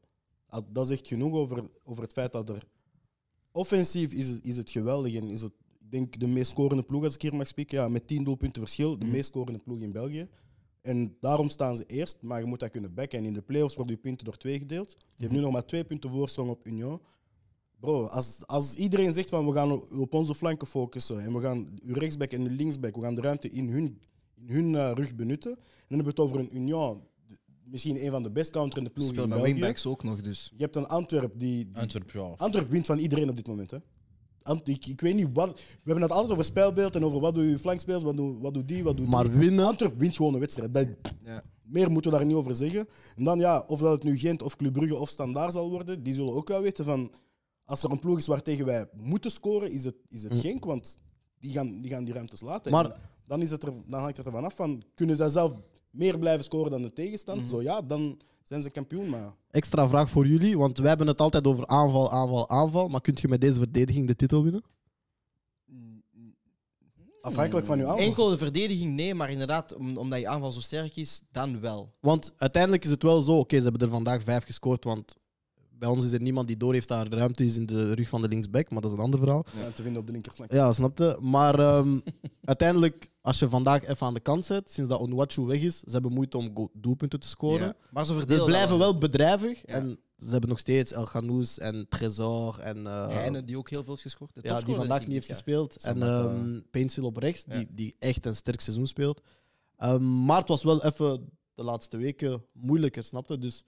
[0.71, 2.63] Dat zegt genoeg over, over het feit dat er...
[3.51, 7.13] Offensief is, is het geweldig en is het, ik denk, de meest scorende ploeg, als
[7.13, 7.77] ik hier mag spreken.
[7.77, 10.27] Ja, met tien doelpunten verschil, de meest scorende ploeg in België.
[10.81, 13.19] En daarom staan ze eerst, maar je moet dat kunnen backen.
[13.19, 14.95] En in de playoffs worden je punten door twee gedeeld.
[15.15, 17.01] Je hebt nu nog maar twee punten voorsprong op Union.
[17.83, 21.67] Bro, als, als iedereen zegt van we gaan op onze flanken focussen en we gaan
[21.85, 23.99] uw rechtsback en uw linksback, we gaan de ruimte in hun,
[24.35, 25.51] in hun eh, rug benutten.
[25.51, 25.57] En
[25.87, 29.13] dan hebben we het over een Union, de- misschien een van de best counterende ploegen
[29.15, 29.51] Speel in België.
[29.51, 30.51] wingbacks ook nog, dus.
[30.55, 32.33] Je hebt een Antwerp die, die Antwerp, ja.
[32.37, 33.71] Antwerp wint van iedereen op dit moment.
[33.71, 33.77] Hè?
[34.43, 35.51] Ant- ik, ik weet niet wat.
[35.59, 38.53] We hebben het altijd over spelbeeld en over wat doen je flankspelers, wat doet wat
[38.53, 39.39] doet die, wat doet Maar die.
[39.39, 40.73] winnen- Antwerp wint gewoon een wedstrijd.
[40.73, 40.87] Dat,
[41.23, 41.43] Ja.
[41.63, 42.87] Meer moeten we daar niet over zeggen.
[43.15, 46.03] En dan ja, of dat het nu Gent of Club Brugge of Standaard zal worden,
[46.03, 47.11] die zullen ook wel weten van.
[47.65, 50.99] Als er een ploeg is waartegen wij moeten scoren, is het, is het Genk, want
[51.39, 52.71] die gaan, die gaan die ruimtes laten.
[52.71, 55.53] Maar- dan, is het er, dan hangt het ervan af van, kunnen zij zelf
[55.89, 57.39] meer blijven scoren dan de tegenstand?
[57.41, 57.49] Mhm.
[57.49, 59.09] Zo ja, dan zijn ze kampioen.
[59.09, 62.87] Maar Extra vraag voor jullie, want wij hebben het altijd over aanval, aanval, aanval.
[62.87, 64.63] Maar kunt je met deze verdediging de titel winnen?
[67.21, 68.05] afhankelijk van uw aanval.
[68.05, 71.93] Enkel de verdediging, nee, maar inderdaad, om- omdat je aanval zo sterk is, dan wel.
[71.99, 75.15] Want uiteindelijk is het wel zo, oké, ze hebben er vandaag vijf gescoord, want
[75.79, 78.09] bij ons is er niemand die door heeft daar de ruimte is in de rug
[78.09, 79.45] van de linksback, maar dat is een ander verhaal.
[79.59, 80.51] Ja, te vinden op de linkerflank.
[80.51, 81.17] Ja, snapte.
[81.21, 81.99] Maar ehm,
[82.41, 85.91] uiteindelijk, als je vandaag even aan de kant zet, sinds dat Onwachu weg is, ze
[85.91, 87.67] hebben moeite om doelpunten te scoren.
[87.67, 87.75] Ja.
[87.91, 92.59] Maar ze Ze blijven wel bedrijvig en ze hebben nog steeds El Ghanous en Trezor
[92.59, 94.33] en eh, Heine, die ook heel veel heeft gescoord.
[94.33, 95.75] De ja, die vandaag niet heeft gespeeld.
[95.83, 97.55] En ehm Pencil op rechts, Ja.
[97.57, 99.21] die, die echt een sterk seizoen speelt.
[99.77, 103.37] Ehm, maar het was wel even de laatste weken moeilijker, snapte?
[103.37, 103.63] Dus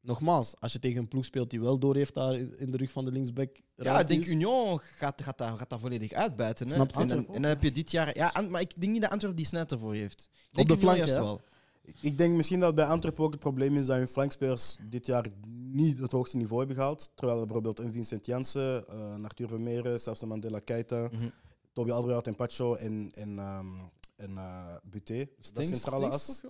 [0.00, 2.90] nogmaals, als je tegen een ploeg speelt die wel door heeft daar in de rug
[2.92, 3.60] van de linksback.
[3.76, 6.68] Ja, ik denk is, Union gaat, gaat, dat, gaat dat volledig uitbuiten.
[6.68, 6.74] Hè?
[6.74, 7.00] Snap je?
[7.00, 8.16] En, dan, Antwerpen en dan heb je dit jaar...
[8.16, 10.28] Ja, maar ik denk niet dat Antwerpen die snelheid ervoor heeft.
[10.52, 11.20] Ik Op de flank, juist ja.
[11.20, 11.40] wel.
[12.00, 15.26] Ik denk misschien dat bij Antwerpen ook het probleem is dat hun flankspelers dit jaar
[15.72, 17.10] niet het hoogste niveau hebben gehaald.
[17.14, 21.28] Terwijl bijvoorbeeld een Vincent Janssen, eh Arthur Vermeeren, zelfs een Mandela Keita, Mhm.
[21.72, 23.66] Toby Alderweireld en Pacho en, en, ehm
[24.16, 25.28] en eh Buté.
[25.52, 26.42] Dat centrale as.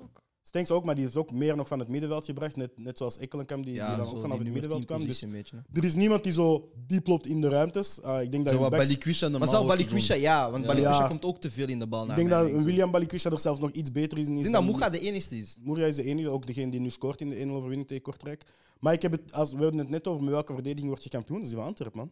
[0.50, 2.56] Stenks ook, maar die is ook meer nog van het middenveld gebracht.
[2.56, 5.06] Net, net zoals Ekkelenkamp, die, die dan zo ook vanaf het middenveld 10 kwam.
[5.06, 8.02] Dus beetje, er is niemand die zo diep loopt in de ruimtes.
[8.02, 10.50] Ah, ik denk dat Zo backs- Balikwisha normaal Maar Balikwisha, ja.
[10.50, 10.68] Want Ja.
[10.70, 11.08] Balikwisha Ja.
[11.08, 12.08] komt ook te veel in de bal.
[12.08, 14.26] ik denk dat William Balikwisha er zelfs nog iets beter is.
[14.28, 15.56] Ik is denk dat Moega de enigste is.
[15.62, 18.44] Moeria is de enige, ook degene die nu scoort in de 1-0 overwinning tegen Kortrijk.
[18.80, 21.08] Maar ik heb het, als, we hadden het net over met welke verdediging word je
[21.10, 21.36] kampioen.
[21.36, 22.10] Dat is die van Antwerpen, man.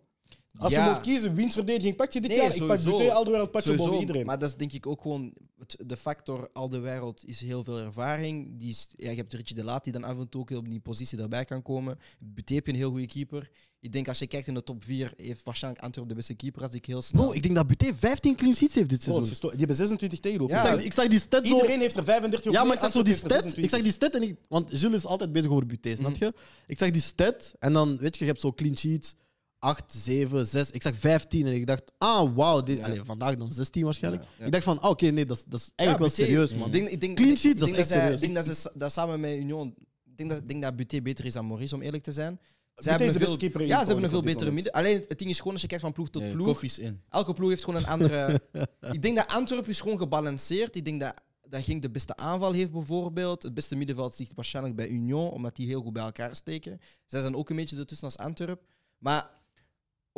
[0.59, 0.85] Als Ja.
[0.85, 2.51] je moet kiezen, winstverdediging pak je dit Nee, jaar.
[2.51, 2.91] Ik sowieso.
[2.91, 4.27] pak Buté, Alderweireld, Pacho Sowieso, boven iedereen.
[4.27, 7.65] Maar dat is denk ik ook gewoon het, de factor al de wereld is heel
[7.65, 8.59] veel ervaring.
[8.59, 10.69] Die is, ja, je hebt Richie de Laat die dan af en toe ook op
[10.71, 11.99] die positie erbij kan komen.
[12.19, 13.51] Buté heb je een heel goede keeper.
[13.81, 16.63] Ik denk als je kijkt in de top 4, heeft waarschijnlijk Antwerpen de beste keeper
[16.63, 17.23] als ik heel snel.
[17.23, 19.23] Bro, ik denk dat Buté 15 clean sheets heeft dit seizoen.
[19.25, 20.57] het is gesto- die hebben 26 tegenlopen.
[20.57, 20.63] Ja.
[20.63, 21.55] ik, zag, ik zag die stat zo...
[21.55, 23.57] Iedereen heeft er 35 op Ja, maar ik zag zo die stat.
[23.57, 24.37] Ik zag die stat en ik...
[24.49, 26.33] Want Gilles is altijd bezig over Buté, snap je?
[26.67, 29.15] Ik zag die stat en dan, weet je, je hebt zo clean sheets.
[29.59, 30.71] 8, 7, 6.
[30.71, 32.63] Ik zag 15 en ik dacht, ah, wauw.
[32.63, 34.25] dit- allee, vandaag dan 16 waarschijnlijk.
[34.39, 34.45] Ja.
[34.45, 36.67] Ik dacht van, ah, oké, nee, dat is, dat is eigenlijk Ja, wel serieus, man.
[36.67, 38.21] Ik denk, ik denk, Clean ik dat denk is echt zij- serieus.
[38.21, 39.75] Ik denk dat ze dat samen met Union.
[40.05, 42.39] Ik denk dat, ik denk dat Buté beter is dan Maurice, om eerlijk te zijn.
[42.41, 42.45] Ze
[42.75, 44.31] Buté hebben is de veel, beste keeper in ja, ze Polen hebben een veel dit
[44.33, 44.65] betere moment.
[44.65, 44.83] midden.
[44.83, 46.63] Alleen het ding is gewoon als je kijkt van ploeg tot Nee, ploeg.
[46.63, 47.01] In.
[47.11, 48.41] Elke ploeg heeft gewoon een andere.
[48.93, 50.77] ik denk dat Antwerpen is gewoon gebalanceerd.
[50.77, 51.15] Ik denk dat,
[51.49, 53.43] dat Genk de beste aanval heeft, bijvoorbeeld.
[53.43, 56.81] Het beste middenveld ligt waarschijnlijk bij Union, omdat die heel goed bij elkaar steken.
[57.07, 58.67] Zij zijn ook een beetje ertussen als Antwerpen.
[58.99, 59.31] Maar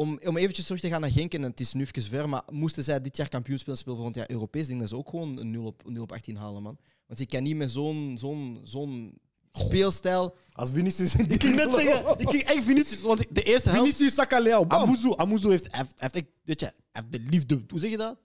[0.01, 2.42] om, om eventjes terug te gaan naar Genk, en het is nu even ver, maar
[2.51, 5.09] moesten zij dit jaar kampioen spelen, spelen volgend jaar Europees, ik denk dat ze ook
[5.09, 6.78] gewoon een 0 op, 0 op 18 halen, man.
[7.07, 9.18] Want je kan niet met zo'n zo'n zo'n
[9.53, 10.34] speelstijl.
[10.53, 13.68] Als Vinicius in die Ik ging net zeggen, ik ging echt Vinicius, want de eerste
[13.68, 13.84] helft...
[13.84, 14.82] Vinicius Sakaleao, bam.
[14.82, 17.62] Amuzu, Amuzu heeft, heeft, heeft, echt- weet je, heeft de liefde...
[17.68, 18.16] Hoe zeg je dat?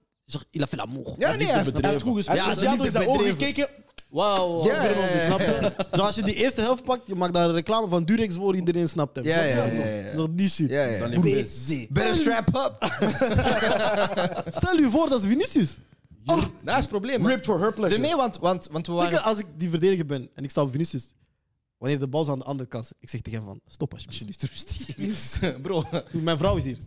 [0.51, 1.15] Il a fait l'amour.
[1.17, 2.39] Ja, nee, hij heeft, hij heeft goed gespeeld.
[2.39, 3.45] Hij Ja, liefde zijn ogen bedreven.
[3.45, 3.69] gekeken.
[4.15, 5.71] Wauw, Ja, ja, snap je?
[5.97, 8.55] Zo, als je die eerste helft pakt, je maakt daar een reclame van Durex voor,
[8.55, 9.25] iedereen snapt hem.
[9.25, 9.55] Ja, je?
[9.55, 9.65] ja,
[10.15, 10.69] ja, die shit.
[10.69, 11.07] Ja, ja.
[11.89, 12.75] Better strap up.
[14.57, 15.77] Stel je voor, dat is Vinicius.
[16.23, 17.21] Dat is het probleem.
[17.21, 17.29] man.
[17.29, 18.01] Ripped for her pleasure.
[18.01, 19.23] Nee, want, want, want we Zeker waren...
[19.23, 21.13] als ik die verdediger ben en ik sta op Vinicius,
[21.77, 24.41] wanneer de bal is aan de andere kant, ik zeg tegen hem van, stop alsjeblieft.
[24.41, 25.61] Alsjeblieft rustig.
[25.65, 25.83] Bro.
[26.11, 26.77] Mijn vrouw is hier.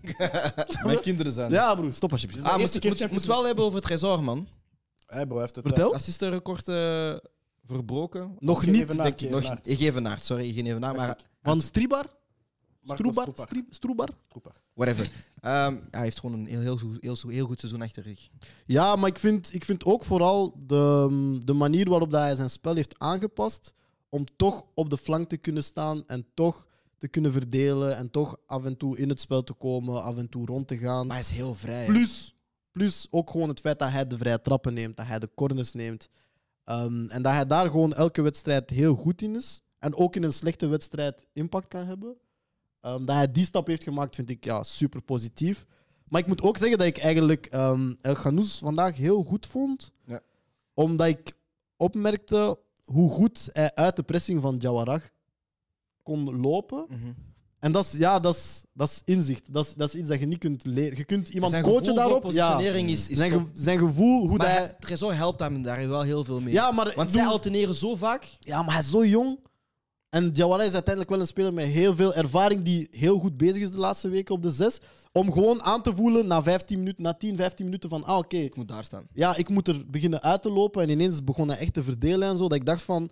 [0.84, 1.50] Mijn kinderen zijn.
[1.50, 2.44] Ja, broer, stop alsjeblieft.
[2.44, 4.48] Ah, eerste moet, moet wel hebben over het Trezor, man.
[5.08, 5.66] Hey bro, hij heeft het.
[5.66, 5.94] Vertel.
[5.94, 7.16] Assistenrecord eh
[7.64, 8.36] verbroken.
[8.38, 9.28] Nog Geen niet, evenaar, denk ik.
[9.28, 10.20] geen Nog evenaar.
[10.20, 12.16] sorry, geen Evenaard, maar Van Stribar?
[12.84, 13.22] Stroebar?
[13.22, 13.46] Stroebar.
[13.46, 14.08] Stri- Stroebar?
[14.28, 14.52] Stroebar.
[14.74, 15.10] whatever.
[15.40, 18.28] Ehm, hij heeft gewoon een heel, heel, goed- heel, heel goed seizoen achter de rug.
[18.66, 22.50] Ja, maar ik vind, ik vind ook vooral de, de manier waarop dat hij zijn
[22.50, 23.72] spel heeft aangepast
[24.08, 26.66] om toch op de flank te kunnen staan en toch
[26.98, 30.28] te kunnen verdelen en toch af en toe in het spel te komen, af en
[30.28, 31.06] toe rond te gaan.
[31.06, 31.80] Maar hij is heel vrij.
[31.80, 31.86] hè.
[31.86, 32.34] Plus,
[32.78, 35.72] plus ook gewoon het feit dat hij de vrije trappen neemt, dat hij de corners
[35.72, 36.08] neemt.
[36.64, 39.60] Ehm, en dat hij daar gewoon elke wedstrijd heel goed in is.
[39.78, 42.16] En ook in een slechte wedstrijd impact kan hebben.
[42.80, 45.66] Ehm, dat hij die stap heeft gemaakt, vind ik ja, super positief.
[46.08, 49.92] Maar ik moet ook zeggen dat ik eigenlijk ehm, El Ghanous vandaag heel goed vond.
[50.04, 50.20] Ja.
[50.74, 51.36] Omdat ik
[51.76, 55.10] opmerkte hoe goed hij uit de pressing van Jawarag
[56.02, 56.86] kon lopen.
[56.88, 57.12] Mhm.
[57.60, 59.52] En dat is, ja, dat is, dat is inzicht.
[59.52, 60.96] Dat is, dat is iets dat je niet kunt leren.
[60.96, 62.30] Je kunt iemand Zijn coachen daarop.
[62.30, 62.58] Ja.
[62.60, 63.40] is, is Zijn, top.
[63.46, 64.76] ge- zijn gevoel, hoe Maar hij.
[64.80, 66.52] Trezor helpt hem daar wel heel veel mee.
[66.54, 68.28] Ja, maar, Want zij alterneren zo vaak.
[68.40, 69.38] ja, maar hij is zo jong.
[70.08, 73.62] En Jawara is uiteindelijk wel een speler met heel veel ervaring die heel goed bezig
[73.62, 74.78] is de laatste weken op de zes.
[75.12, 78.36] Om gewoon aan te voelen na 15 minuten, na 10, 15 minuten van ah oké,
[78.36, 79.06] Ik moet daar staan.
[79.12, 80.82] ja, ik moet er beginnen uit te lopen.
[80.82, 82.48] En ineens begon hij echt te verdelen en zo.
[82.48, 83.10] Dat ik dacht van,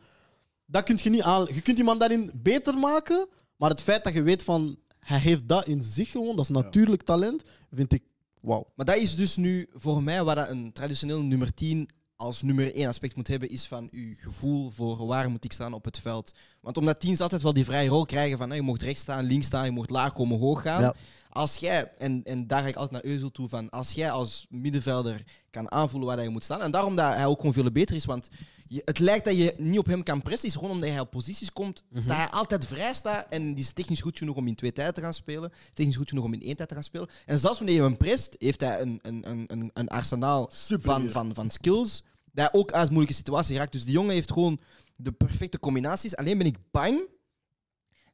[0.67, 1.47] dat kun je niet aan.
[1.55, 3.27] Je kunt iemand daarin beter maken,
[3.57, 6.51] maar het feit dat je weet van, hij heeft dat in zich gewoon, dat is
[6.51, 8.03] natuurlijk talent, vind ik
[8.41, 8.67] wauw.
[8.75, 12.75] Maar dat is dus nu voor mij wat dat een traditioneel nummer 10 als nummer
[12.75, 15.99] 1 aspect moet hebben, is van uw gevoel voor waar moet ik staan op het
[15.99, 16.35] veld.
[16.61, 19.47] Want omdat teams altijd wel die vrije rol krijgen van je mocht rechts staan, links
[19.47, 20.81] staan, je mocht laag komen, hoog gaan.
[20.81, 20.95] Ja.
[21.37, 24.47] Als jij, en, en daar ga ik altijd naar Euzel toe, van als jij als
[24.51, 27.97] middenvelder kan aanvoelen waar je moet staan, en daarom dat hij ook gewoon veel beter
[27.97, 28.29] is, want
[28.69, 31.11] je, het lijkt dat je niet op hem kan pressen, is gewoon omdat hij op
[31.11, 32.07] posities komt, Mhm.
[32.09, 34.95] dat hij altijd vrij staat en die is technisch goed genoeg om in twee tijden
[34.95, 37.09] te gaan spelen, technisch goed genoeg om in één tijd te gaan spelen.
[37.27, 41.11] En zelfs wanneer je hem prest, heeft hij een, een, een, een, een arsenaal van,
[41.11, 43.73] van, van skills, dat hij ook uit moeilijke situaties raakt.
[43.73, 44.59] Dus die jongen heeft gewoon
[44.97, 46.17] de perfecte combinaties.
[46.17, 47.01] Alleen ben ik bang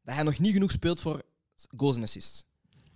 [0.05, 1.23] dat hij nog niet genoeg speelt voor
[1.77, 2.45] goals en assists.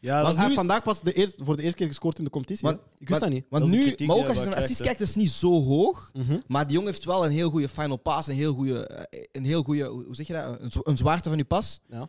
[0.07, 1.87] Ja, Want dat- Hij nu heeft is- vandaag pas de eerste, voor de eerste keer
[1.87, 2.65] gescoord in de competitie.
[2.69, 2.87] Want- hè?
[2.99, 3.45] Ik wist dat niet.
[3.51, 5.31] Want Dat is de nu, kritiek, maar ook als je je assist kijkt, is niet
[5.31, 6.11] zo hoog.
[6.15, 6.39] Mhm.
[6.47, 9.45] Maar die jongen heeft wel een heel goede final pass, een heel goede, eh, een
[9.45, 10.61] heel goede hoe hoe zeg je dat?
[10.61, 11.81] Een, zwa- een zwaarte van je pas.
[11.89, 12.09] Ja.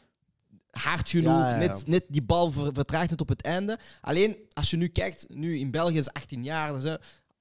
[0.71, 1.67] Hard genoeg, Ja, ja, ja.
[1.67, 3.79] Net, net die bal ver- vertraagt het op het einde.
[4.01, 6.73] Alleen, als je nu kijkt, nu in België is 18 jaar.
[6.73, 6.95] Dus, hè,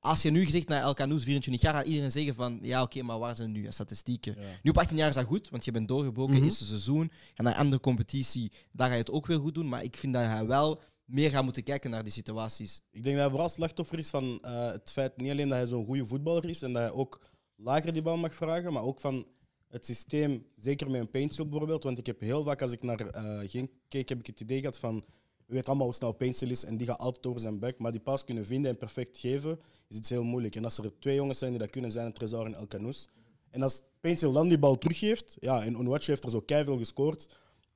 [0.07, 3.03] als je nu gezegd naar El Canoes 24 jaar, gaat iedereen zeggen van, ja oké,
[3.03, 4.35] maar waar zijn nu je statistieken?
[4.39, 4.43] Ja.
[4.63, 6.45] Nu op 18 jaar is dat goed, want je bent doorgebroken, Mhm.
[6.45, 7.11] eerste seizoen.
[7.35, 9.69] En naar een andere competitie, daar ga je het ook weer goed doen.
[9.69, 12.81] Maar ik vind dat hij wel meer gaat moeten kijken naar die situaties.
[12.91, 15.67] Ik denk dat hij vooral slachtoffer is van eh, het feit niet alleen dat hij
[15.67, 17.21] zo'n goede voetballer is en dat hij ook
[17.57, 19.27] lager die bal mag vragen, maar ook van
[19.69, 21.83] het systeem, zeker met een paintstyle bijvoorbeeld.
[21.83, 24.59] Want ik heb heel vaak als ik naar eh geen keek, heb ik het idee
[24.59, 25.05] gehad van
[25.47, 27.93] we weten allemaal hoe snel paintstyle is en die gaat altijd over zijn bek, maar
[27.93, 30.57] die pas kunnen vinden en perfect geven is iets heel moeilijk.
[30.57, 33.09] En als er twee jongens zijn die dat kunnen, zijn het Trezor en El Canoes.
[33.51, 37.27] En als paintstyle dan die bal teruggeeft, ja, en Onwatch heeft er zo keiveel gescoord.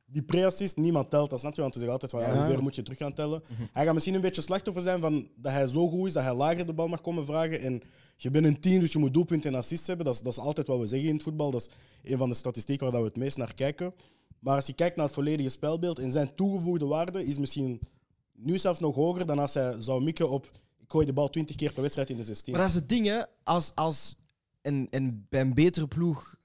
[0.06, 1.60] Die pre-assist, niemand telt dat, snap je?
[1.60, 2.44] Want ze zeggen altijd van, ja, Ja.
[2.44, 3.42] hoe ver moet je terug gaan tellen?
[3.72, 6.34] Hij gaat misschien een beetje slachtoffer zijn van dat hij zo goed is dat hij
[6.34, 7.60] lager de bal mag komen vragen.
[7.60, 7.82] En
[8.16, 10.06] je bent een team, dus je moet doelpunten en assists hebben.
[10.06, 11.50] Dat is, dat is altijd wat we zeggen in het voetbal.
[11.50, 13.94] Dat is een van de statistieken waar dat we het meest naar kijken.
[14.40, 17.80] Maar als je kijkt naar het volledige spelbeeld en zijn toegevoegde waarde is misschien
[18.32, 20.50] nu zelfs nog hoger dan als hij zou mikken op
[20.90, 22.52] ik gooi de bal 20 keer per wedstrijd in de 16.
[22.52, 23.22] Maar dat is het ding, hè.
[23.44, 24.16] Als, als
[24.62, 26.38] een, een, bij een betere ploeg...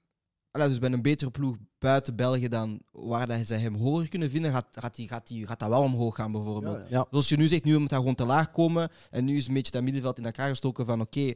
[0.50, 4.52] Dus bij een betere ploeg buiten België dan waar dat ze hem hoger kunnen vinden,
[4.52, 6.88] gaat, gaat, die, gaat, die, gaat dat wel omhoog gaan, bijvoorbeeld.
[6.88, 7.06] Ja.
[7.10, 8.90] Zoals je nu zegt, nu moet hij gewoon te laag komen.
[9.10, 11.34] En nu is een beetje dat middenveld in elkaar gestoken van oké,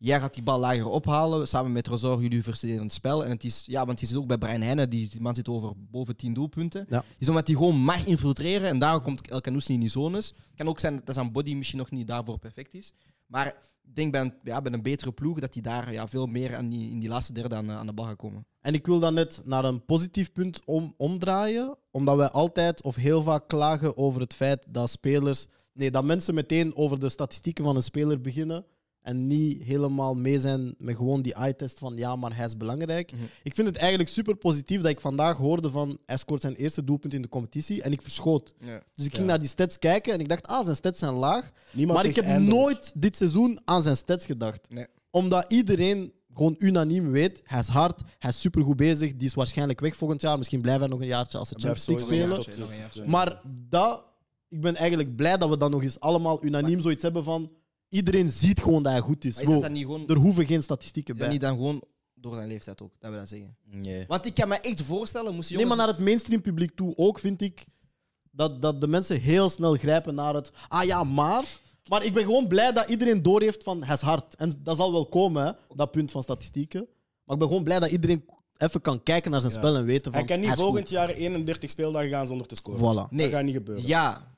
[0.00, 1.48] jij gaat die bal lager ophalen.
[1.48, 3.24] Samen met Rosor, jullie verdedigen het spel.
[3.24, 5.48] En het is, ja, want je zit ook bij Brian Heine, die, die man zit
[5.48, 6.86] over boven 10 doelpunten.
[6.88, 7.04] Ja.
[7.18, 10.34] Is omdat hij gewoon mag infiltreren en daar komt El Canoes niet in die zones.
[10.56, 12.92] Kan ook zijn dat zijn body misschien nog niet daarvoor perfect is.
[13.26, 13.46] Maar
[13.82, 16.56] ik denk bij een, ja, bij een betere ploeg dat hij daar ja, veel meer
[16.56, 18.46] aan die, in die laatste derde aan, aan de bal gaat komen.
[18.60, 22.94] En ik wil dan net naar een positief punt om, omdraaien, omdat wij altijd of
[22.94, 27.64] heel vaak klagen over het feit dat spelers, nee, dat mensen meteen over de statistieken
[27.64, 28.64] van een speler beginnen
[29.02, 33.12] en niet helemaal mee zijn met gewoon die eye-test van ja, maar hij is belangrijk.
[33.12, 33.22] Mhm.
[33.42, 36.84] Ik vind het eigenlijk super positief dat ik vandaag hoorde van hij scoort zijn eerste
[36.84, 38.52] doelpunt in de competitie en ik verschoot.
[38.58, 38.82] Ja.
[38.94, 39.30] Dus ik ging Ja.
[39.30, 41.50] naar die stats kijken en ik dacht, ah, zijn stats zijn laag.
[41.72, 42.56] Niemand maar ik heb eindelijk.
[42.60, 44.60] nooit dit seizoen aan zijn stats gedacht.
[44.68, 44.86] Nee.
[45.10, 49.80] Omdat iedereen gewoon unaniem weet, hij is hard, hij is supergoed bezig, die is waarschijnlijk
[49.80, 50.38] weg volgend jaar.
[50.38, 52.28] Misschien blijft hij nog een jaartje als ze Champions League spelen.
[52.78, 53.04] jaartje.
[53.06, 54.04] Maar dat,
[54.48, 57.50] ik ben eigenlijk blij dat we dan nog eens allemaal unaniem zoiets hebben van...
[57.90, 59.34] Iedereen ziet gewoon dat hij goed is.
[59.34, 61.36] Maar is dat Bro, dan niet gewoon, er hoeven geen statistieken is dat bij.
[61.38, 61.82] niet dan gewoon
[62.14, 63.56] door zijn leeftijd ook, dat we dat zeggen?
[63.64, 64.04] Nee.
[64.08, 65.90] Want ik kan me echt voorstellen, moest die Nee, maar jongens...
[65.96, 67.64] naar het mainstream publiek toe ook, vind ik...
[68.32, 70.52] Dat, dat de mensen heel snel grijpen naar het...
[70.68, 71.44] Ah ja, maar...
[71.88, 74.34] Maar ik ben gewoon blij dat iedereen doorheeft van hij is hard.
[74.34, 76.86] En dat zal wel komen, hè, dat punt van statistieken.
[77.24, 78.24] Maar ik ben gewoon blij dat iedereen
[78.56, 79.58] even kan kijken naar zijn Ja.
[79.58, 80.58] spel en weten van Hij kan niet goed.
[80.58, 82.80] volgend jaar 31 speeldagen gaan zonder te scoren.
[82.80, 83.10] Voilà.
[83.10, 83.24] Nee.
[83.26, 83.86] Dat gaat niet gebeuren.
[83.86, 84.34] Ja,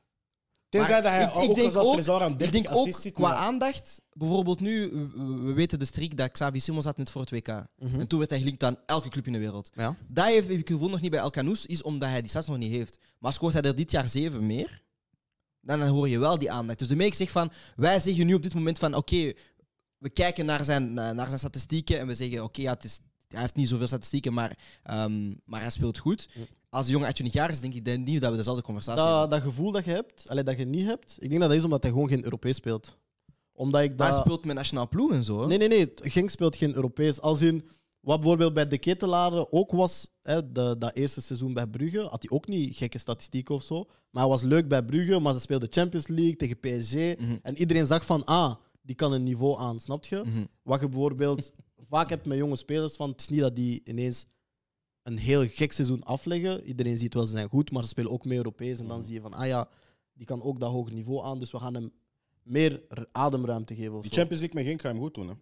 [0.72, 3.12] Tenzij dat hij ik- ik ook denk als ook- aan Ik 30 denk ook zit.
[3.12, 7.10] qua maar- aandacht, bijvoorbeeld nu, we, we weten de streak dat Xavi Simons had net
[7.10, 7.46] voor het WK.
[7.78, 8.00] Mhm.
[8.00, 9.70] En toen werd hij gelinkt aan elke club in de wereld.
[9.74, 9.96] Ja.
[10.08, 12.46] Dat heeft, heb ik gevoel nog niet bij El Canoes, is omdat hij die stats
[12.46, 12.98] nog niet heeft.
[13.18, 14.82] Maar scoort hij er dit jaar zeven meer,
[15.60, 16.78] dan, dan hoor je wel die aandacht.
[16.78, 19.32] Dus daarmee ik zeg van, wij zeggen nu op dit moment van, oké,
[19.98, 22.98] we kijken naar zijn, naar zijn statistieken en we zeggen, oké, ja, het is,
[23.28, 26.28] hij heeft niet zoveel statistieken, maar, ehm, maar hij speelt goed.
[26.72, 29.20] Als de jongen uit 20 jaar is, denk ik niet dat we dezelfde conversatie hebben.
[29.20, 31.58] Dat, dat gevoel dat je hebt, allee, dat je niet hebt, ik denk dat dat
[31.58, 32.96] is omdat hij gewoon geen Europees speelt.
[33.52, 34.24] Omdat ik Maar hij dat...
[34.24, 35.40] speelt met nationaal ploeg en zo.
[35.40, 35.46] hè?
[35.46, 35.92] Nee, nee, nee.
[35.94, 37.20] Genk speelt geen Europees.
[37.20, 37.64] Als in,
[38.00, 42.22] wat bijvoorbeeld bij de Ketelaren ook was, hè, de, dat eerste seizoen bij Brugge, had
[42.28, 43.84] hij ook niet gekke statistieken of zo.
[44.10, 46.94] Maar hij was leuk bij Brugge, maar ze speelden Champions League tegen PSG.
[46.94, 47.36] Mhm.
[47.42, 50.22] En iedereen zag van, ah, die kan een niveau aan, snap je?
[50.24, 50.44] Mhm.
[50.62, 51.52] Wat je bijvoorbeeld
[51.90, 54.24] vaak hebt met jonge spelers, van, het is niet dat die ineens
[55.02, 56.64] een heel gek seizoen afleggen.
[56.64, 58.78] Iedereen ziet wel, ze zijn goed, maar ze spelen ook mee Europees.
[58.78, 59.68] En dan zie je van, ah ja,
[60.14, 61.92] die kan ook dat hoge niveau aan, dus we gaan hem
[62.42, 63.94] meer ademruimte geven.
[63.94, 64.16] Of Die zo.
[64.16, 65.28] Champions League met Genk gaat hem goed doen.
[65.28, 65.34] Hè.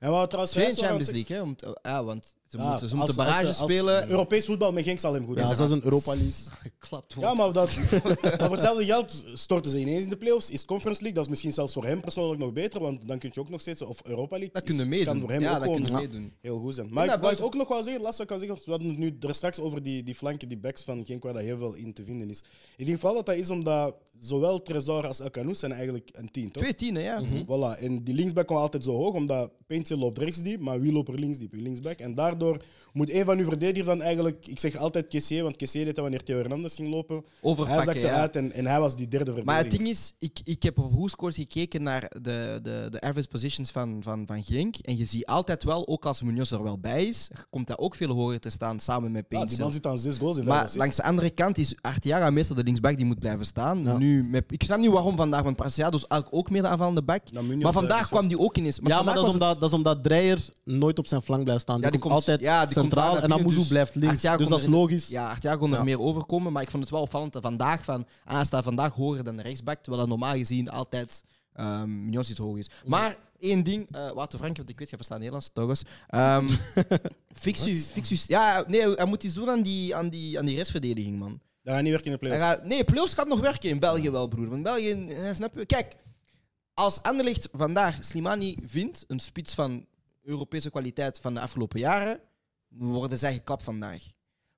[0.00, 1.42] En wat trouwens Geen Champions League, hè?
[1.42, 4.10] Om te- ja, want ze Ja, moeten, ze als- moeten als- barrages als- spelen.
[4.10, 6.32] Europees voetbal met Genk zal hem goed Ja, is een Europa League.
[6.78, 7.76] Geklapt Ja, maar, of dat,
[8.22, 10.50] maar voor hetzelfde geld storten ze ineens in de playoffs.
[10.50, 13.30] Is Conference League, dat is misschien zelfs voor hem persoonlijk nog beter, want dan kun
[13.34, 15.06] je ook nog steeds, of Europa League, dat is- kunnen meedoen.
[15.12, 16.32] kan voor hem ja, ook dat gewoon kunnen meedoen.
[16.40, 16.86] heel goed zijn.
[16.90, 18.98] Maar Ja, ik wou dat- ook nog wel zeggen, ik kan zeggen, we hadden het
[18.98, 21.74] nu er straks over die, die flanken, die backs van Genk, waar dat heel veel
[21.74, 22.42] in te vinden is.
[22.76, 26.30] Ik denk vooral dat dat is omdat zowel Trezor als El Canoes zijn eigenlijk een
[26.30, 26.62] team, toch?
[26.62, 27.22] Twee tienen, ja.
[27.24, 27.80] Voilà.
[27.82, 31.08] En die linksback kwam altijd zo hoog, omdat Paint loopt rechts diep, maar wie loopt
[31.08, 31.52] er links diep?
[31.52, 31.98] Wie linksback.
[31.98, 32.62] En daardoor
[32.92, 36.02] moet een van uw verdedigers dan eigenlijk, ik zeg altijd Kessier, want Kessier deed dat
[36.02, 37.16] wanneer Theo Hernandez ging lopen.
[37.16, 38.14] hij Overpakken, zakte ja.
[38.14, 39.54] uit en, en hij was die derde verdediger.
[39.54, 43.28] Maar het ding is, ik, ik heb op WhoScores gekeken naar de, de, de average
[43.28, 44.76] positions van, van, van Genk.
[44.76, 47.94] En je ziet altijd wel, ook als Munoz er wel bij is, komt dat ook
[47.94, 49.48] veel hoger te staan samen met ja, Paint.
[49.48, 52.56] die man zit aan zes goals in maar langs de andere kant is Arteaga meestal
[52.56, 53.84] de linksback die moet blijven staan.
[53.84, 53.98] Ja.
[53.98, 57.02] Nu, met, ik snap niet waarom vandaag, want Preciado is eigenlijk ook meer de aanvallende
[57.02, 57.32] back.
[57.32, 58.80] Nou, maar vandaag kwam die ook ineens.
[58.82, 61.76] ja, maar dat is, omdat, dat is omdat Dreyer nooit op zijn flank blijft staan.
[61.76, 64.22] Ja, die, die komt altijd ja, die komt centraal en Amuzu dus blijft links.
[64.22, 65.08] Dus dat is logisch.
[65.08, 68.06] Ja, Arteaga kon er meer overkomen, maar ik vond het wel opvallend dat vandaag van,
[68.24, 71.24] hij staat vandaag hoger dan de rechtsback, terwijl dat normaal gezien altijd
[71.60, 72.70] um, iets hoog is.
[72.84, 75.82] Maar één ding, eh Wouter Frank, want ik weet, je verstaan Nederlands, toch eens.
[76.08, 76.48] Ehm,
[77.46, 80.44] fix u, fix u, ja, nee, hij moet iets doen aan die, aan die, aan
[80.44, 81.40] die restverdediging, man.
[81.62, 82.58] Dat gaat niet werken in de Hij playoffs.
[82.58, 84.48] gaat, nee, playoffs gaat nog werken in België wel, broer.
[84.48, 85.66] Want in België, eh, snap je?
[85.66, 85.96] Kijk,
[86.80, 89.86] als Anderlecht vandaag Slimani vindt, een spits van
[90.22, 92.20] Europese kwaliteit van de afgelopen jaren,
[92.68, 94.02] worden zij gekapt vandaag.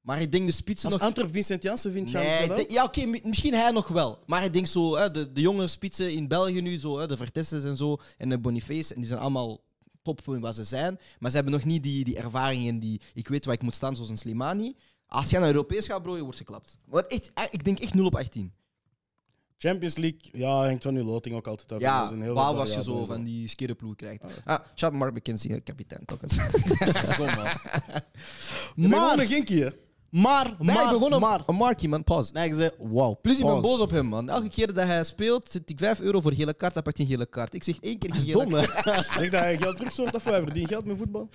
[0.01, 1.07] Maar ik denk de spitsen Als nog...
[1.09, 4.19] Antwerp Vincent Janssen vindt, gaan we ja, oké, mi- misschien hij nog wel.
[4.27, 7.16] Maar ik denk zo, hè, de, de jonge spitsen in België nu, zo, hè, de
[7.16, 9.61] Vertesses en zo, en de Boniface, en die zijn allemaal
[10.03, 10.99] top in wat ze zijn.
[11.19, 13.74] Maar ze hebben nog niet die, die ervaring en die, ik weet waar ik moet
[13.74, 14.77] staan, zoals een Slimani.
[15.07, 16.78] Als jij naar Europees gaat, bro, je wordt geklapt.
[16.86, 18.53] Want echt, eh, ik denk echt 0 op 18.
[19.62, 21.80] Champions League, ja, hangt van uw loting ook altijd af.
[21.80, 24.24] Ja, zijn heel veel behalve als je zo van die skerenploeg krijgt.
[24.44, 26.05] Ah, shout Mark McKenzie, kapitein.
[26.05, 26.36] toch eens.
[26.78, 27.44] Dat is dom, man.
[28.74, 29.72] Je bent gewoon een
[30.09, 31.43] Maar, maar, Nee, ik maar, ben maar.
[31.47, 32.05] een, Markie, man.
[32.05, 32.32] Pause.
[32.32, 33.18] Nee, ik zei, wauw.
[33.22, 34.28] Plus, ik ben boos op hem, man.
[34.28, 37.06] Elke keer dat hij speelt, zit ik 5 euro voor gele kaart, dan pakt hij
[37.06, 37.55] een gele kaart.
[37.55, 38.62] Ik zeg één keer geen is gele dom, hè?
[39.18, 41.28] Zeg dat hij geld terugzorgt of hij verdient geld met voetbal.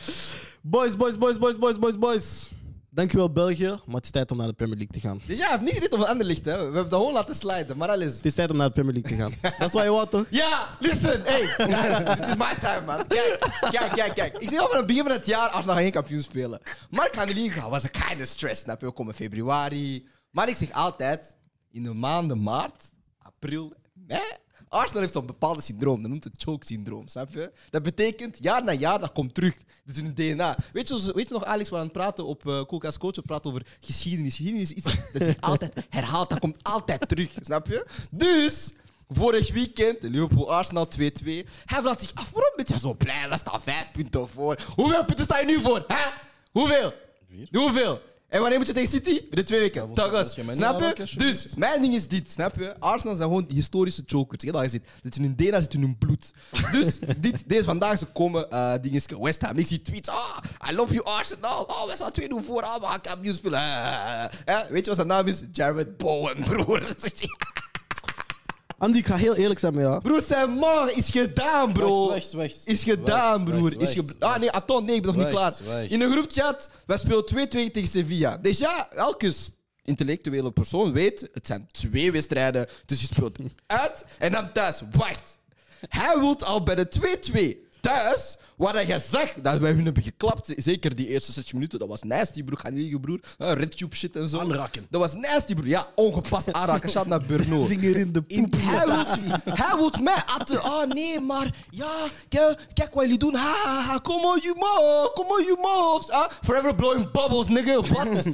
[0.61, 2.51] Boys, boys, boys, boys, boys, boys, boys.
[2.97, 5.21] Dankjewel België, maar het is tijd om naar de Premier League te gaan.
[5.27, 6.57] Dus ja, heeft niet gezeten op een ander licht, hè.
[6.57, 8.15] We hebben dat gewoon laten sliden, maar alles.
[8.15, 9.33] Het is tijd om naar de Premier League te gaan.
[9.59, 10.25] Dat is wat je wou, toch?
[10.29, 11.41] Ja, listen, hey.
[12.17, 13.07] Dit is my time, man.
[13.07, 14.37] Kijk, kijk, kijk, kijk.
[14.37, 16.59] Ik zeg al van het begin van het jaar, Arsenal gaat geen kampioen spelen.
[16.89, 18.85] Der Liga was een kind of stress, snap je?
[18.85, 20.07] We komen februari.
[20.31, 21.37] Maar ik zeg altijd,
[21.71, 24.21] in de maanden maart, april, mei,
[24.69, 26.01] Arsenal heeft zo'n bepaalde syndroom.
[26.01, 27.51] Dat noemt het choke-syndroom, snap je?
[27.69, 29.57] Dat betekent, jaar na jaar, dat komt terug.
[29.85, 30.57] Dat is hun DNA.
[30.73, 33.15] Weet je, weet je nog, Alex, we waren aan het praten op uh, Coca's Coach,
[33.15, 34.35] we praten over geschiedenis.
[34.35, 37.87] Geschiedenis is iets dat zich altijd herhaalt, dat komt altijd terug, snap je?
[38.11, 38.73] Dus...
[39.09, 40.99] Vorig weekend, Liverpool Arsenal 2-2.
[41.65, 43.29] Hij vraagt zich af, waarom ben je zo blij?
[43.29, 44.59] We staan vijf punten voor.
[44.75, 45.83] Hoeveel punten sta je nu voor?
[45.87, 46.09] Hè?
[46.51, 46.93] Hoeveel?
[47.29, 47.47] Vier.
[47.51, 48.01] Hoeveel?
[48.29, 49.19] En wanneer moet je tegen City?
[49.19, 49.87] Binnen twee weken.
[49.87, 51.15] Niet Snap je?
[51.15, 52.79] Dus, mijn ding is dit, snap je?
[52.79, 54.43] Arsenal zijn gewoon historische chokers.
[54.43, 54.83] Ik heb dat gezien.
[55.03, 56.31] Zit in hun DNA, zit in hun bloed.
[56.71, 59.57] Dus, dit, deze vandaag, ze komen uh, dingen, West Ham.
[59.57, 60.09] Ik zie tweets.
[60.09, 60.37] Ah,
[60.69, 61.63] I love you Arsenal.
[61.63, 62.61] Oh, we staan 2-0 voor.
[62.61, 63.59] Ah, we gaan kampioen spelen.
[63.59, 64.67] Eh, eh, eh.
[64.69, 65.43] Weet je wat zijn naam is?
[65.51, 66.81] Jared Bowen, broer.
[68.77, 70.01] Andy, ik ga heel eerlijk zijn met jou.
[70.01, 72.07] Broer, zijn morgen is gedaan, bro.
[72.07, 72.61] Wacht, wacht, wacht.
[72.67, 73.61] Is gedaan, Wacht, broer.
[73.77, 75.55] wacht, is ge- wacht, ah, nee, Aton, nee, ik ben nog niet klaar.
[75.65, 75.89] wacht.
[75.91, 78.37] In een groepchat, wij spelen 2-2 tegen Sevilla.
[78.37, 79.33] Dus ja, elke
[79.83, 82.67] intellectuele persoon weet, het zijn twee wedstrijden.
[82.85, 83.37] Dus je speelt
[83.67, 84.81] uit en dan thuis.
[84.91, 85.37] Wacht.
[85.89, 90.53] Hij wil al bij de 2-2 thuis, waar hij zag dat wij hun hebben geklapt.
[90.57, 91.79] Zeker die eerste 60 minuten.
[91.79, 92.59] Dat was nasty, broer.
[92.59, 93.19] Ga niet liegen, broer.
[93.37, 94.39] Uh, Redtube shit en zo.
[94.39, 94.85] Aanraken.
[94.89, 95.67] Dat was nasty, broer.
[95.67, 96.89] Ja, ongepast aanraken.
[96.89, 97.65] Shout naar Berno.
[97.73, 98.53] Vinger in de poep.
[98.55, 99.05] Hij wil,
[99.53, 100.63] hij wil mij atten.
[100.63, 103.33] Oh nee, maar ja, kijk, kijk wat jullie doen.
[103.33, 103.99] Ha, ha, ha.
[103.99, 105.11] Come on, you move.
[105.13, 106.09] Come on, you moves.
[106.09, 107.81] Ah, forever blowing bubbles, nigga.
[107.81, 108.29] Wat?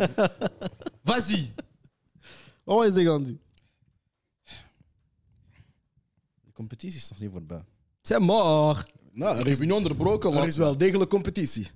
[1.03, 1.53] Vas-y.
[2.63, 3.37] Wat wil je zeggen, Andy?
[6.41, 7.63] De competitie is nog niet voorbij.
[8.03, 8.93] C'est mort.
[9.15, 11.69] Nou, er is, heb je niet onderbroken, er is wel degelijk competitie.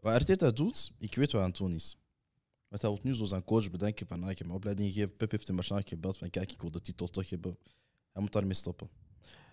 [0.00, 1.96] Wat Arteta doet, ik weet wat aan het doen is.
[2.68, 5.16] Want hij wil nu zo zijn coach bedenken van, ah, ik heb mijn opleiding gegeven.
[5.16, 7.58] Pep heeft hem waarschijnlijk gebeld van, kijk, ik wil de titel toch hebben.
[8.12, 8.88] Hij moet daarmee stoppen.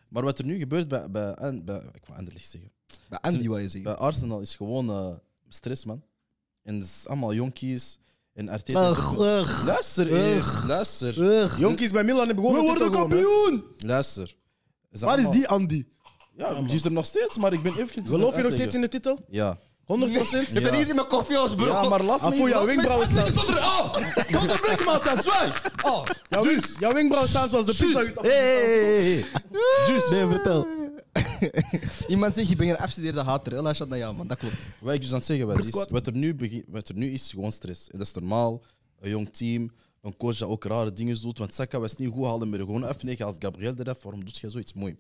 [0.09, 2.71] Maar wat er nu gebeurt bij, bij, bij, bij ik wil Anderlecht zeggen.
[3.09, 3.83] Bij Andy, wat je zeggen.
[3.83, 5.13] Bij Arsenal is gewoon eh,
[5.47, 6.03] stress, man.
[6.61, 7.99] En het is allemaal jonkies.
[8.33, 8.89] En Arteta...
[8.89, 11.21] Ugh, ugh, Luister eens, luister.
[11.21, 11.59] ugh.
[11.59, 13.63] Jonkies bij Milan hebben We gewoon worden kampioen!
[13.77, 14.35] Luister.
[14.91, 15.85] Is Waar is die Andy?
[16.39, 18.05] Ja, die is er nog steeds, maar ik ben even...
[18.07, 19.19] Geloof je nog steeds in de titel?
[19.19, 19.23] 100%?
[19.29, 19.57] Ja.
[19.87, 21.65] Ze hebben niet in mijn koffie als bro.
[21.65, 22.27] Ja, maar laat me...
[22.27, 23.27] Afu, jouw wenkbrauwen staan.
[23.39, 23.95] onder- Oh!
[24.41, 25.71] Onderbreek me altijd, zwijg!
[25.83, 26.75] Oh, Jouw, dus.
[26.79, 28.21] jouw wenkbrauw staan zoals de pizza.
[28.21, 29.25] hey, hey.
[29.87, 30.09] Dus.
[30.09, 30.67] Nee, vertel.
[32.07, 33.53] Iemand zegt, je bent een afgestudeerde hater.
[33.53, 34.27] Hela, shout naar jou, man.
[34.27, 34.55] Dat klopt.
[34.79, 37.23] Wat ik dus aan het zeggen is, wat er, nu begin, wat er nu is,
[37.23, 37.89] is gewoon stress.
[37.89, 38.61] En dat is normaal.
[38.99, 39.71] Een jong team,
[40.01, 41.37] een coach dat ook rare dingen doet.
[41.37, 43.03] Want Saka was niet goed, haalde hem er gewoon af.
[43.03, 44.95] Nee, als Gabriel eraf, waarom doet jij zoiets mooi?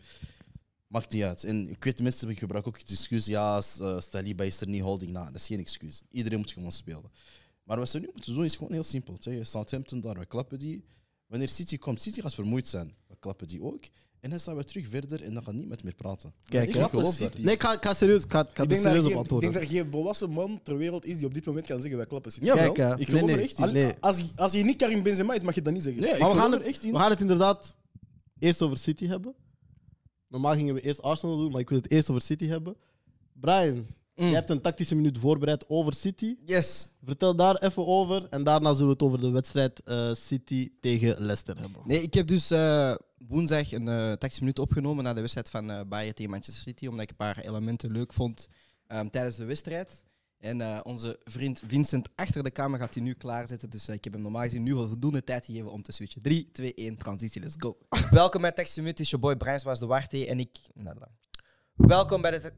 [0.89, 1.43] Maakt niet uit.
[1.43, 5.11] En ik weet, mensen gebruiken ook het excuus, ja, eh, Saliba is er niet holding.
[5.11, 6.01] Nou, dat is geen excuus.
[6.11, 7.11] Iedereen moet gewoon spelen.
[7.63, 9.17] Maar wat ze nu moeten doen is gewoon heel simpel.
[9.17, 10.83] Tegen Southampton, daar, we klappen die.
[11.27, 12.93] Wanneer City komt, City gaat vermoeid zijn.
[13.07, 13.83] We klappen die ook.
[14.19, 16.33] En dan staan we terug verder en dan gaat niemand meer praten.
[16.43, 17.37] Kijk, ik geloof dat.
[17.37, 19.01] Nee, ik ga, ik ga serieus, ik ga, ik ga Ik er denk, dat er
[19.01, 19.53] serieus op geen, ik denk antwoorden.
[19.53, 22.05] dat er geen volwassen man ter wereld is die op dit moment kan zeggen wij
[22.05, 22.45] klappen City.
[22.45, 23.35] Jawel, Kijk, ik geloof nee.
[23.35, 23.73] er echt in.
[23.73, 23.93] Nee.
[23.99, 26.01] Als, als je niet Karim Benzema mag je dat niet zeggen.
[26.01, 26.91] Nee, ik Maar we gaan, er het, echt in.
[26.91, 27.75] we gaan het inderdaad
[28.39, 29.33] eerst over City hebben.
[30.29, 32.75] Normaal gingen we eerst Arsenal doen, maar ik wil het eerst over City hebben.
[33.33, 33.85] Brian,
[34.15, 34.25] Mm.
[34.25, 36.35] jij hebt een tactische minuut voorbereid over City.
[36.45, 36.87] Yes.
[37.03, 41.15] Vertel daar even over en daarna zullen we het over de wedstrijd eh, City tegen
[41.21, 41.81] Leicester hebben.
[41.85, 42.95] Nee, ik heb dus eh,
[43.27, 46.87] woensdag een eh tactische minuut opgenomen na de wedstrijd van eh Bayern tegen Manchester City,
[46.87, 48.47] omdat ik een paar elementen leuk vond
[48.87, 50.03] ehm, tijdens de wedstrijd.
[50.39, 54.03] En eh, onze vriend Vincent achter de kamer gaat hij nu klaarzetten, dus eh, ik
[54.03, 56.21] heb hem normaal gezien nu al voldoende tijd gegeven om te switchen.
[56.21, 57.77] 3, 2, 1, transitie, let's go.
[58.09, 60.57] Welkom bij het is je boy Brian was de Warte en ik...
[60.73, 60.97] Nou.
[61.73, 62.51] Welkom bij de...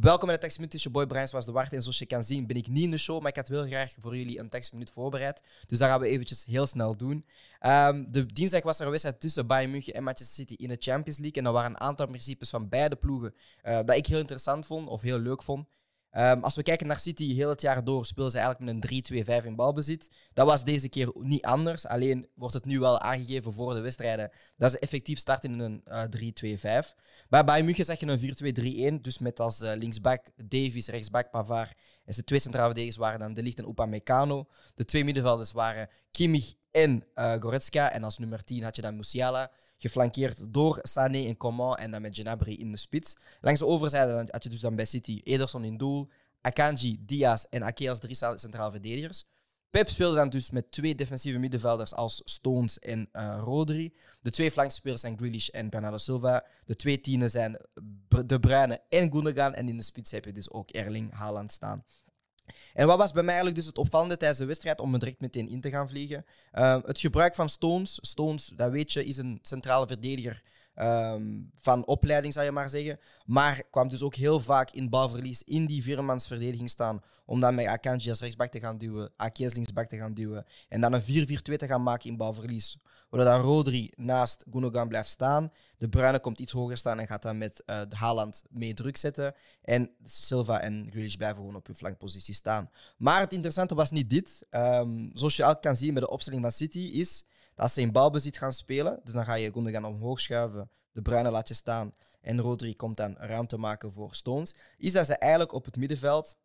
[0.00, 1.72] Welkom bij de je boy Brian was de Wart.
[1.72, 3.66] En zoals je kan zien ben ik niet in de show, maar ik had heel
[3.66, 5.42] graag voor jullie een tekstminuut voorbereid.
[5.66, 7.26] Dus dat gaan we eventjes heel snel doen.
[7.58, 10.76] Ehm, de dinsdag was er een wedstrijd tussen Bayern München en Manchester City in de
[10.78, 11.42] Champions League.
[11.42, 14.88] En er waren een aantal principes van beide ploegen eh, dat ik heel interessant vond
[14.88, 15.66] of heel leuk vond.
[16.12, 19.24] Ehm, als we kijken naar City, heel het jaar door speelden ze eigenlijk met een
[19.42, 20.10] 3-2-5 in balbezit.
[20.32, 21.86] Dat was deze keer niet anders.
[21.86, 25.82] Alleen wordt het nu wel aangegeven voor de wedstrijden dat ze effectief starten in een
[25.84, 26.94] eh 3-2-5.
[27.28, 29.00] Bij München zag je een 4-2-3-1.
[29.00, 31.74] Dus met als eh, linksback Davies, rechtsback Pavard.
[32.04, 34.48] En zijn twee centrale verdedigers waren dan De Ligt en Upamecano.
[34.74, 37.92] De twee middenvelders waren Kimmich en eh, Goretzka.
[37.92, 39.50] En als nummer 10 had je dan Musiala.
[39.82, 43.16] Geflankeerd door Sané en Coman en dan met Gnabry in de spits.
[43.40, 46.08] Langs de overzijde had je dus dan bij City Ederson in doel,
[46.40, 49.24] Akanji, Diaz en Ake als drie centrale verdedigers.
[49.70, 53.94] Pep speelde dan dus met twee defensieve middenvelders als Stones en eh, Rodri.
[54.20, 56.44] De twee flankspelers zijn Grealish en Bernardo Silva.
[56.64, 57.56] De twee tienen zijn
[58.26, 59.54] De Bruyne en Gundogan.
[59.54, 61.84] En in de spits heb je dus ook Erling Haaland staan.
[62.74, 65.20] En wat was bij mij eigenlijk dus het opvallende tijdens de wedstrijd, om er direct
[65.20, 66.24] meteen in te gaan vliegen?
[66.52, 67.98] Uh, het gebruik van Stones.
[68.00, 70.42] Stones, dat weet je, is een centrale verdediger
[70.74, 72.98] ehm, van opleiding, zou je maar zeggen.
[73.24, 77.02] Maar kwam dus ook heel vaak in balverlies in die viermans verdediging staan.
[77.24, 79.52] Om dan met Akanji als rechtsback te gaan duwen, Ake als
[79.88, 80.46] te gaan duwen.
[80.68, 81.04] En dan een 4-4-2
[81.34, 82.78] te gaan maken in balverlies.
[83.12, 85.52] Waardoor dan Rodri naast Gundogan blijft staan.
[85.76, 89.34] De Bruyne komt iets hoger staan en gaat dan met de Haaland mee druk zetten.
[89.62, 92.70] En Silva en Grealish blijven gewoon op hun flankpositie staan.
[92.96, 94.46] Maar het interessante was niet dit.
[94.50, 97.24] Ehm, zoals je ook kan zien met de opstelling van City, is
[97.54, 99.00] dat ze in balbezit gaan spelen.
[99.04, 102.96] Dus dan ga je Gundogan omhoog schuiven, de Bruyne laat je staan en Rodri komt
[102.96, 104.54] dan ruimte maken voor Stones.
[104.78, 106.36] Is dat ze eigenlijk op het middenveld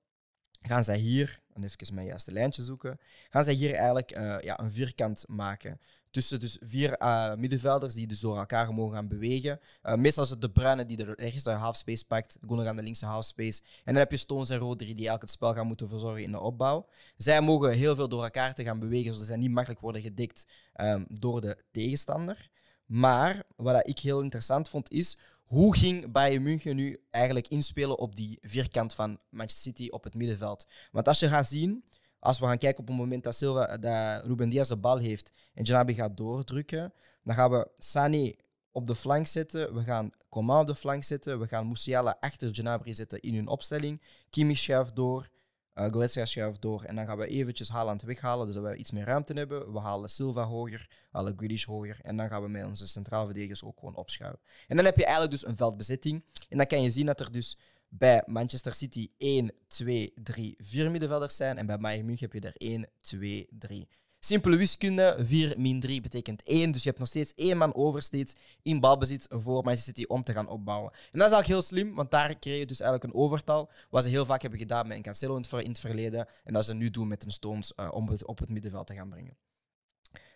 [0.61, 2.99] gaan zij hier, en even mijn juiste lijntje zoeken,
[3.29, 5.79] gaan zij hier eigenlijk eh, ja, een vierkant maken.
[6.17, 9.59] Tussen dus vier eh, middenvelders die dus door elkaar mogen gaan bewegen.
[9.83, 13.61] Uh, meestal is het de Bruyne die de rechtse halfspace pakt, Gundogan de linkse halfspace.
[13.61, 16.31] En dan heb je Stones en Rodri die eigenlijk het spel gaan moeten verzorgen in
[16.31, 16.87] de opbouw.
[17.17, 20.45] Zij mogen heel veel door elkaar te gaan bewegen, zodat zij niet makkelijk worden gedikt
[20.75, 22.49] um, door de tegenstander.
[22.85, 28.15] Maar wat ik heel interessant vond is, hoe ging Bayern München nu eigenlijk inspelen op
[28.15, 30.67] die vierkant van Manchester City op het middenveld?
[30.91, 31.83] Want als je gaat zien,
[32.19, 35.31] als we gaan kijken op het moment dat, Silva, dat Ruben Diaz de bal heeft
[35.53, 38.33] en Janabi gaat doordrukken, dan gaan we Sané
[38.71, 42.53] op de flank zetten, we gaan Coman op de flank zetten, we gaan Musiala achter
[42.53, 45.29] Gnabry zetten in hun opstelling, Kimmich schuift door,
[45.77, 48.91] uh, Goretzka schuift door en dan gaan we eventjes Haaland weghalen, dus dat we iets
[48.91, 49.73] meer ruimte hebben.
[49.73, 53.63] We halen Silva hoger, halen Grealish hoger en dan gaan we met onze centraal verdedigers
[53.63, 54.39] ook gewoon opschuiven.
[54.67, 57.31] En dan heb je eigenlijk dus een veldbezetting en dan kan je zien dat er
[57.31, 57.57] dus
[57.89, 61.57] bij Manchester City 1, 2, 3, 4 middenvelders zijn.
[61.57, 63.87] En bij Bayern München heb je er 1, 2, 3.
[64.19, 66.71] Simpele wiskunde, 4 min 3 betekent 1.
[66.71, 70.21] Dus je hebt nog steeds één man over steeds in balbezit voor Manchester City om
[70.21, 70.91] te gaan opbouwen.
[70.91, 73.69] En dat is eigenlijk heel slim, want daar creëer je dus eigenlijk een overtal.
[73.89, 76.27] Wat ze heel vaak hebben gedaan met een Cancelo in het, verleden.
[76.43, 78.93] En dat ze nu doen met een Stones uh, om het op het middenveld te
[78.93, 79.37] gaan brengen.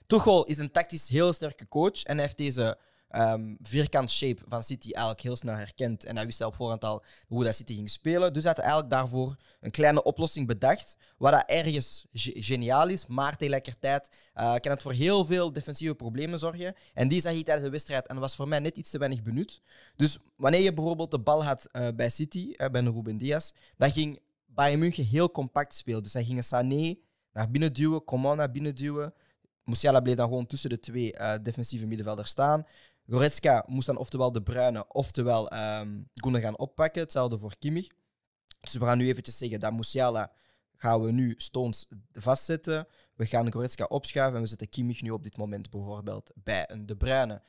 [0.06, 2.78] Tuchel is een tactisch heel sterke coach en hij heeft deze
[3.16, 6.06] um, vierkant shape van City eigenlijk heel snel herkend.
[6.06, 8.34] En hij wist op voorhand al hoe dat City ging spelen.
[8.34, 10.98] Dus hij had eigenlijk daarvoor een kleine oplossing bedacht.
[11.18, 16.40] Wat dat ergens geniaal is, maar tegelijkertijd uh, kan het voor heel veel defensieve problemen
[16.40, 16.76] zorgen.
[16.94, 19.24] En die zag hij tijdens de wedstrijd en was voor mij net iets te weinig
[19.24, 19.62] benut.
[19.96, 23.92] Dus wanneer je bijvoorbeeld de bal had uh, bij City, uh, bij Ruben Diaz, dan
[23.92, 26.04] ging Bayern München heel compact spelen.
[26.04, 26.96] Dus hij ging Sané
[27.34, 29.14] naar binnen duwen, Coman naar binnen duwen.
[29.64, 32.66] Musiala bleef dan gewoon tussen de twee defensieve middenvelders staan.
[33.12, 37.02] Goretzka moest dan oftewel de Bruyne, oftewel um, Gundogan oppakken.
[37.02, 37.88] Hetzelfde voor Kimmich.
[38.62, 40.32] Dus we gaan nu eventjes zeggen dat Musiala
[40.78, 42.88] gaan we nu Stones vastzetten.
[43.16, 46.86] We gaan Goretzka opschuiven en we zetten Kimmich nu op dit moment bijvoorbeeld bij een
[46.86, 47.42] De Bruyne.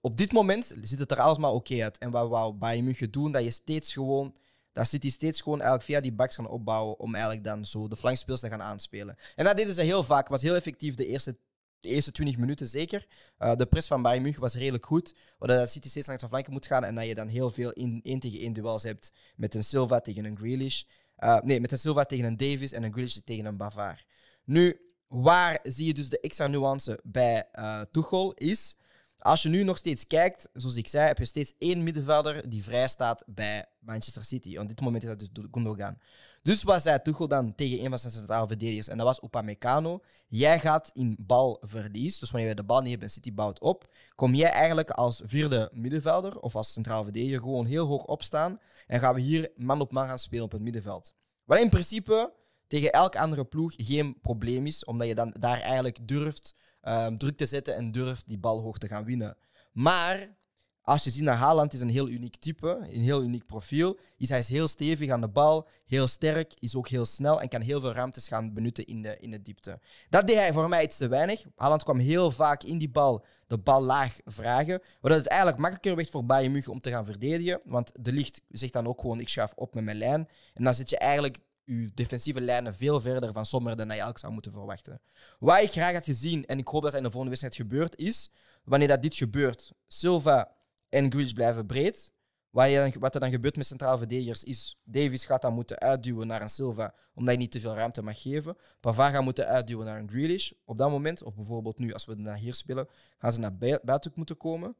[0.00, 1.98] Op dit moment ziet het er allemaal oké uit.
[1.98, 4.36] En wat wou Bayern doen, dat je steeds gewoon...
[4.72, 7.96] Dat City steeds gewoon eigenlijk via die backs gaan opbouwen om eigenlijk dan zo de
[7.96, 9.16] flankspeels te gaan aanspelen.
[9.34, 10.28] En dat deden ze heel vaak.
[10.28, 11.38] was heel effectief de eerste
[11.80, 13.06] de eerste 20 minuten zeker.
[13.38, 15.14] Eh, de press van Bayern was redelijk goed.
[15.38, 17.72] Waardoor dat City steeds langs de flanken moet gaan en dat je dan heel veel
[17.72, 20.82] in 1 tegen 1 duels hebt met een Silva tegen een Grealish.
[21.16, 24.04] Eh, nee, met een Silva tegen een Davis en een Grealish tegen een Bavaar.
[24.44, 28.76] Nu, waar zie je dus de extra nuance bij eh Tuchel is...
[29.18, 32.64] Als je nu nog steeds kijkt, zoals ik zei, heb je steeds één middenvelder die
[32.64, 34.56] vrij staat bij Manchester City.
[34.56, 35.98] Op dit moment is dat dus Gundogan.
[36.42, 38.88] Dus wat zei Tuchel dan tegen een van zijn centrale verdedigers?
[38.88, 40.00] En dat was Upamecano.
[40.26, 43.88] Jij gaat in balverlies, dus wanneer je de bal niet hebt en City bouwt op,
[44.14, 49.00] kom jij eigenlijk als vierde middenvelder of als centrale verdediger gewoon heel hoog opstaan en
[49.00, 51.14] gaan we hier man op man gaan spelen op het middenveld.
[51.44, 52.32] Wat in principe
[52.66, 56.54] tegen elke andere ploeg geen probleem is, omdat je dan daar eigenlijk durft
[56.86, 59.36] ehm, druk te zetten en durft die bal hoog te gaan winnen.
[59.72, 60.36] Maar
[60.82, 63.98] als je ziet naar Haaland, is een heel uniek type, een heel uniek profiel.
[64.16, 67.48] Is hij is heel stevig aan de bal, heel sterk, is ook heel snel en
[67.48, 69.80] kan heel veel ruimtes gaan benutten in de, in de diepte.
[70.08, 71.44] Dat deed hij voor mij iets te weinig.
[71.56, 75.96] Haaland kwam heel vaak in die bal de bal laag vragen, waardoor het eigenlijk makkelijker
[75.96, 77.60] werd voor Bayern München om te gaan verdedigen.
[77.64, 80.28] Want de licht zegt dan ook gewoon, ik schuif op met mijn lijn.
[80.54, 84.02] En dan zit je eigenlijk je defensieve lijnen veel verder van Sommer dan dat je
[84.02, 85.00] eigenlijk zou moeten verwachten.
[85.38, 87.96] Wat ik graag had gezien, en ik hoop dat dat in de volgende wedstrijd gebeurt,
[87.96, 88.30] is
[88.64, 90.52] wanneer dat dit gebeurt, Silva
[90.88, 92.12] en Grealish blijven breed.
[92.50, 96.26] Wat, je wat er dan gebeurt met centrale verdedigers is, Davies gaat dan moeten uitduwen
[96.26, 98.56] naar een Silva, omdat je niet te veel ruimte mag geven.
[98.80, 101.22] Pavard gaat moeten uitduwen naar een Grealish op dat moment.
[101.22, 102.88] Of bijvoorbeeld nu, als we naar hier spelen,
[103.18, 104.76] gaan ze naar bui- buiten moeten komen.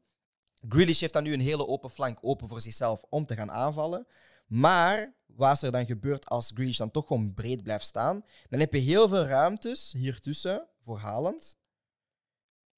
[0.67, 4.07] Grealish heeft dan nu een hele open flank open voor zichzelf om te gaan aanvallen.
[4.47, 8.73] Maar wat er dan gebeurt als Grealish dan toch gewoon breed blijft staan, dan heb
[8.73, 11.57] je heel veel ruimtes hier tussen voor Haaland,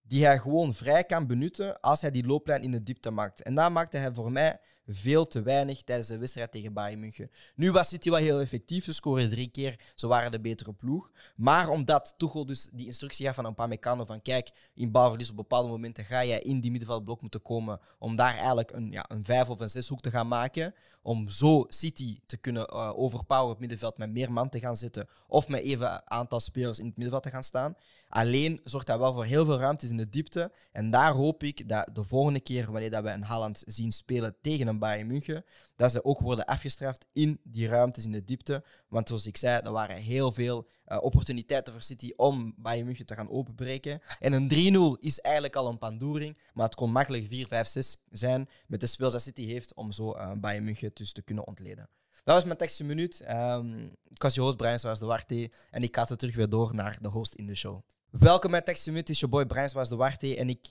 [0.02, 3.42] die hij gewoon vrij kan benutten als hij die looplijn in de diepte maakt.
[3.42, 4.60] En dat maakte hij voor mij
[4.92, 7.32] veel te weinig tijdens de wedstrijd tegen Bayern München.
[7.56, 11.12] Nu was City wel heel effectief, ze scoren drie keer, ze waren de betere ploeg.
[11.36, 15.70] Maar omdat Tuchel dus die instructie gaf van Upamecano van kijk, in balverlies op bepaalde
[15.70, 19.50] momenten ga jij in die middenveldblok moeten komen om daar eigenlijk een, ja, een vijf
[19.50, 23.98] of een zeshoek te gaan maken, om zo City te kunnen eh, overpoweren op middenveld
[23.98, 27.24] met meer man te gaan zitten of met even een aantal spelers in het middenveld
[27.24, 27.76] te gaan staan.
[28.10, 30.52] Alleen zorgt dat wel voor heel veel ruimtes in de diepte.
[30.72, 34.36] En daar hoop ik dat de volgende keer, wanneer dat we een Haaland zien spelen
[34.42, 35.46] tegen een Bayern München,
[35.76, 38.64] dat ze ook worden afgestraft in die ruimtes in de diepte.
[38.88, 43.06] Want zoals ik zei, er waren heel veel eh, opportuniteiten voor City om Bayern München
[43.06, 44.02] te gaan openbreken.
[44.20, 47.98] En een 3-0 is eigenlijk al een pandoering, maar het kon makkelijk 4, 5, 6
[48.10, 51.48] zijn met de speels dat City heeft om zo eh, Bayern München dus te kunnen
[51.48, 51.90] ontleden.
[52.24, 53.20] Dat was mijn tekstje minuut.
[53.20, 56.50] Ehm, ik was je host Brian Zwaars de Warte en ik ga ze terug weer
[56.50, 57.82] door naar de host in de show.
[58.10, 60.68] Welkom bij Tekstje Minuut, is je boy Brian Zwaars de Warte en ik...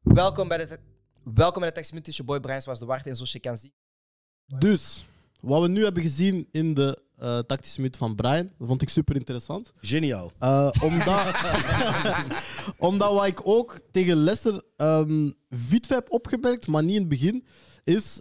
[0.00, 0.78] Welkom bij de...
[1.34, 3.56] Welkom bij de het is je boy Brian Zwaars de Warte en zoals je kan
[3.56, 3.72] zien...
[4.58, 5.06] Dus,
[5.40, 8.88] wat we nu hebben gezien in de eh, tactische minuut van Brian, dat vond ik
[8.88, 9.72] super interessant.
[9.80, 10.32] Geniaal.
[10.38, 11.34] Eh, omdat,
[12.88, 17.46] omdat wat ik ook tegen Leicester um, Vitve heb opgemerkt, maar niet in het begin,
[17.84, 18.20] is...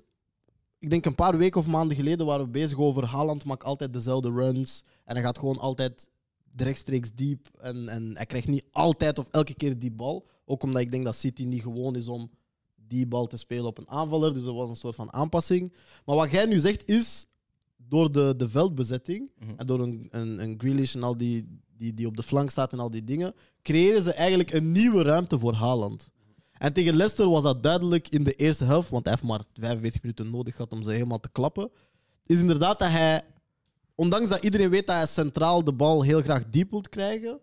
[0.80, 3.94] Ik denk een paar weken of maanden geleden waren we bezig over Haaland maakt altijd
[3.94, 4.84] dezelfde runs.
[5.04, 6.10] En hij gaat gewoon altijd
[6.56, 7.48] rechtstreeks diep.
[7.62, 10.28] En, en hij krijgt niet altijd of elke keer die bal.
[10.46, 12.30] Ook omdat ik denk dat City niet gewoon is om
[12.88, 14.34] die bal te spelen op een aanvaller.
[14.34, 15.74] Dus dat was een soort van aanpassing.
[16.06, 17.26] Maar wat jij nu zegt is,
[17.88, 22.08] door de, de veldbezetting en door een, een, een Grealish en al die, die, die
[22.08, 25.54] op de flank staat en al die dingen, creëren ze eigenlijk een nieuwe ruimte voor
[25.54, 26.10] Haaland.
[26.52, 30.02] En tegen Leicester was dat duidelijk in de eerste helft, want hij heeft maar 45
[30.02, 31.72] minuten nodig gehad om ze helemaal te klappen.
[32.26, 33.22] Is inderdaad dat hij,
[33.96, 37.40] ondanks dat iedereen weet dat hij centraal de bal heel graag diep wil krijgen,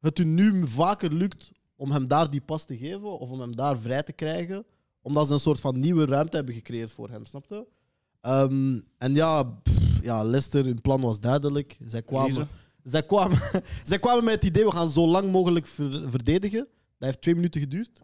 [0.00, 1.50] het u nu vaker lukt
[1.82, 4.64] om hem daar die pas te geven of om hem daar vrij te krijgen,
[5.00, 7.66] omdat ze een soort van nieuwe ruimte hebben gecreëerd voor hem, snap je?
[8.20, 11.78] Ehm, en ja, pff, ja, Leicester, hun plan was duidelijk.
[11.84, 12.48] Zij kwamen,
[12.84, 13.38] zij, kwamen,
[13.90, 16.58] zij kwamen met het idee, we gaan zo lang mogelijk ver- verdedigen.
[16.98, 18.00] Dat heeft twee minuten geduurd.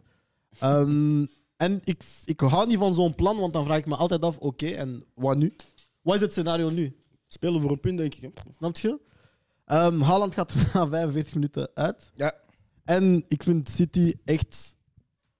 [0.59, 1.25] Ehm,
[1.65, 4.37] en ik, ik hou niet van zo'n plan, want dan vraag ik me altijd af,
[4.37, 5.55] oké, en wat nu?
[6.01, 6.95] Wat is het scenario nu?
[7.27, 8.21] Spelen voor een punt, denk ik.
[8.21, 8.29] Hè?
[8.57, 8.99] Snap je?
[9.65, 12.11] Ehm Haaland gaat er na 45 minuten uit.
[12.15, 12.33] Ja.
[12.89, 14.75] En ik vind City echt...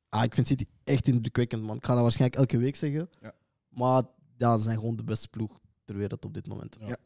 [0.10, 1.76] Ah, ik vind City echt indrukwekkend, man.
[1.76, 3.10] Ik ga dat waarschijnlijk elke week zeggen.
[3.22, 3.34] Ja.
[3.70, 4.04] Maar
[4.38, 6.78] ja, ze zijn gewoon de beste ploeg ter wereld op dit moment.
[6.80, 6.98] Ja.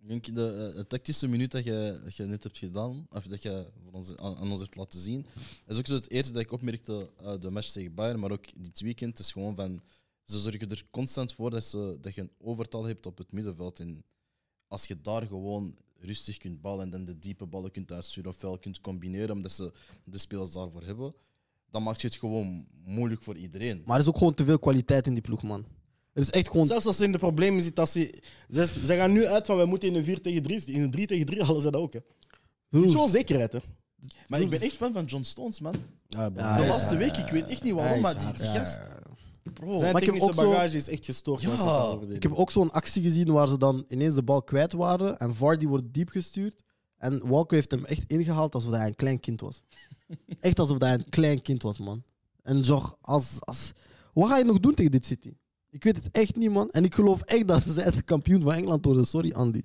[0.00, 3.26] Ik denk de, eh, de tactische minuut dat je, dat je net hebt gedaan, of
[3.26, 5.26] dat je voor ons, aan, aan ons hebt laten zien,
[5.66, 8.62] is ook zo het eerste dat ik opmerkte uit de match tegen Bayern, maar ook
[8.62, 9.80] dit weekend is gewoon van,
[10.24, 13.80] ze zorgen er constant voor dat, ze, dat je een overtal hebt op het middenveld.
[13.80, 14.04] En
[14.68, 18.40] als je daar gewoon rustig kunt ballen en dan de diepe ballen kunt uitsturen of
[18.40, 19.72] wel kunt combineren, omdat ze
[20.04, 21.14] de spelers daarvoor hebben,
[21.70, 23.82] dan maakt je het gewoon moeilijk voor iedereen.
[23.84, 25.64] Maar er is ook gewoon te veel kwaliteit in die ploeg, man.
[26.12, 26.66] Er is echt gewoon...
[26.66, 29.56] Zelfs als ze in de problemen zitten, als ze, ze, ze gaan nu uit van
[29.56, 30.62] we moeten in een 4 tegen 3.
[30.66, 31.92] In een 3 tegen 3 hadden ze dat ook.
[31.92, 32.00] Hè.
[32.68, 33.52] Niet zo'n zekerheid.
[33.52, 33.58] Hè.
[34.28, 35.74] Maar ik ben echt fan van John Stones, man.
[36.06, 38.80] Ja, De ja, laatste week, ik weet echt niet waarom, maar die, die ja, gast...
[39.46, 39.52] ja.
[39.52, 41.40] Bro, Zijn Maar ik heb ook zo- bagage is echt gestoord.
[41.42, 41.98] Ja.
[42.08, 45.34] Ik heb ook zo'n actie gezien waar ze dan ineens de bal kwijt waren en
[45.34, 46.62] Vardy wordt diep gestuurd.
[46.96, 49.62] En Walker heeft hem echt ingehaald alsof hij een klein kind was.
[50.40, 52.02] Echt alsof hij een klein kind was, man.
[52.42, 53.72] En zo, als, als...
[54.14, 55.32] Wat ga je nog doen tegen dit City?
[55.70, 56.70] Ik weet het echt niet, man.
[56.70, 59.06] En ik geloof echt dat ze de kampioen van Engeland worden.
[59.06, 59.60] Sorry, Andy.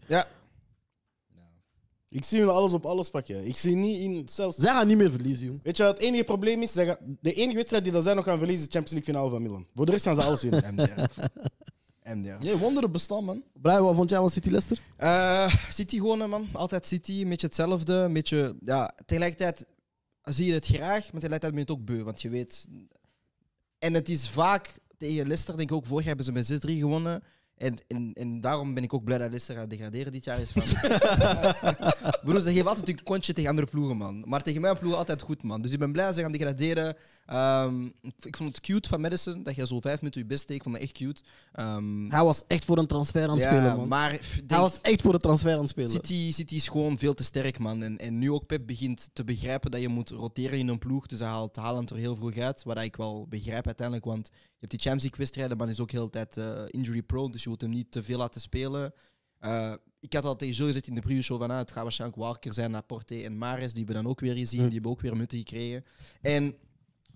[2.13, 3.45] Ik zie hun alles op alles pakken.
[3.47, 4.57] Ik zie niet in zelfs.
[4.57, 5.59] Zij gaan niet meer verliezen, jong.
[5.63, 6.71] Weet je wat het enige probleem is?
[6.71, 9.13] Zij gaan- de enige wedstrijd die dat zij nog gaan verliezen is de Champions League
[9.13, 9.67] finale van Milan.
[9.75, 10.73] Voor de rest gaan ze alles winnen.
[10.75, 11.01] MDR.
[12.03, 12.43] MDR.
[12.43, 13.43] Nee, wonderen bestaan, man.
[13.61, 14.79] Brian, wat vond jij van City Leicester?
[14.97, 16.47] Eh, City gewoon, man.
[16.53, 17.21] Altijd City.
[17.21, 17.93] Een beetje hetzelfde.
[17.93, 19.65] Een beetje, ja, tegelijkertijd
[20.23, 22.03] zie je het graag, maar tegelijkertijd ben je het ook beu.
[22.03, 22.67] Want je weet...
[23.79, 26.77] En het is vaak tegen Leicester, denk ik ook, vorig jaar hebben ze met 6-3
[26.79, 27.23] gewonnen.
[27.61, 30.39] En, en, en daarom ben ik ook blij dat Leicester gaat degraderen dit jaar.
[30.39, 30.63] Is van...
[32.23, 34.23] Broer, ze geven altijd een kontje tegen andere ploegen, man.
[34.27, 35.61] Maar tegen mijn ploegen altijd goed, man.
[35.61, 36.95] Dus ik ben blij dat ze gaan degraderen.
[37.31, 37.85] Ehm,
[38.21, 40.57] ik vond het cute van Madison, dat je zo vijf minuten je best deed.
[40.57, 41.21] Ik vond het echt cute.
[41.51, 43.87] Ehm, Hij was echt voor een transfer aan het ja, spelen, man.
[43.87, 45.89] Maar denk- Hij was echt voor een transfer aan het spelen.
[45.89, 47.83] City, City is gewoon veel te sterk, man.
[47.83, 51.07] En, en nu ook Pep begint te begrijpen dat je moet roteren in een ploeg.
[51.07, 52.63] Dus hij haalt Haaland er heel vroeg uit.
[52.63, 54.05] Wat ik wel begrijp uiteindelijk.
[54.05, 57.01] Want je hebt die Champions League wedstrijden, maar is ook heel de tijd eh, injury
[57.01, 57.31] prone.
[57.31, 58.93] Dus je moet hem niet te veel laten spelen.
[59.39, 61.83] Eh, ik had al tegen Jules gezegd in de preview show van ah, het gaat
[61.83, 63.73] waarschijnlijk Walker zijn, Laporte en Mares.
[63.73, 64.59] Die hebben dan ook weer gezien.
[64.59, 64.65] Hm.
[64.65, 65.83] Die hebben ook weer minuten gekregen.
[66.21, 66.55] En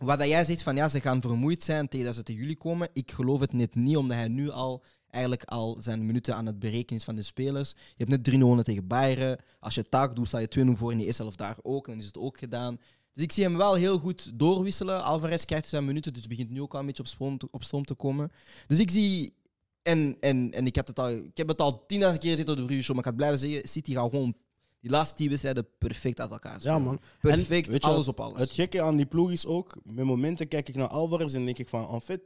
[0.05, 2.57] wat dat jij zegt van ja, ze gaan vermoeid zijn tegen dat ze tegen jullie
[2.57, 2.89] komen.
[2.93, 6.59] Ik geloof het net niet, omdat hij nu al eigenlijk al zijn minuten aan het
[6.59, 7.69] berekenen is van de spelers.
[7.69, 9.39] Je hebt net 3-0 gewonnen tegen Bayern.
[9.59, 11.87] Als je taak doet, sta je 2-0 voor in de eerste helft daar ook.
[11.87, 12.79] Dan is het ook gedaan.
[13.13, 15.03] Dus ik zie hem wel heel goed doorwisselen.
[15.03, 17.85] Alvarez krijgt zijn minuten, dus begint nu ook al een beetje op, stroom te, op
[17.85, 18.31] te komen.
[18.67, 19.33] Dus ik zie...
[19.81, 22.67] En, en, en ik, had het al, ik heb het al 10.000 keer gezegd op
[22.67, 23.67] de show, maar ik het blijven zeggen.
[23.67, 24.35] City gaat gewoon
[24.79, 26.81] die laatste 10 wedstrijden perfect uit elkaar Ja, spelen.
[26.81, 26.99] man.
[27.21, 28.39] Perfect, weet je alles wat- op alles.
[28.39, 31.57] Het gekke aan die ploeg is ook, met momenten kijk ik naar Alvarez en denk
[31.57, 32.21] ik van, en fait,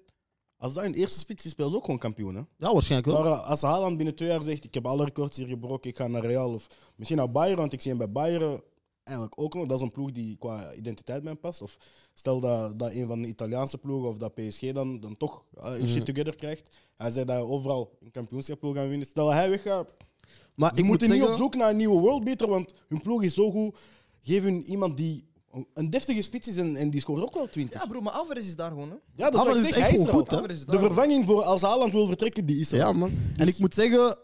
[0.57, 2.35] als dat een eerste spits is, speelt ze ook gewoon kampioen.
[2.35, 2.41] Hè?
[2.57, 3.23] Ja, waarschijnlijk wel.
[3.23, 5.97] Maar uh, als Haaland binnen twee jaar zegt, ik heb alle records hier gebroken, ik
[5.97, 8.61] ga naar Real of misschien naar Bayern, want ik zie hem bij Bayern
[9.03, 9.65] eigenlijk ook nog.
[9.65, 11.61] Dat is een ploeg die qua identiteit bij hem past.
[11.61, 11.77] Of
[12.13, 15.79] stel dat, dat een van de Italiaanse ploegen of dat PSG dan, dan toch uh,
[15.79, 16.75] een shit together krijgt.
[16.95, 19.07] Hij zei dat hij overal een kampioenschap wil gaan winnen.
[19.07, 19.87] Stel dat hij weggaat,
[20.55, 21.35] Maar ze ik moet moeten niet zeggen...
[21.35, 23.77] op zoek naar een nieuwe worldbeater, want hun ploeg is zo goed.
[24.21, 25.27] Geef hun iemand die
[25.73, 27.81] een deftige spits is en, en die scoort ook wel 20.
[27.81, 28.89] Ja, bro, maar Alvarez is daar gewoon.
[28.89, 28.95] Hè.
[29.15, 30.41] Ja, dat is echt Hij is goed, hè?
[30.47, 32.77] De vervanging voor als Haaland wil vertrekken, die is er.
[32.77, 33.11] Ja, man.
[33.35, 34.17] En ik moet zeggen,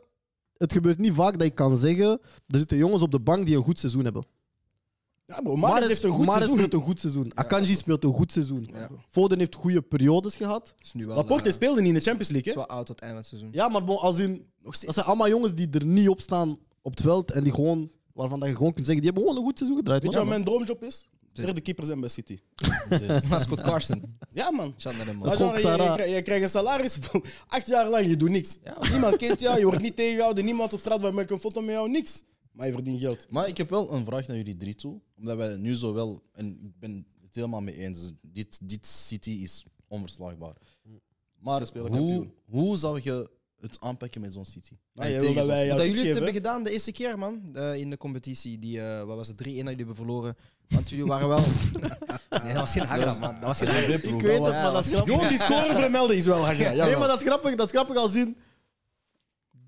[0.58, 3.56] het gebeurt niet vaak dat ik kan zeggen, er zitten jongens op de bank die
[3.56, 4.26] een goed seizoen hebben.
[5.28, 6.56] Ja, bro, Mahrez heeft een goed seizoen.
[6.56, 7.32] speelt een goed seizoen.
[7.36, 8.70] Akanji speelt een goed seizoen.
[8.74, 8.90] Ja.
[9.10, 10.74] Foden heeft goede periodes gehad.
[10.82, 12.66] is nu wel, Laporte eh, speelde niet in de Champions League, is hè?
[12.68, 13.50] wel oud tot het einde van het seizoen.
[13.62, 14.94] Ja, maar bon, als in, Nog dat steeds.
[14.94, 18.40] zijn allemaal jongens die er niet op staan op het veld en die gewoon, waarvan
[18.40, 20.02] dat je gewoon kunt zeggen, die hebben gewoon een goed seizoen gedraaid.
[20.04, 20.28] Weet je man.
[20.28, 21.08] wat mijn droomjob is?
[21.32, 22.40] Derde keeper zijn bij City.
[23.30, 24.18] Maar Scott Carson.
[24.34, 24.74] Ja, man.
[24.78, 25.32] Shout naar man.
[25.32, 25.94] Gewoon je, je, Xara.
[25.94, 28.58] krijgt- je krijgt een salaris van acht jaar lang, je doet niks.
[28.92, 31.72] Niemand kent jou, je wordt niet tegengehouden, niemand op straat waar ik een foto met
[31.76, 32.22] jou, niks.
[32.56, 33.26] Maar je verdient geld.
[33.30, 35.00] Maar ik heb wel een vraag naar jullie drie toe.
[35.18, 39.30] Omdat wij nu zo wel, en ik ben het helemaal mee eens, dit, dit City
[39.32, 40.56] is onverslaagbaar.
[41.40, 42.34] Maar hoe, kampioen.
[42.46, 43.30] hoe zou je
[43.60, 44.74] het aanpakken met zo'n City?
[44.94, 46.16] Jij wil tegen dat wij jou Dat jullie het geven?
[46.16, 47.50] hebben gedaan de eerste keer, man.
[47.54, 48.60] eh, in de competitie.
[48.60, 50.36] Die, eh, wat was het, 3-1 dat jullie hebben verloren.
[50.70, 51.38] Want jullie waren wel...
[52.44, 53.34] nee, dat was geen Hagra, man.
[53.34, 53.94] Dat was geen Hagra.
[53.94, 55.28] Ik weet het, maar dat is grappig.
[55.30, 56.52] Die score vermelden is wel.
[56.52, 58.38] Ja, Nee, maar dat is grappig, dat is grappig als in,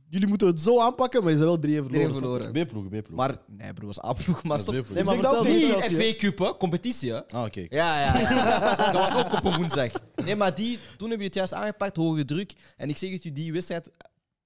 [0.09, 2.07] jullie moeten het zo aanpakken, maar je zijn wel 3 verloren.
[2.07, 2.13] Je?
[2.13, 2.51] verloren.
[2.51, 3.09] B-ploeg, B-ploeg.
[3.17, 4.95] Maar, nee bro, was A-ploeg, maar Dat is stop.
[4.95, 5.81] Nee, maar dat hè?
[5.81, 6.57] FV Cup, hè.
[6.57, 7.27] Competitie, hè.
[7.27, 7.59] Ah, oké.
[7.69, 8.75] Ja, ja, ja.
[8.91, 9.91] dat was ook op een woensdag.
[10.25, 12.53] Nee, maar die, toen hebben jullie het juist aangepakt, hoge druk.
[12.77, 13.91] En ik zeg het u, die wedstrijd,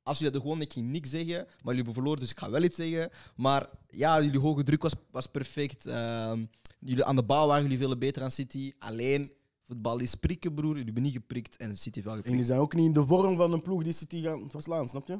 [0.03, 1.35] als jullie hadden gewonnen, ik ging niks zeggen.
[1.35, 3.09] Maar jullie hebben verloren, dus ik ga wel iets zeggen.
[3.35, 5.85] Maar ja, jullie hoge druk was, was perfect.
[5.85, 6.45] Ehm,
[6.79, 8.71] jullie aan de bal waren jullie veel beter aan City.
[8.79, 9.31] Alleen,
[9.63, 10.69] voetbal is prikken, broer.
[10.69, 12.37] Jullie hebben niet geprikt en City wel En geprikt.
[12.37, 15.07] die zijn ook niet in de vorm van een ploeg die City gaan verslaan, snap
[15.07, 15.19] je?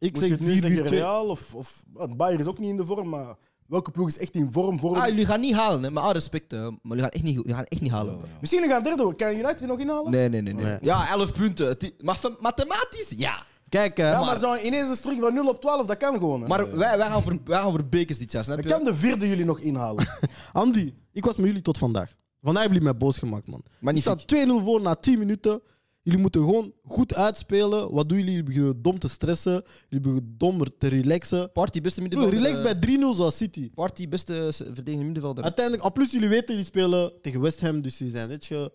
[0.00, 0.88] Ik Moest je zeg het nu zeggen 4-4-2.
[0.88, 3.34] Real of, of want Bayern is ook niet in de vorm, maar
[3.66, 4.78] welke ploeg is echt in vorm?
[4.80, 4.94] vorm?
[4.94, 5.90] Ah, jullie gaan niet halen, hè.
[5.90, 6.50] met alle respect.
[6.50, 6.60] Hè.
[6.62, 8.20] Maar jullie gaan echt niet, jullie gaan echt niet halen.
[8.40, 9.26] Misschien gaan derde worden.
[9.26, 10.10] Kan United nog inhalen?
[10.10, 10.54] Nee, nee, nee.
[10.54, 10.64] nee.
[10.64, 10.78] Nee.
[10.82, 11.66] Ja, 11 punten.
[11.66, 13.42] Het i- Maar van- mathematisch, ja.
[13.68, 16.14] Kijk, hè, Ja, maar, maar, zo ineens een streak van 0 op 12, dat kan
[16.14, 16.40] gewoon.
[16.42, 16.46] hè.
[16.48, 18.72] Maar wij, wij, gaan voor, wij gaan voor bekers dit jaar, snap dan je?
[18.74, 20.08] kan de vierde jullie nog inhalen.
[20.52, 22.14] Andy, ik was met jullie tot vandaag.
[22.42, 23.60] Vandaag hebben jullie mij boos gemaakt, man.
[23.64, 24.12] Je Magnifiek.
[24.20, 25.62] staat 2-0 voor na 10 minuten.
[26.02, 27.92] Jullie moeten gewoon goed uitspelen.
[27.94, 28.32] Wat doen jullie?
[28.32, 29.62] Jullie beginnen dom te stressen.
[29.88, 31.52] Jullie beginnen dom te relaxen.
[31.52, 32.50] Party, beste Bro, middenvelder.
[32.52, 33.70] relax eh, bij 3-0 zoals City.
[33.70, 35.44] Party, beste verdedigende middenvelder.
[35.44, 38.72] Uiteindelijk, en plus jullie weten, jullie spelen tegen West Ham, dus jullie zijn, weet je,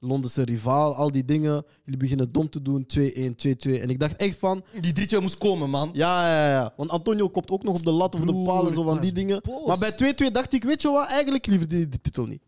[0.00, 1.64] Londense rivaal, al die dingen.
[1.84, 3.00] Jullie beginnen dom te doen, 2-1,
[3.36, 3.80] 2-2.
[3.80, 5.90] En ik dacht echt van, Die 3-2 moest komen, man.
[5.92, 6.72] ja, ja, ja.
[6.76, 9.00] Want Antonio kopt ook nog op de lat of de Broer, paal en zo van
[9.00, 9.40] die dingen.
[9.42, 9.66] boos.
[9.66, 12.42] Maar bij 2-2 dacht ik, weet je wat, eigenlijk liever die, die titel niet.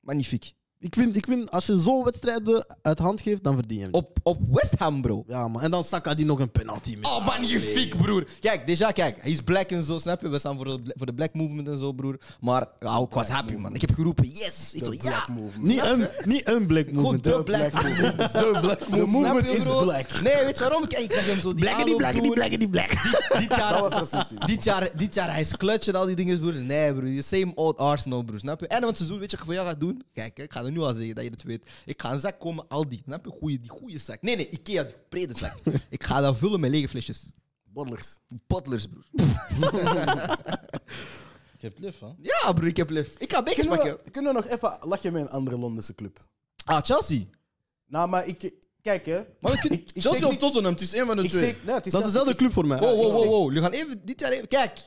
[0.00, 0.52] Magnifiek.
[0.80, 3.94] Ik vind, ik vind, als je zo'n wedstrijden uit hand geeft, dan verdien je hem.
[3.94, 5.24] Op, op West Ham, bro.
[5.26, 5.62] Ja, man.
[5.62, 7.12] En dan Saka die nog een penalty mee.
[7.12, 8.26] Oh, magnifiek, broer.
[8.40, 9.18] Kijk, déjà, kijk.
[9.20, 10.28] Hij is black en zo, snap je?
[10.28, 12.18] We staan voor de, voor de black movement en zo, broer.
[12.40, 13.74] Maar ja, ik was happy, man.
[13.74, 14.72] Ik heb geroepen, yes.
[14.72, 15.26] Ik zo, ja.
[15.58, 17.24] Niet een, niet een black movement.
[17.24, 17.42] de hè.
[17.42, 18.32] black movement.
[18.32, 20.22] De black movement je, is black.
[20.22, 20.86] Nee, weet je waarom?
[20.86, 21.54] Kijk, ik zeg hem zo.
[21.54, 22.34] Die Blackity, aanloop, blackity, broer.
[22.34, 22.90] blackity, black.
[23.40, 24.46] Dit jaar, Dat was racistisch.
[24.46, 26.54] Dit jaar, dit jaar hij is clutch en al die dingen, broer.
[26.54, 27.16] Nee, broer.
[27.16, 28.38] The same old Arsenal, broer.
[28.38, 28.66] Snap je?
[28.66, 30.02] En wat seizoen, weet je wat ik voor jou ga doen?
[30.12, 31.66] Kijk, ik ga nu al zeggen dat je het weet.
[31.84, 33.00] Ik ga een zak komen, al die.
[33.04, 33.30] Snap je?
[33.30, 34.22] Goeie, die goede zak.
[34.22, 35.54] Nee, nee, Ikea, die brede zak.
[35.90, 37.30] ik ga dat vullen met lege flesjes.
[37.64, 38.18] Boddlers.
[38.46, 39.04] Butlers, broer.
[41.54, 42.06] Ik heb lief, hè?
[42.22, 43.14] Ja, broer, ik heb lief.
[43.18, 44.04] Ik ga bekers Kunnen pakken.
[44.04, 46.24] we, kunnen we nog even lachen met een andere Londense club?
[46.64, 47.20] Ah, Chelsea.
[47.86, 48.52] Nou, maar ik...
[48.82, 49.20] Kijk, hè.
[49.40, 49.78] Maar we kunnen...
[49.78, 51.42] Ik, ik Chelsea of niet- Tottenham, het is één van de ik twee.
[51.42, 52.78] steek- nee, het is Dat is dezelfde club voor mij.
[52.78, 53.46] Wow, wow, ik wow, wow.
[53.46, 54.48] Jullie gaan even dit jaar even...
[54.48, 54.78] Kijk.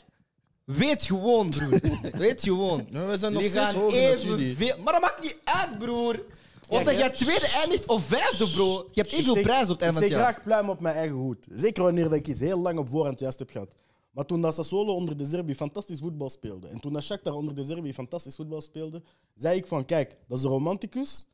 [0.64, 1.82] Weet gewoon, broer.
[2.24, 2.88] Weet gewoon.
[2.90, 4.46] Ja, we zijn nog Jullie steeds gaan hoger dan jullie.
[4.46, 4.84] evenveel...
[4.84, 6.24] Maar dat maakt niet uit, broer.
[6.70, 8.88] Of dat jij tweede eindigt of vijfde, bro.
[8.92, 10.32] Je hebt evenveel prijzen op het Ik van steek het jaar.
[10.32, 11.48] graag pluim op mijn eigen hoed.
[11.52, 13.76] Zeker wanneer dat ik iets heel lang op voorhand juist heb gehad.
[14.12, 17.56] Maar toen dat Sassuolo onder de Zerbi fantastisch voetbal speelde, en toen dat Shakhtar onder
[17.56, 19.02] de Zerbi fantastisch voetbal speelde,
[19.36, 21.26] zei ik van, kijk, dat is een romanticus.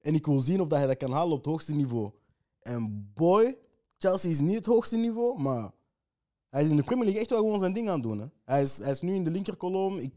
[0.00, 2.10] En ik wil zien of dat hij dat kan halen op het hoogste niveau.
[2.62, 3.58] En boy,
[3.98, 5.70] Chelsea is niet het hoogste niveau, maar
[6.54, 8.18] hij is in de Premier League echt wel gewoon zijn ding aan het doen.
[8.18, 8.26] Hè.
[8.44, 9.98] Hij, is, hij is nu in de linkerkolom.
[9.98, 10.12] Ik,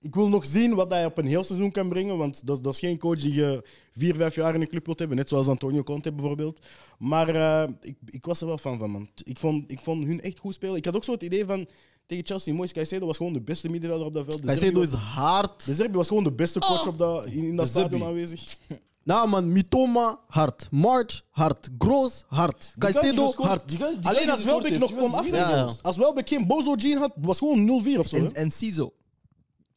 [0.00, 2.62] ik wil nog zien wat hij op een heel seizoen kan brengen, want dat, is-
[2.62, 3.62] dat is geen coach die je
[3.92, 6.66] vier, vijf jaar in een club wilt hebben, net zoals Antonio Conte bijvoorbeeld.
[6.98, 9.08] Maar eh, ik, ik was er wel fan van, man.
[9.24, 10.76] Ik vond, ik vond hun echt goed spelen.
[10.76, 11.66] Ik had ook zo het idee van,
[12.06, 14.40] tegen Chelsea, Moise Caicedo was gewoon de beste middenvelder op dat veld.
[14.40, 15.64] De Caicedo was- is hard.
[15.66, 17.88] de Zerbi was gewoon de beste coach op dat, in, in dat Zerbi.
[17.88, 18.44] stadion aanwezig.
[19.04, 20.68] Nou man, Mitoma, hard.
[20.70, 21.68] March, hard.
[21.78, 22.74] Gross, hard.
[22.78, 23.68] Caicedo, hard.
[23.68, 25.76] die guy- die guy Alleen als Welbeck nog kon afleggen.
[25.82, 28.16] Als Welbeck geen Bozo Jean had, was gewoon 0-4 of zo.
[28.16, 28.92] En, en Ciso.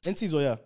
[0.02, 0.60] En Ciso, ja.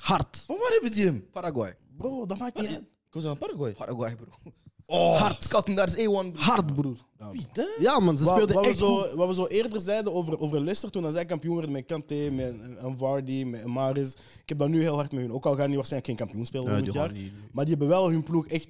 [0.00, 0.36] Hard.
[0.46, 1.28] Van waar hebben die hem?
[1.32, 1.76] Paraguay.
[1.96, 2.84] Bro, dat maakt niet uit.
[3.10, 3.72] Was aan Paraguay.
[3.72, 4.52] Paraguay, bro.
[4.90, 5.44] Oh, hard.
[5.44, 6.32] Scouting daar is A1, bro.
[6.34, 6.96] Hard, broer.
[7.32, 7.62] Wie, hè?
[7.78, 9.04] Ja man, ze Wat, speelden wat, we echt goed.
[9.10, 12.30] zo, wat we zo eerder zeiden over, over Leicester toen zij kampioen werden met Kanté,
[12.30, 14.12] met een Vardy, met Maris.
[14.12, 15.32] Ik heb dat nu heel hard met hun.
[15.32, 17.12] Ook al gaan die waarschijnlijk geen kampioen spelen volgend jaar.
[17.52, 18.68] Maar die hebben wel hun ploeg echt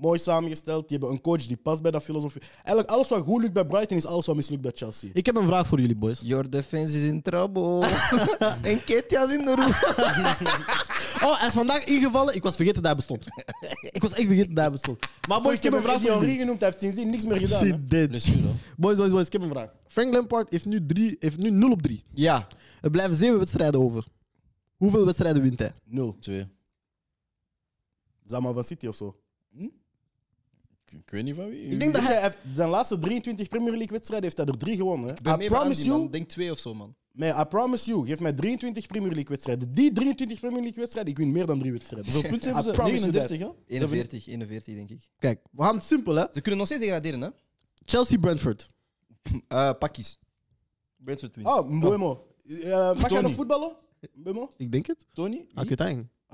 [0.00, 0.88] mooi samengesteld.
[0.88, 2.42] Die hebben een coach die past bij dat filosofie.
[2.54, 5.10] Eigenlijk alles wat goed lukt bij Brighton is alles wat mislukt bij Chelsea.
[5.12, 6.20] Ik heb een vraag voor jullie, boys.
[6.20, 7.86] Your defense is in trouble.
[8.62, 9.72] en Ketja is in de roep.
[11.22, 12.34] Oh, hij is vandaag ingevallen.
[12.34, 13.26] Ik was vergeten dat hij bestond.
[13.80, 14.98] ik was echt vergeten dat hij bestond.
[15.28, 16.38] Maar boys, ik heb een vraag voor jullie.
[16.38, 17.66] genoemd, hij heeft sindsdien niks meer gedaan.
[17.66, 18.10] Shit, dead.
[18.76, 19.72] Boys, boys, boys, ik heb een vraag.
[19.86, 22.04] Frank Lampard heeft nu, drie, heeft nu 0 op 3.
[22.14, 22.46] Ja.
[22.80, 24.06] Er blijven zeven wedstrijden over.
[24.76, 25.72] Hoeveel wedstrijden wint hij?
[25.84, 26.16] Nul.
[26.20, 26.46] Twee.
[28.24, 29.16] Zama van City of zo.
[30.94, 31.60] Ik, ik weet niet van wie.
[31.62, 34.76] Ik denk dat hij heeft zijn laatste 23 Premier League wedstrijden heeft hij er drie
[34.76, 35.08] gewonnen.
[35.08, 35.14] Hè.
[35.14, 35.98] Ik ben I promise Andy, man.
[35.98, 36.94] you, Denk twee of zo, man.
[37.12, 39.72] nee, I promise you, geef mij 23 Premier League wedstrijden.
[39.72, 42.12] Die 23 Premier League wedstrijden, ik win meer dan drie wedstrijden.
[42.12, 42.80] Hoeveel punten hebben ze?
[42.80, 43.74] promise you 39, hè?
[43.74, 45.10] 41, 41 denk ik.
[45.18, 46.24] Kijk, we gaan het simpel, hè.
[46.32, 47.28] Ze kunnen nog steeds degraderen, hè?
[47.84, 48.70] Chelsea-Brentford.
[49.48, 50.18] Eh pakkies.
[50.96, 51.46] Brentford win.
[51.46, 52.26] Oh, Mbeumo.
[52.44, 53.20] Eh, mag jij Tony.
[53.20, 53.76] nog voetballen?
[54.56, 55.06] Ik denk het.
[55.12, 55.46] Tony?
[55.54, 55.66] Ah,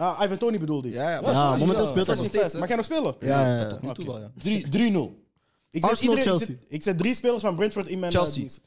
[0.01, 0.95] Ah, Ivan Tony bedoelde ik.
[0.95, 2.55] Ja, ja, Ja, maar- Ja, momenteel speelt hij nog steeds?
[2.55, 3.15] Mag jij nog spelen?
[3.21, 3.67] Ja, ja, ja.
[3.67, 4.31] Tot nu toe wel, ja.
[4.43, 5.25] Drie- 3-0.
[5.71, 6.57] Ik zet, Arsenal, iedereen, ik, Chelsea.
[6.61, 8.13] zet, ik zet drie spelers van Brentford in mijn...
[8.13, 8.33] Chelsea.
[8.35, 8.61] eh, dienst.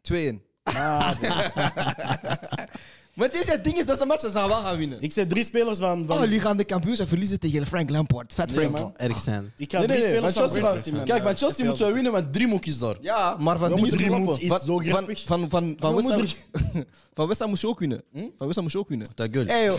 [0.00, 0.42] 2-1.
[0.62, 1.10] Ah.
[3.14, 5.00] Maar het, is, het ding is dat ze matchen ze wel gaan winnen.
[5.00, 6.06] ik zet drie spelers van...
[6.06, 8.34] van Oh, jullie gaan de kampioens en verliezen tegen Frank Lampard.
[8.34, 8.70] Vet Frank.
[8.70, 8.96] man.
[8.96, 9.52] Erg zijn.
[9.56, 10.20] ik ga Nee, nee, drie nee.
[10.20, 12.96] Van spelers van Chelsea, van, kijk, van Chelsea moeten we winnen met drie moekjes daar.
[13.00, 15.24] Ja, maar van van, drie is van, zo van, grappig.
[15.24, 16.02] van, van, van,
[17.14, 18.02] van West Ham moest je ook winnen.
[18.12, 19.08] Van West Ham moest je ook winnen.
[19.14, 19.32] Dat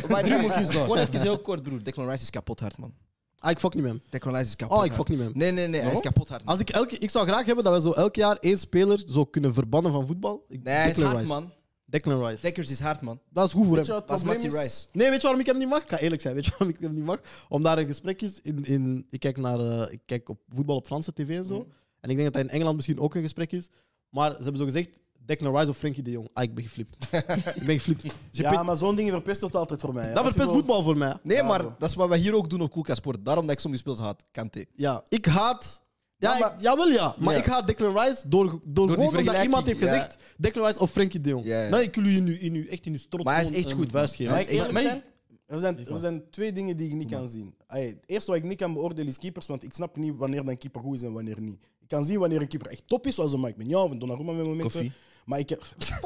[0.09, 0.83] maar Drie moekjes daar.
[0.83, 1.83] Gewoon even heel kort, broer.
[1.83, 2.93] Declan Rice is kapot hard, man.
[3.39, 4.01] Ah, ik fuck niet met hem.
[4.09, 5.37] Declan Rice is kapot Oh, ik fuck niet met hem.
[5.37, 5.81] Nee, nee, nee.
[5.81, 6.41] Hij is kapot hard.
[6.45, 9.25] Als ik, elke, ik zou graag hebben dat we zo elk jaar één speler zo
[9.25, 10.45] kunnen verbannen van voetbal.
[10.49, 11.33] Ik, Nee, hij is Declan hard, Rice.
[11.33, 11.51] man.
[11.85, 12.41] Declan Rice.
[12.41, 13.19] Dekkers is hard, man.
[13.29, 14.03] Dat is goed voor Weet hem.
[14.03, 14.53] probleem Matty is?
[14.61, 14.85] Rice.
[14.91, 15.81] Nee, weet je waarom ik hem niet mag?
[15.83, 16.33] Ik ga eerlijk zijn.
[16.35, 17.19] Weet je waarom ik hem niet mag?
[17.49, 18.41] Omdat er een gesprek is.
[18.41, 21.57] In, in, ik, kijk naar, eh, ik kijk op voetbal op Franse tv en zo.
[21.59, 21.69] Mhm.
[22.01, 23.69] En ik denk dat dat in Engeland misschien ook een gesprek is.
[24.09, 24.89] Maar ze hebben zo gezegd:
[25.25, 26.29] Declan Rice of Frankie de Jong.
[26.33, 26.95] Ah, ik ben geflipt.
[27.59, 28.01] ik ben geflipt.
[28.31, 30.07] Je Ja, maar zo'n dingen verpest het altijd voor mij.
[30.07, 30.13] hè.
[30.13, 31.17] dat verpest voetbal voor mij.
[31.23, 31.75] Nee, Ja, maar bro.
[31.79, 33.25] dat is wat we hier ook doen op Koelka Sport.
[33.25, 34.21] Daarom dat ik sommige speels haat.
[34.31, 34.65] Kante.
[34.75, 35.81] Ja, ik haat.
[36.25, 37.15] Ja, Ja, maar- ik- jawel ja.
[37.19, 37.39] Maar Ja.
[37.39, 39.87] ik haat Declan Rice door, door, gewoon omdat vergelijking, iemand heeft ja.
[39.87, 41.45] gezegd Declan Rice of Frankie de Jong.
[41.45, 41.69] Ja, ja.
[41.69, 43.47] Nee, ik wil u in uw, in uw, echt in uw strot Maar hij is
[43.47, 44.31] gewoon echt een goed, vuist geven.
[44.33, 45.03] Mag ik Maar- eerlijk maar- zijn?
[45.47, 47.55] Er zijn, er zijn twee dingen die ik niet kan zien.
[47.67, 50.57] Het eerste wat ik niet kan beoordelen is keepers, want ik snap niet wanneer een
[50.57, 51.59] keeper goed is en wanneer niet.
[51.81, 53.99] Ik kan zien wanneer een keeper echt top is, zoals een Mike Mignon of een
[53.99, 54.71] Donnarumma met momenten.
[54.71, 54.91] Koffie.
[55.25, 55.61] Maar ik heb...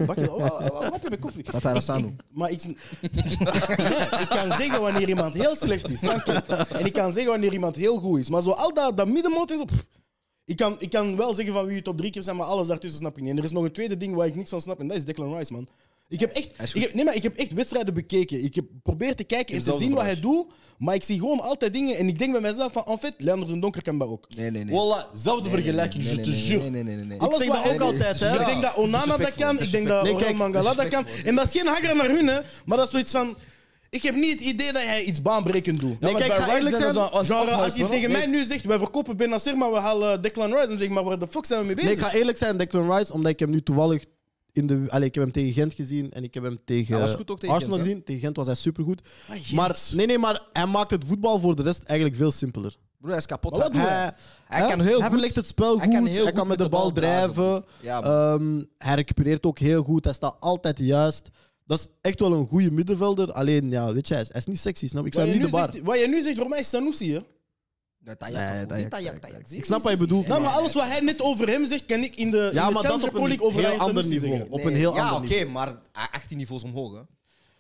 [0.06, 1.46] Wat je- wat- wat- wat heb je met koffie?
[1.62, 2.62] Wat staan ik- Maar ik...
[4.24, 6.00] ik kan zeggen wanneer iemand heel slecht is.
[6.02, 6.32] dank je.
[6.70, 8.30] En ik kan zeggen wanneer iemand heel goed is.
[8.30, 9.72] Maar zo al dat, dat middenmoot is op...
[10.50, 12.68] Ik kan, ik kan wel zeggen van wie je top drie keer zijn, maar alles
[12.68, 13.32] daartussen snap ik niet.
[13.32, 15.06] En er is nog een tweede ding waar ik niks van snap, en dat is
[15.06, 15.68] Declan Rice, man.
[16.08, 18.44] Ik heb echt, ik heb, nee, maar ik heb echt wedstrijden bekeken.
[18.44, 20.48] Ik heb probeerd te kijken en te zien wat hij doet,
[20.78, 23.48] maar ik zie gewoon altijd dingen en ik denk bij mezelf van, en fait, Leander
[23.48, 24.28] de Donker kan dat ook.
[24.36, 24.76] Nee, nee, nee.
[24.76, 26.60] Wallah, zelfde vergelijking, nee, je te nee, jure.
[26.62, 27.20] Nee, nee, nee, nee, nee.
[27.20, 28.40] Alles wat dat ook altijd, hè?
[28.40, 31.06] Ik denk dat Onana dat kan, ik denk dat Mangala dat kan.
[31.26, 32.40] En dat is geen hanger naar hun, hè.
[32.66, 33.38] Maar dat is zoiets van...
[33.90, 35.98] Ik heb niet het idee dat hij iets baanbrekend doet.
[36.00, 37.36] Ja, maar kijk, ik ga eerlijk zijn Genre, als je
[37.84, 40.88] ophypen, tegen mij nu zegt, wij verkopen Benacer, maar we halen Declan Rice, dan zeg
[40.88, 41.90] ik, maar waar de fuck zijn we mee bezig?
[41.90, 44.04] Nee, ik ga eerlijk zijn, Declan Rice, omdat ik hem nu toevallig
[44.52, 44.86] in de...
[44.88, 47.32] Allee, ik heb hem tegen Gent gezien en ik heb hem tegen Hij was goed
[47.32, 48.04] ook tegen Arsenal Gent, gezien.
[48.04, 49.02] Tegen Gent was hij supergoed.
[49.30, 49.52] Ah, Gent.
[49.52, 52.76] Maar, nee, nee, maar hij maakt het voetbal voor de rest eigenlijk veel simpeler.
[52.98, 53.52] Broer, hij is kapot.
[53.52, 54.12] Maar wat Hij,
[54.46, 56.50] Hij kan heel hij goed- verlegt het spel goed, hij kan heel hij kan goed
[56.50, 57.66] met de bal drijven.
[57.82, 58.02] Ja.
[58.02, 61.30] Ehm, hij recupereert ook heel goed, hij staat altijd juist.
[61.70, 63.32] Dat is echt wel een goede middenvelder.
[63.32, 65.14] Alleen, ja, weet je, hij is, hij is niet sexy, snap ik?
[65.14, 65.70] Je, niet nu de bar.
[65.72, 67.20] zegt, wat je nu zegt voor mij is Sanusi, hè?
[68.00, 69.50] Dat Nee, tajak, dat tajak, dat tajak.
[69.50, 70.28] Ik snap wat je bedoelt.
[70.28, 72.50] Nou, maar alles wat hij net over hem zegt, kan ik in de, in Ja,
[72.50, 74.46] de maar dat Challenger op Pro een League over heel Ryan ander niveau.
[74.50, 75.52] Op een heel ja, ander oké, niveau.
[75.52, 75.82] maar
[76.12, 77.02] 18 niveaus omhoog, hè.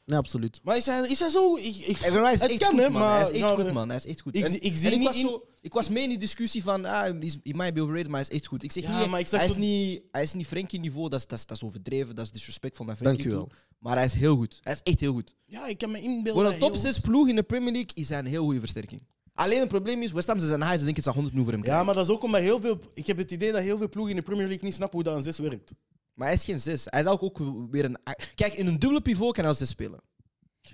[0.10, 0.60] Nee, absoluut.
[0.64, 1.56] Maar is hij, is hij zo...
[1.56, 3.02] Ik, ik, Evan Rice is het echt kan, goed, hè, man.
[3.02, 3.20] maar...
[3.20, 3.88] Hij is echt goed, man.
[3.88, 4.36] Hij is echt goed.
[4.36, 6.18] Ik- En- ik zie en ik niet was, in- zo, ik was mee in die
[6.18, 8.64] discussie van, ah, hij is- he might be overrated, maar hij is echt goed.
[8.64, 11.20] Ik zeg Ja, niet, maar ik zeg hij, is niet, hij is niet Frenkie-niveau, dat
[11.20, 13.58] is, dat, is, dat is overdreven, dat is disrespectful naar Frenkie Dank u toe.
[13.80, 14.60] Maar hij is heel goed.
[14.64, 15.36] Hij is echt heel goed.
[15.46, 16.34] Ja, ik kan me inbeelden...
[16.34, 18.44] Voor een dat top heel- 6 ploeg in de Premier League is hij een heel
[18.44, 19.02] goede versterking.
[19.34, 21.60] Alleen het probleem is, West Ham ze zijn high, ze denken ze 100 miljoen voor
[21.60, 21.86] hem Ja, krijgen.
[21.86, 22.78] maar dat is ook omdat heel veel...
[22.94, 25.08] Ik heb het idee dat heel veel ploegen in de Premier League niet snappen hoe
[25.08, 25.72] dat een 6 werkt.
[26.20, 26.84] Maar hij is geen 6.
[26.86, 27.38] Hij is ook, ook
[27.72, 27.98] weer een...
[28.36, 30.00] Kijk, in een dubbele pivot kan hij als 6 spelen.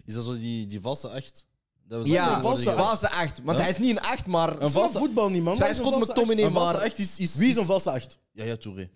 [0.06, 1.48] Is dat zo die, die valse echt?
[1.88, 3.22] Dat was Ja, een valse valse, acht.
[3.22, 3.42] 8.
[3.44, 4.62] Want hij is niet een 8, maar...
[4.62, 5.58] Een valse- voetbal niet, man.
[5.58, 6.18] Zij is een acht?
[6.18, 6.82] in, Een valse maar...
[6.82, 7.20] echt is...
[7.20, 8.20] is Wie is een valse 8?
[8.32, 8.90] Ja, ja, Touré.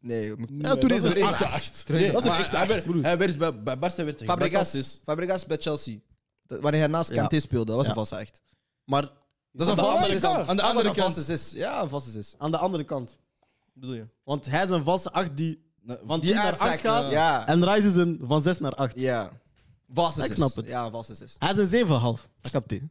[0.00, 1.86] Nee, Ja, dat is een echt echte acht.
[1.86, 2.84] Toen is het dat is een Maar echte hij acht.
[2.86, 5.00] werd- Hij werd bij, bij Barca werd hij gebruikt als Fabregas, is.
[5.04, 5.98] Fabregas bij Chelsea.
[6.46, 7.14] Dat- Wanneer hij naast Ja.
[7.16, 7.90] Kanté speelde, dat was Ja.
[7.90, 8.42] een valse 8.
[8.84, 9.10] Maar Dat
[9.52, 10.30] is een Aan de valse andere 6.
[10.30, 10.48] kant.
[10.48, 11.14] Aan de andere kant.
[11.14, 11.28] kant.
[11.28, 12.34] is Ja, een valse 6.
[12.38, 13.18] aan de andere kant.
[13.72, 14.06] bedoel je?
[14.24, 15.67] Want hij is een valse 8 die
[16.06, 17.10] van Die 10 naar uitzakt, 8 gaat.
[17.10, 17.46] Ja.
[17.46, 18.98] En Rice is een van 6 naar 8.
[18.98, 19.30] Ja.
[19.92, 20.36] Valse Ik 6.
[20.36, 20.66] snap het.
[20.66, 21.36] Ja, 6.
[21.38, 22.28] Hij is een 7,5.
[22.40, 22.82] Dat kapt hij.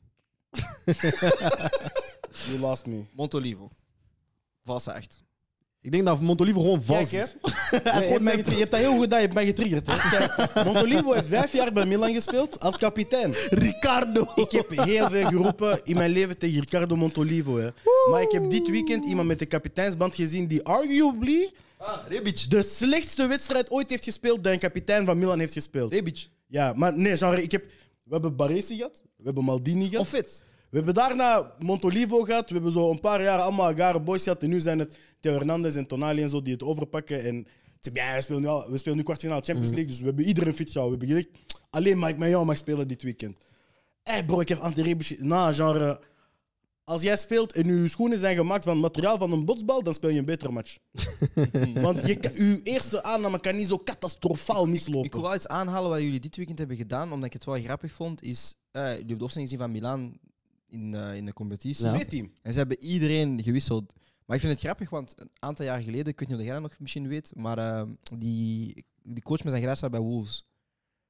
[2.48, 3.06] You lost me.
[3.14, 3.69] Montolivo.
[4.64, 5.26] Valse 8.
[5.82, 7.24] Ik denk dat Montolivo gewoon vals Kijk, hè.
[7.24, 7.36] is.
[7.72, 9.88] Je, je hebt mij getri- je hebt dat heel goed gedaan, je hebt mij getriggerd.
[9.88, 10.10] Hè.
[10.10, 13.34] Kijk, Montolivo heeft vijf jaar bij Milan gespeeld als kapitein.
[13.49, 14.28] Ricardo.
[14.36, 17.57] Ik heb heel veel geroepen in mijn leven tegen Ricardo Montolivo.
[17.57, 17.69] Hè.
[18.11, 22.45] Maar ik heb dit weekend iemand met de kapiteinsband gezien die arguably Ah, Rebic.
[22.49, 25.91] de slechtste wedstrijd ooit heeft gespeeld dat een kapitein van Milan heeft gespeeld.
[25.91, 26.29] Rebic.
[26.47, 27.65] Ja, maar nee, genre, ik heb,
[28.03, 30.05] we hebben Baresi gehad, we hebben Maldini gehad.
[30.05, 30.43] Of fit.
[30.69, 32.47] We hebben daarna Montolivo gehad.
[32.47, 34.43] We hebben zo een paar jaar allemaal Gare Boys gehad.
[34.43, 37.23] En nu zijn het Theo Hernandez en Tonali en zo die het overpakken.
[37.23, 37.47] En
[37.93, 39.87] bien, we spelen nu, al- we spelen nu kwartfinale Champions League.
[39.87, 40.73] Dus we hebben iedereen fit.
[40.73, 41.27] We hebben gezegd,
[41.69, 43.37] alleen Mike Maignan mag spelen dit weekend.
[44.03, 45.15] Hé bro, ik heb Ante Rebic...
[45.19, 45.99] Nou, genre...
[46.88, 50.09] Als jij speelt en je schoenen zijn gemaakt van materiaal van een botsbal, dan speel
[50.09, 50.77] je een betere match.
[51.85, 52.31] Want je, kan-
[52.64, 55.11] eerste aanname kan niet zo catastrofaal Ik mislopen.
[55.11, 57.91] wil wel iets aanhalen wat jullie dit weekend hebben gedaan, omdat ik het wel grappig
[57.91, 58.23] vond.
[58.23, 60.18] Is, eh, jullie hebben de opstelling gezien van Milan
[60.68, 61.85] in, eh, in de competitie.
[61.85, 61.97] Ja.
[61.97, 62.31] B-team.
[62.41, 63.93] En ze hebben iedereen gewisseld.
[64.26, 66.53] Maar ik vind het grappig, want een aantal jaar geleden, ik weet niet of jij
[66.53, 67.84] dat nog misschien weet, maar eh,
[68.18, 70.45] die, die coach met zijn graafschap bij Wolves,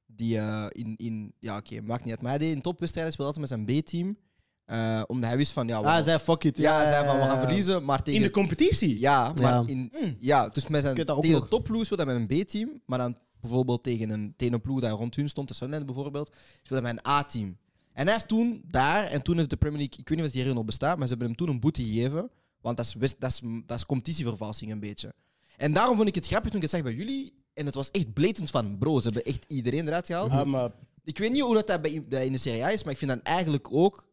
[0.06, 3.32] die eh, in, in, ja oké, maakt niet uit, maar hij deed in topwedstrijden, speelde
[3.34, 4.16] altijd met zijn B-team,
[4.68, 6.56] eh, omdat hij wist van, ja, we Ah, hij zei fuck it.
[6.56, 7.40] ja, hij zei van, we gaan ja.
[7.40, 8.20] verliezen, maar tegen...
[8.20, 9.00] In de competitie?
[9.00, 9.62] Ja, maar Ja.
[9.66, 13.16] In, ja, dus met zijn, tegen de topploeg speelde hij met een B-team, maar dan
[13.40, 16.94] bijvoorbeeld tegen een, tegen een ploeg dat rond hun stond, de Sunderland bijvoorbeeld, speelde hij
[16.94, 17.56] met een A-team.
[17.92, 20.32] En hij heeft toen daar, en toen heeft de Premier League, ik weet niet of
[20.34, 22.30] het hier nog bestaat, maar ze hebben hem toen een boete gegeven,
[22.60, 25.12] want dat is, dat is, dat is competitievervalsing een beetje.
[25.56, 27.90] En daarom vond ik het grappig toen ik het zag bij jullie, en het was
[27.90, 30.30] echt blatant van, bro, ze hebben echt iedereen eruit gehaald.
[30.30, 30.70] Ah, maar
[31.04, 32.98] Ik weet niet hoe dat, dat bij, bij in de Serie A is, maar ik
[32.98, 34.08] vind dan eigenlijk ook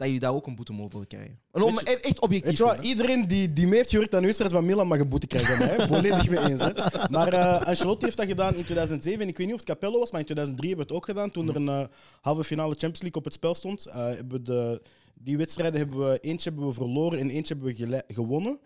[0.00, 1.38] dat jullie daar ook een boete mogen voor krijgen.
[1.52, 2.48] En om, je- echt objectief.
[2.48, 2.82] Weet je wat, hè.
[2.82, 5.56] iedereen die, die mee heeft gewerkt aan de wedstrijd van Milan mag een boete krijgen.
[5.56, 5.86] van mij.
[5.86, 6.60] Volledig mee eens.
[6.62, 6.70] Hè.
[7.10, 9.20] Maar eh Ancelotti heeft dat gedaan in 2007.
[9.22, 11.08] En ik weet niet of het Capello was, maar in 2003 hebben we het ook
[11.08, 11.30] gedaan.
[11.30, 11.86] Toen er een eh,
[12.20, 13.86] halve finale Champions League op het spel stond.
[13.86, 14.82] eh, hebben we de,
[15.14, 18.58] die wedstrijden hebben we, eentje hebben we verloren en eentje hebben we gewonnen.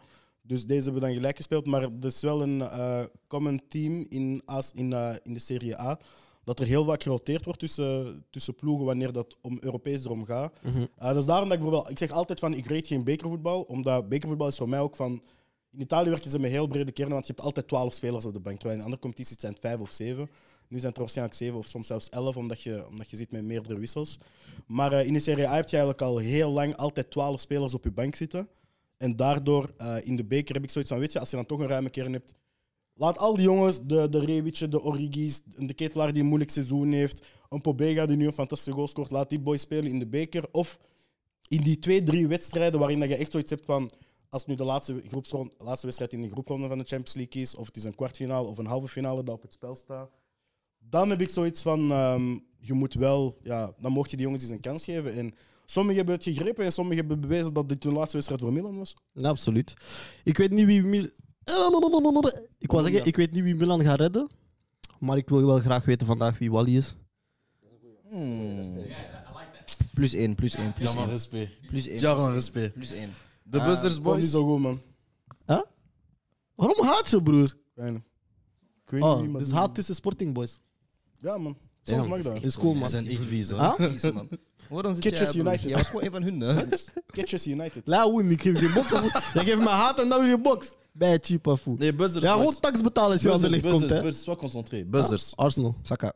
[0.43, 1.67] Dus deze hebben we dan gelijk gespeeld.
[1.67, 2.63] Maar er is wel een
[3.29, 4.43] common team in,
[4.75, 5.99] in, in de Serie A.
[6.45, 10.55] Dat er heel vaak geroteerd wordt tussen, tussen ploegen wanneer dat om Europees erom gaat.
[10.65, 11.91] Uh, dat is daarom dat ik bijvoorbeeld...
[11.91, 13.63] Ik zeg altijd van, ik rate geen bekervoetbal.
[13.63, 15.23] Omdat bekervoetbal is voor mij ook van...
[15.73, 18.33] In Italië werken ze met heel brede kernen, want je hebt altijd 12 spelers op
[18.33, 18.57] de bank.
[18.57, 20.31] Terwijl in andere competities zijn het 5 of 7.
[20.69, 23.33] Nu zijn het er waarschijnlijk 7 of soms zelfs 11, omdat je, omdat je zit
[23.33, 24.19] met meerdere wissels.
[24.67, 27.75] Maar eh, in de Serie A heb je eigenlijk al heel lang altijd 12 spelers
[27.75, 28.49] op je bank zitten.
[28.97, 31.47] En daardoor, eh, in de beker heb ik zoiets van, weet je, als je dan
[31.47, 32.35] toch een ruime kern hebt,
[32.97, 36.93] Laat al die jongens, de, de Rebic, de Origis, de Ketelaar die een moeilijk seizoen
[36.93, 40.07] heeft, een Pobega die nu een fantastische goal scoort, laat die boys spelen in de
[40.07, 40.45] beker.
[40.53, 40.79] Of
[41.49, 43.91] in die twee, drie wedstrijden waarin dat je echt zoiets hebt van,
[44.29, 47.55] als nu de laatste, groepsronde, laatste wedstrijd in de groepronde van de Champions League is,
[47.55, 50.11] of het is een kwartfinale of een halve finale dat op het spel staat,
[50.79, 54.45] dan heb ik zoiets van, ehm, je moet wel, ja, dan mocht je die jongens
[54.45, 55.13] eens een kans geven.
[55.13, 55.35] En
[55.67, 58.79] sommigen hebben het gegrepen en sommigen hebben bewezen dat dit hun laatste wedstrijd voor Milan
[58.79, 58.95] was.
[59.15, 59.75] Absoluut.
[60.25, 61.13] Ik weet niet wie
[62.59, 64.29] Ik wou zeggen, ik weet niet wie Milan gaat redden.
[64.99, 66.95] Maar ik wil wel graag weten vandaag wie Wally is.
[69.95, 71.13] Plus 1, plus 1, plus Ja, man, 1.
[71.13, 71.51] respect.
[71.69, 72.01] Plus 1.
[72.01, 72.73] Ja, man, respect.
[72.73, 73.11] Plus 1.
[73.43, 74.31] De Ah, Buzzers Dat is niet Boys.
[74.31, 74.81] zo goed, man.
[76.55, 77.57] Waarom haat je, broer?
[77.75, 78.01] Weinig.
[78.01, 80.61] Ik weet niet wie, Oh, maar dus die- haat tussen Sporting Boys.
[81.21, 81.57] Ja, man.
[81.83, 82.43] Soms mag dat.
[82.45, 82.89] Is cool, Ze man.
[82.89, 83.57] zijn echt vies, hè.
[83.57, 84.13] Huh?
[84.15, 84.29] Man.
[84.69, 85.53] Waarom zit Kitchens jij, broer?
[85.53, 85.69] United.
[85.69, 86.65] Jij was gewoon een van hun, hè?
[87.07, 87.83] Catches United.
[87.87, 88.91] La woen, ik geef je box.
[89.35, 90.75] Jij geeft me haat en dan wil je box.
[90.97, 91.77] Bij cheap afoe.
[91.79, 94.09] Nee, Buzzers Ja, gewoon tax betalen als je aan de Buzzers, licht komt, Buzzers, hè.
[94.11, 94.85] Buzzers, concentré.
[94.85, 95.37] Buzzers.
[95.37, 95.77] Arsenal.
[95.83, 96.13] Saka.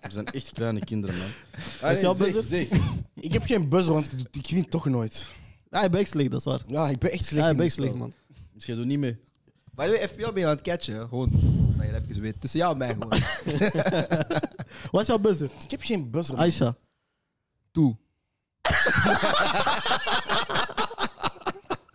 [0.00, 1.90] We zijn echt kleine kinderen, man.
[1.92, 2.44] Is jouw zeg, buzzer?
[2.44, 2.68] zeg.
[3.26, 5.26] Ik heb geen buzzer, want ik, ik win toch nooit.
[5.70, 6.60] Ja, je bent echt slecht, dat is waar.
[6.66, 7.36] Ja, ik ben echt slecht.
[7.40, 8.06] Ja, je in bent dit slecht, spel.
[8.06, 8.12] man.
[8.54, 9.18] Dus jij doet niet mee.
[9.74, 11.08] By the way, FPL ben je aan het catchen, hè?
[11.08, 11.30] Gewoon.
[11.76, 12.40] Dat je dat even weet.
[12.40, 13.20] Tussen jou en mij gewoon.
[14.90, 15.50] Wat is jouw buzzer?
[15.64, 16.34] Ik heb geen buzzer.
[16.36, 16.44] man.
[16.44, 16.76] Aisha.
[17.70, 17.96] Toe.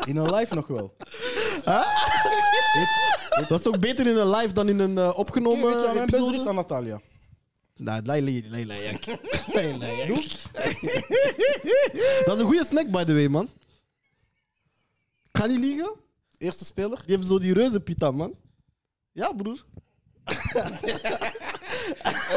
[0.06, 0.96] In een live nog wel.
[3.48, 5.86] Dat is toch beter in een live dan in een eh, Oké, opgenomen weet je
[5.86, 6.50] wat mijn buzzer is episode?
[6.50, 7.02] aan Natalia.
[7.76, 9.06] Nee, lei, lei, jak.
[9.54, 10.24] Lei, lei, jak.
[12.26, 13.50] Dat is een goede snack, by the way, man.
[15.32, 15.92] Kan niet liegen?
[16.38, 16.98] Eerste speler.
[16.98, 18.36] Die hebben zo die reuze pita, man.
[19.12, 19.66] Ja, broer.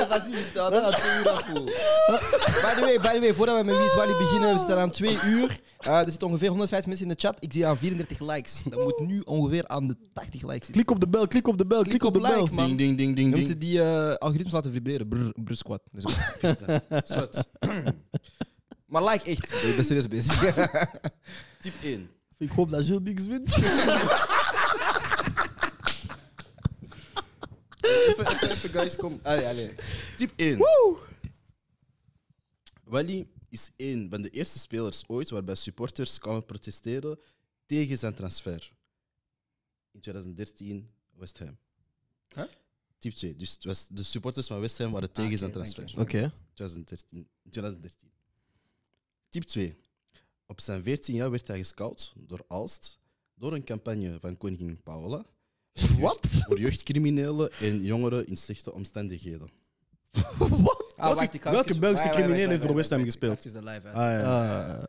[0.09, 1.47] Racist, staat aan twee uur af.
[1.47, 4.79] By the way, by the way, voordat we met Wie is Wally beginnen, we staan
[4.79, 5.61] aan twee uur.
[5.79, 7.37] Eh, er zitten ongeveer 150 mensen in de chat.
[7.41, 8.62] Ik zie aan 34 likes.
[8.69, 10.73] Dat moet nu ongeveer aan de 80 likes zitten.
[10.73, 12.41] Klik op de bel, klik op de bel, klik, Klik op de op bel.
[12.43, 12.77] like, man.
[12.77, 13.61] Ding, ding, ding, We ding, moeten ding.
[13.73, 15.09] die eh, algoritmes laten vibreren.
[15.09, 15.81] Brr, brr squad.
[15.93, 16.59] Dat is goed.
[17.09, 17.49] Zwet.
[18.87, 19.53] Maar like echt.
[19.65, 20.41] Ik ben serieus bezig.
[21.61, 22.11] Typ 1.
[22.39, 23.57] Ik hoop dat Gilles niks wint.
[27.81, 29.21] Even, even, even, guys, kom.
[29.23, 29.75] allee, allee.
[30.17, 30.59] Typ 1.
[32.85, 37.19] Wally is een van de eerste spelers ooit waarbij supporters kwamen protesteren
[37.67, 38.73] tegen zijn transfer.
[39.91, 41.59] In 2013 West Ham.
[42.35, 42.45] Huh?
[42.99, 43.37] Typ 2.
[43.37, 45.85] Dus het was- de supporters van West Ham waren tegen oké, zijn transfer.
[46.01, 46.33] Oké.
[46.55, 48.11] 2013, in 2013.
[49.29, 49.79] Typ 2.
[50.47, 52.99] Op zijn 14 jaar werd hij gescout door Alst
[53.35, 55.25] door een campagne van koningin Paola
[55.99, 56.27] Wat?
[56.27, 59.49] voor jeugdcriminelen en jongeren in slechte omstandigheden.
[60.39, 60.95] Wat?
[60.97, 62.90] Ah, wacht, ik ga welke even- Belgische wacht, wacht, crimineel wacht, heeft voor wacht, West
[62.90, 63.39] Ham wacht, gespeeld?
[63.39, 63.95] Even de live uit.
[63.97, 64.77] Ah, ja.
[64.78, 64.85] Eh,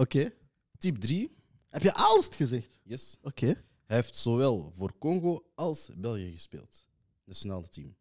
[0.00, 0.32] Oké.
[0.78, 1.34] Typ 3.
[1.68, 2.68] Heb je Aalst gezegd?
[2.82, 3.16] Yes.
[3.22, 3.46] Oké.
[3.86, 6.86] Hij heeft zowel voor Congo als België gespeeld.
[7.24, 7.96] Nationale team.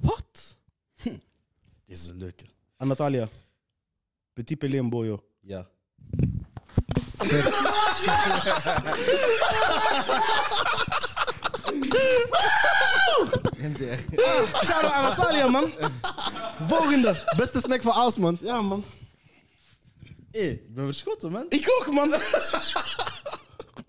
[0.00, 0.56] Wat?
[1.02, 1.20] Dit
[1.86, 2.44] is een leuke.
[2.76, 3.28] Aan Natalia.
[4.32, 5.24] Petit Pelé en Boyo.
[5.40, 5.68] Ja.
[13.58, 13.76] En
[14.64, 15.70] Shout out aan Natalia, man.
[16.68, 17.24] Volgende.
[17.36, 18.38] Beste snack van Aalst, man.
[18.40, 18.84] Ja, man.
[20.30, 21.46] Hé, ik ben verschoten, man.
[21.48, 22.14] Ik ook, man.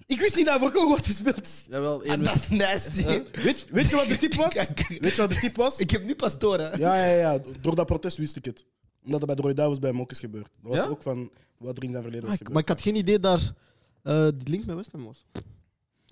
[0.06, 1.48] ik wist niet dat voor Congo had gespeeld.
[1.70, 3.06] Jawel, één Dat is nasty.
[3.32, 4.54] Weet, weet je wat de tip was?
[5.00, 5.78] Weet je wat de tip was?
[5.78, 6.70] Ik heb nu pas door, hè.
[6.70, 7.40] Ja, ja, ja.
[7.62, 8.66] Door dat protest wist ik het.
[9.04, 10.48] Omdat het bij de Roy Davis bij hem ook is gebeurd.
[10.62, 10.90] Dat was Ja?
[10.90, 12.54] ook van wat er in zijn verleden Ah, was ik- gebeurd.
[12.54, 13.52] maar ik had geen idee daar
[14.04, 15.26] eh die link met West Ham was.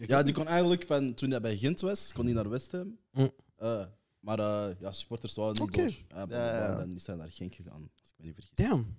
[0.08, 2.98] Ja, die kon eigenlijk, van, toen hij bij Gent was, kon hij naar West Ham.
[3.12, 3.28] Hm.
[3.56, 3.86] Eh,
[4.20, 5.82] maar eh, ja, supporters waren niet Oké.
[5.82, 5.94] door.
[6.08, 6.76] Ja, Ja.
[6.76, 8.56] Dan is hij naar Genk gegaan, als ik me niet vergis.
[8.56, 8.98] Damn.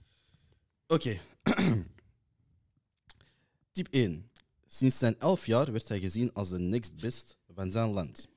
[0.87, 1.19] Oké.
[3.73, 4.31] Typ 1.
[4.67, 8.29] Sinds zijn 11 jaar werd hij gezien als de next best van zijn land.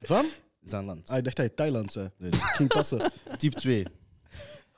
[0.00, 0.26] Van?
[0.62, 1.08] Zijn land.
[1.08, 2.10] Ah, ik dacht dat hij Thailand zei.
[2.16, 2.30] Nee.
[2.30, 3.12] Ik ging passen.
[3.38, 3.84] Typ 2.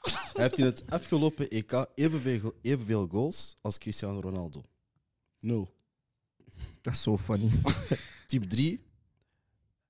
[0.03, 4.63] Hij heeft in het afgelopen EK evenveel, evenveel goals als Cristiano Ronaldo.
[5.39, 5.74] Nul.
[6.85, 7.51] Dat is zo funny.
[8.27, 8.81] Typ 3.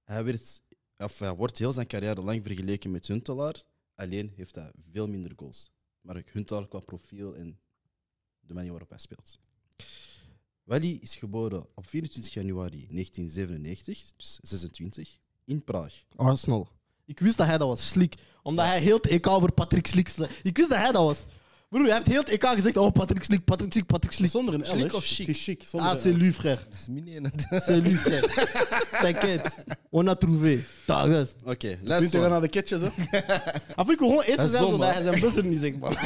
[0.04, 0.60] Hij, werd,
[0.96, 3.64] of hij wordt heel zijn carrière lang vergeleken met Huntelaar.
[3.94, 5.70] Alleen heeft hij veel minder goals.
[6.00, 7.58] Maar ook Huntelaar qua profiel en
[8.40, 9.38] de manier waarop hij speelt.
[10.64, 16.04] Wally is geboren op 24 januari 1997, dus 26, in Praag.
[16.16, 16.68] Arsenal.
[17.04, 17.88] Ik wist dat hij dat was.
[17.88, 18.14] Slik.
[18.42, 20.08] Omdat hij heel het EK over Patrick Slik.
[20.42, 21.24] Ik wist dat hij dat was.
[21.74, 24.30] Broer, hij heeft heel het EK gezegd: Oh, Patrick Slik, Patrick Slik, Patrick Slik.
[24.30, 24.78] Zonder een L.
[24.78, 24.84] Hè?
[24.94, 25.26] of chic?
[25.26, 25.62] Het is chic.
[25.72, 26.58] Ah, een c'est lui, frère.
[26.70, 28.26] Dat C'est lui, frère.
[29.02, 29.50] T'inquiète.
[29.90, 30.58] On a trouvé.
[30.86, 31.34] Tagus.
[31.44, 32.28] Oké, Kunt last u gaan one.
[32.28, 32.88] naar de ketjes, hè?
[33.74, 34.80] Af ik wil gewoon eerst Dat zodat man.
[34.88, 35.94] hij zijn buzzer niet zegt, man.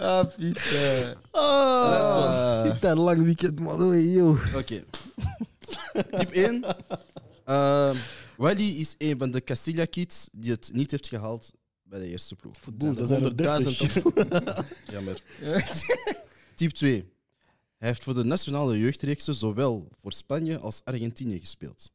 [0.00, 0.56] Ah, Piet.
[0.72, 1.10] eh.
[1.30, 3.82] Ah, Piet, een lang weekend, man.
[4.56, 4.84] Oké.
[6.16, 6.64] Tip 1.
[7.46, 7.90] Uh,
[8.38, 11.52] Wally is een van de Castilla kids die het niet heeft gehaald
[11.82, 12.54] bij de eerste ploeg.
[12.74, 14.02] Boe, dat zijn 100.000 of...
[14.92, 15.22] Jammer.
[16.54, 17.12] Tip 2.
[17.76, 21.90] Hij heeft voor de nationale jeugdreeksen zowel voor Spanje als Argentinië gespeeld.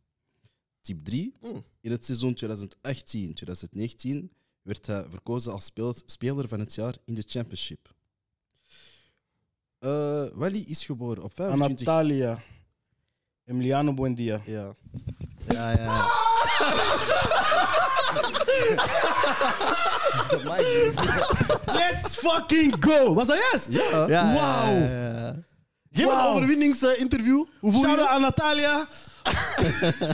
[0.82, 1.34] Tip 3.
[1.42, 1.64] Mm.
[1.82, 2.38] In het seizoen
[4.32, 5.72] 2018-2019 werd hij verkozen als
[6.06, 7.94] speler van het jaar in de Championship.
[9.80, 11.88] Eh Wally is geboren op 25...
[11.88, 12.44] Anatalia.
[13.46, 14.42] Emiliano Buendia.
[14.46, 14.76] Ja.
[15.48, 16.32] Ja, ja.
[21.66, 23.14] Let's fucking go!
[23.14, 23.68] Was dat juist?
[23.70, 24.08] Ja.
[24.08, 24.88] ja Wauw.
[25.92, 26.30] Geef een Wauw.
[26.36, 27.46] overwinningsinterview.
[27.60, 28.14] Hoe voel je Shout-out je?
[28.14, 28.88] aan Natalia.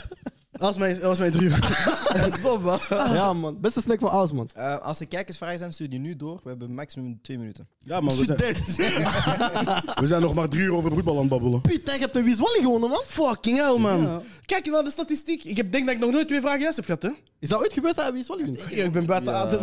[0.60, 1.64] dat was mijn, dat was mijn interview.
[2.40, 2.80] Stop, man.
[2.90, 3.60] Ja, man.
[3.60, 4.50] Beste snack van alles, man.
[4.56, 6.40] Eh, als er kijkersvragen zijn, stuur die nu door.
[6.44, 7.68] We hebben maximum twee minuten.
[7.78, 8.38] Ja, man, we zijn,
[10.02, 11.62] we zijn nog maar drie uur over voetbal aan het babbelen.
[11.62, 13.02] Piet, je hebt een Wieswalli gewonnen, man.
[13.06, 14.24] Fucking hell, man.
[14.46, 15.44] Kijk je naar de statistiek.
[15.44, 17.10] Ik heb, denk dat ik nog nooit twee vragen juist heb gehad, hè?
[17.40, 18.60] Is dat ooit gebeurd Wieswalli wint?
[18.70, 19.60] Ja, ik ben buiten adem.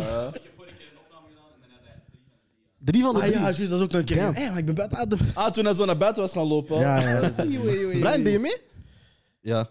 [2.79, 3.37] Drie van de Ah drie.
[3.37, 4.17] ja, juist, dat is ook nog een keer.
[4.17, 4.33] Ja.
[4.33, 5.19] Hé, maar ik ben buiten adem.
[5.33, 6.79] Ah, toen hij zo naar buiten was gaan lopen.
[6.79, 7.29] Ja, ja.
[7.99, 8.57] Brian, deed je mee?
[9.41, 9.69] Ja.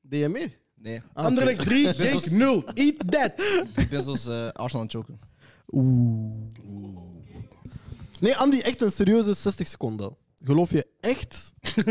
[0.00, 0.56] Deed je mee?
[0.86, 2.64] Nee, Ah, Anderlecht 3, Genk 0.
[2.74, 3.32] Eat that.
[3.76, 5.20] ik ben zoals eh, Arsenal aan het choken.
[5.66, 6.32] Oeh.
[8.20, 10.16] Nee, Andy, echt een serieuze 60 seconden.
[10.44, 11.52] Geloof je echt?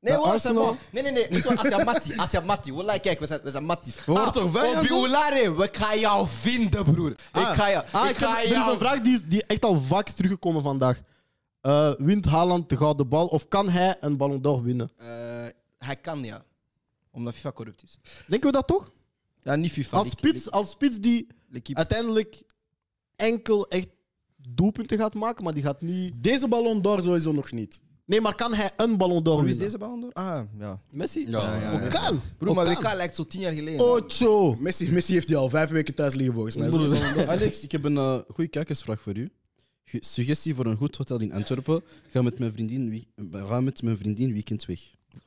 [0.00, 0.76] Nee, hoor, Arsenal- Arsenal.
[0.90, 1.26] Nee, nee, nee.
[1.30, 2.64] Niet waar.
[2.74, 3.90] Wallah, kijk, we zijn, we zijn Matti.
[4.06, 4.78] We worden toch vijanden?
[4.82, 7.10] Obi Oulare, we gaan jou vinden, broer.
[7.10, 7.84] ik ga jou.
[7.90, 10.14] Ah, ik ga er is jou een vraag die, is- die echt al vaak is
[10.14, 11.00] teruggekomen vandaag.
[11.60, 14.90] Eh, wint Haaland de gouden bal of kan hij een Ballon d'Or winnen?
[14.96, 15.06] Eh,
[15.78, 16.42] hij kan, ja.
[17.12, 17.98] Omdat FIFA corrupt is.
[18.26, 18.92] Denken we dat toch?
[19.42, 19.96] Ja, niet FIFA.
[19.96, 21.26] Als spits, als spits die
[21.72, 22.42] uiteindelijk
[23.16, 23.88] enkel echt
[24.48, 26.12] doelpunten gaat maken, maar die gaat niet...
[26.16, 27.80] Deze ballon d'or sowieso nog niet.
[28.04, 29.64] Nee, maar kan hij een Ballon d'Or wie is winnen?
[29.66, 30.12] deze ballon door?
[30.12, 30.80] Ah, ja.
[30.90, 31.24] Messi?
[31.30, 31.88] Ja, ja, ja.
[31.88, 32.20] Kan.
[32.38, 32.66] Broer, maar.
[32.66, 33.80] WK lijkt zo tien jaar geleden.
[33.90, 34.54] Ocho.
[34.54, 36.68] Messi, Messi heeft die al vijf weken thuis liggen, volgens mij.
[36.68, 37.28] Broer.
[37.28, 39.30] Alex, ik heb een eh, goede kijkersvraag voor u.
[39.84, 41.82] Ge- Suggestie voor een goed hotel in Antwerpen.
[42.08, 44.80] Ga met mijn vriendin, wie- ga met mijn vriendin weekend weg.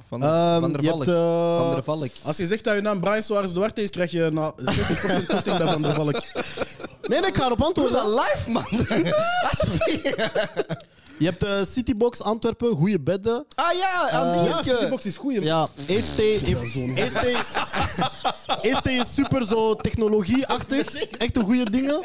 [0.08, 1.06] Van, Ehm, van der je Valk.
[1.06, 2.10] hebt, eh, Van der Valk.
[2.24, 5.58] Als je zegt dat je naam Brian Suarez Duarte is, krijg je na 60% korting
[5.58, 6.22] bij Van der Valk.
[7.08, 7.96] Nee, nee, ik ga erop antwoorden.
[7.98, 8.66] dat live, man.
[9.50, 10.16] Alsjeblieft.
[11.18, 13.46] Je hebt de Citybox Antwerpen, goede bedden.
[13.56, 15.34] ah ja, aan Eh, Ja, Citybox is goed.
[15.44, 16.64] Ja, EST heeft...
[16.96, 17.24] EST,
[18.62, 20.94] EST is super zo technologieachtig.
[21.18, 22.02] Echt een goede dingen.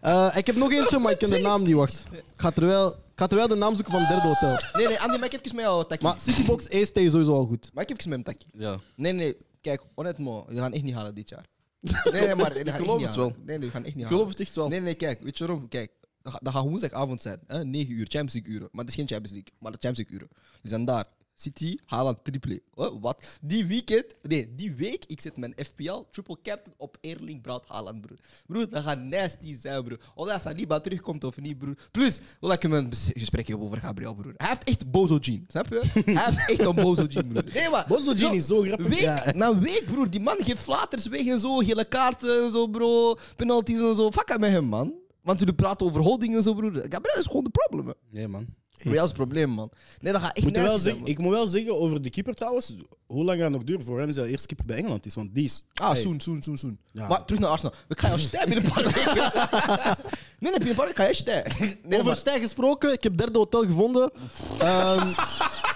[0.00, 1.74] Eh, ik heb nog eentje, maar ik ken de naam niet.
[1.74, 2.04] Wacht.
[2.12, 4.58] Ik ga terwijl, ik ga terwijl de naam zoeken van het derde hotel.
[4.72, 6.04] Nee, nee, Andy, maak even met jou, Taki.
[6.04, 7.70] Maar Citybox EST is sowieso al goed.
[7.74, 8.46] Maak even met hem, Taki.
[8.52, 8.76] Ja.
[8.96, 11.44] Nee, nee, kijk, honnêtement, we gaan echt niet halen dit jaar.
[11.80, 13.32] Nee, nee, maar echt geloof het wel.
[13.44, 14.18] Nee, nee, we gaan echt niet Ik halen.
[14.18, 14.68] geloof het echt wel.
[14.68, 15.68] Nee, nee, kijk, weet je waarom?
[15.68, 15.90] Kijk,
[16.22, 17.40] dat ga- dat gaat woensdagavond zijn.
[17.46, 17.64] Hè?
[17.64, 18.68] 9 uur, Champions League uren.
[18.72, 20.28] Maar het is geen Champions League, maar de Champions League uren.
[20.60, 21.04] Die zijn daar.
[21.36, 22.60] City, Haaland, triple.
[22.74, 23.24] Oh, wat?
[23.42, 28.00] Die weekend, nee, die week, ik zet mijn FPL, triple captain op Erling Braut Haaland,
[28.00, 28.18] broer.
[28.46, 30.00] Broer, dat gaat nasty zijn, broer.
[30.14, 31.74] Of dat Saliba terugkomt of niet, broer.
[31.90, 34.32] Plus, wil ik hem een gesprek hebben over Gabriel, broer.
[34.36, 35.80] Hij heeft echt bozo jean, snap je?
[36.04, 37.44] Hij heeft echt een bozo jean, broer.
[37.54, 37.84] Nee, maar...
[37.88, 38.86] Bozo Jean is zo grappig.
[38.88, 39.32] Week Ja.
[39.34, 40.10] na week, broer.
[40.10, 41.56] Die man geeft flaters weg en zo.
[41.56, 43.16] Gele kaarten en zo, bro.
[43.36, 44.10] Penalties en zo.
[44.10, 44.92] Fuck met hem, man.
[45.22, 46.72] Want jullie praten over holding en zo, broer.
[46.72, 47.86] Gabriel is gewoon de probleem.
[47.86, 47.92] hè.
[48.10, 48.46] Nee, man.
[48.82, 49.70] Is het probleem, man.
[50.00, 51.10] Nee, dat gaat echt Moet wel zeggen, man.
[51.10, 52.76] ik moet wel zeggen over de keeper trouwens.
[53.06, 55.14] Hoe lang gaat het nog duren voor Rennes de eerste keeper bij Engeland is?
[55.14, 55.64] Want die is.
[55.74, 56.00] Ah, Hey.
[56.00, 56.78] soon, soon, soon, soon.
[56.92, 57.08] Ja.
[57.08, 57.74] Maar terug naar Arsenal.
[57.88, 59.14] We gaan jou binnen een paar weken.
[60.40, 61.78] nee, nee, binnen een paar weken ga je sterren.
[61.82, 64.10] Nee, Over stijl gesproken, ik heb derde hotel gevonden.
[64.58, 65.12] Ehm,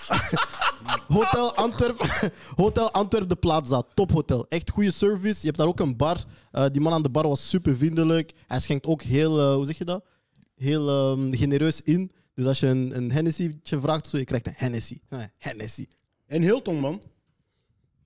[1.19, 4.47] hotel Antwerp, Hotel Antwerp de Plaza, tophotel.
[4.49, 5.39] Echt goede service.
[5.41, 6.25] Je hebt daar ook een bar.
[6.51, 8.33] Eh, die man aan de bar was super vriendelijk.
[8.47, 10.05] Hij schenkt ook heel, eh, hoe zeg je dat?
[10.57, 12.13] Heel ehm, genereus in.
[12.39, 14.99] Dus als je een, een Hennessy'tje vraagt, of zo, je krijgt een Hennessy.
[15.09, 15.87] Eh, Hennessy.
[16.27, 17.03] En Hilton, man.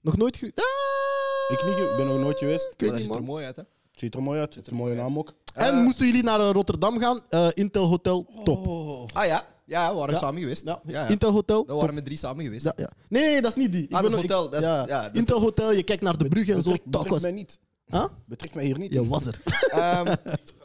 [0.00, 0.52] Nog nooit ge...
[0.54, 2.64] Ah, Ik, niet, ik ben nog nooit geweest.
[2.72, 3.24] ik weet dat niet, ziet er man.
[3.30, 3.62] mooi uit, hè.
[3.90, 4.54] Ziet er mooi uit.
[4.54, 5.34] Het is een mooie naam ook.
[5.54, 7.20] En moesten jullie naar eh, Rotterdam gaan?
[7.28, 9.10] Eh, Intel Hotel, top.
[9.12, 10.20] Ah ja, ja, we waren Ja.
[10.20, 10.64] samen geweest.
[10.64, 11.09] Ja, ja, ja.
[11.09, 11.80] Intel Hotel, We top.
[11.80, 12.64] waren met drie samen geweest.
[12.64, 12.90] Ja, ja.
[13.09, 13.82] Nee, nee, dat is niet die.
[13.84, 14.86] Ik Ah, dat is hotel, dat is- ja.
[14.86, 16.70] ja, dat is- Intel Hotel, je kijkt naar de brug en zo.
[16.70, 17.22] Betrekt, Dat betrekt was...
[17.22, 17.59] mij niet.
[17.86, 18.04] Huh?
[18.26, 18.92] Betrekt mij hier niet.
[18.92, 19.40] Je was er.
[19.70, 20.14] Ehm,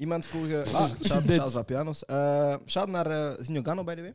[0.00, 0.46] iemand vroeg...
[0.48, 1.40] eh, ah, shout Dit.
[1.40, 2.02] shout.
[2.02, 4.14] Eh shout naar eh Zinho Gano, by the way.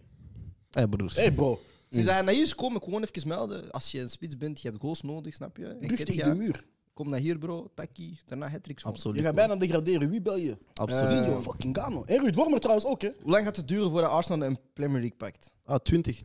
[0.71, 1.15] Hé, broers.
[1.15, 1.59] Hé, hey, bro.
[1.89, 3.71] Sinds hij naar hier is komen, gewoon even melden.
[3.71, 5.67] Als je een spits bent, je hebt goals nodig, snap je?
[5.67, 6.65] Enketia, tegen de muur.
[6.93, 7.71] Kom naar hier, bro.
[7.73, 8.81] Taki, daarna hat-tricks.
[8.81, 8.95] gewoon.
[8.95, 9.17] Absoluut.
[9.17, 10.09] Je gaat bijna degraderen.
[10.09, 10.57] Wie bel je?
[10.73, 11.07] Absoluut.
[11.07, 12.03] Zie je fucking Gano.
[12.03, 13.09] En Ruud Wormer trouwens ook, hè?
[13.21, 15.53] Hoe lang gaat het duren voordat Arsenal een Premier League pakt?
[15.63, 16.23] Ah, 20.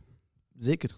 [0.57, 0.95] Zeker.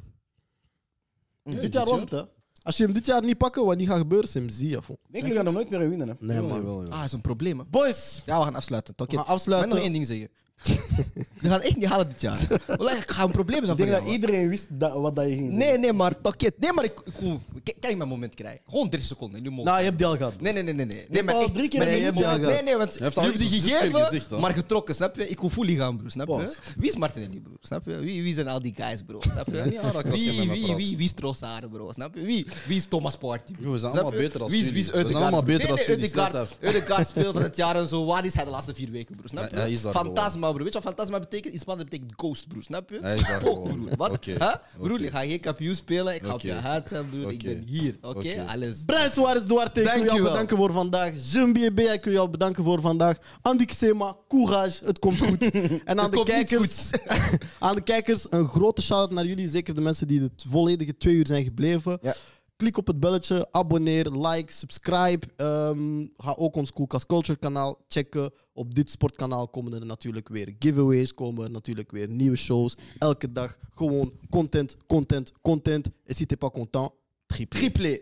[1.44, 2.24] Dit jaar was het, hè?
[2.64, 4.78] Als je hem dit jaar niet pakken, wat niet gaat gebeuren, is hem zie.
[4.78, 4.90] Of...
[4.90, 6.08] Ik denk, we gaan hem nooit meer winnen.
[6.08, 6.14] Hè.
[6.20, 6.58] Nee, man.
[6.58, 6.90] Jawel.
[6.90, 7.60] Ah, is een probleem.
[7.60, 7.66] hè.
[7.70, 8.94] Boys, Ja, we gaan afsluiten.
[8.98, 9.16] we Oké.
[9.16, 9.70] gaan Ik afsluiten.
[9.70, 10.30] nog één ding zeggen.
[11.44, 12.48] We gaan echt niet halen dit jaar.
[12.68, 15.26] Wallah, Ik ga een probleem zijn Ik denk dat jou, iedereen wist dat, wat dat
[15.30, 15.80] je ging Nee, zeggen.
[15.82, 16.54] nee, maar Toket.
[16.60, 17.14] Nee, maar ik, ik,
[17.64, 18.62] ik, kan je mijn moment krijgen?
[18.68, 19.68] Gewoon 30 seconden in je mond.
[19.68, 20.42] Nou, je hebt die al gehad.
[20.42, 20.86] Nee, nee, nee, nee.
[20.86, 20.96] nee.
[20.96, 22.40] nee hebt maar al echt- drie keer een nee, minuut nee, gehad.
[22.40, 24.40] nee, nee, want je al hebt die iets zes keer gegeven, gezegd, hè?
[24.40, 25.30] maar getrokken, snap je?
[25.30, 26.34] Ik wil fully gaan, broer, snap je?
[26.34, 26.60] Pas.
[26.78, 27.96] Wie is Martinelli, broer, snap je?
[27.96, 29.62] Wie, wie zijn al die guys, bro, snap je?
[29.66, 30.78] niet als je wie, me wie, praat.
[30.78, 32.22] wie, wie is Trossard, bro, snap je?
[32.22, 33.56] Wie, wie is Thomas Partey?
[33.62, 34.18] Bro, we zijn allemaal je?
[34.18, 34.72] beter als jullie.
[34.72, 37.76] Wie is We zijn allemaal beter nee, als nee, jullie, Ødegaard speelt van het jaar
[37.76, 38.06] en zo.
[38.06, 39.56] Waar is hij de laatste vier weken, broer, snap je?
[39.56, 39.92] Ja, hij is daar
[40.44, 40.64] Fantasma, broer.
[40.64, 41.54] Weet je wat fantasma betekent?
[41.54, 42.98] In Spanje betekent ghost, broer, snap je?
[43.02, 43.80] Hij is daar Spook, gewoon.
[43.86, 43.98] broer.
[43.98, 44.12] Wat?
[44.12, 44.54] Oké, Huh?
[44.78, 45.04] Broer, oké.
[45.04, 46.16] ik ga geen kampioen spelen.
[46.16, 47.32] Ik ga op je huid zijn, broer.
[47.32, 48.46] Ik ben hier, oké?
[48.48, 48.84] Alles.
[48.86, 50.32] Brian Suarez Duarte, ik wil jou Dankjewel.
[50.32, 51.12] bedanken voor vandaag.
[51.32, 53.18] Jumbi B, ik wil jou bedanken voor vandaag.
[53.42, 55.42] Andy Xema, courage, het komt goed.
[55.86, 56.90] En aan de, komt niet kijkers,
[57.60, 59.48] aan de kijkers, een grote shout-out naar jullie.
[59.50, 61.98] Zeker de mensen die het volledige twee uur zijn gebleven.
[62.02, 62.14] Ja.
[62.56, 65.28] Klik op het belletje, abonneer, like, subscribe.
[65.36, 68.32] Ehm, ga ook ons Koelkast Culture kanaal checken.
[68.54, 72.76] Op dit sportkanaal komen er natuurlijk weer giveaways, komen er natuurlijk weer nieuwe shows.
[72.98, 75.88] Elke dag gewoon content, content, content.
[76.06, 76.92] Et si t'es pas content,
[77.26, 77.60] triple.
[77.60, 78.02] Triplé.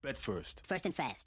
[0.00, 0.60] Bet first.
[0.66, 1.26] First and fast.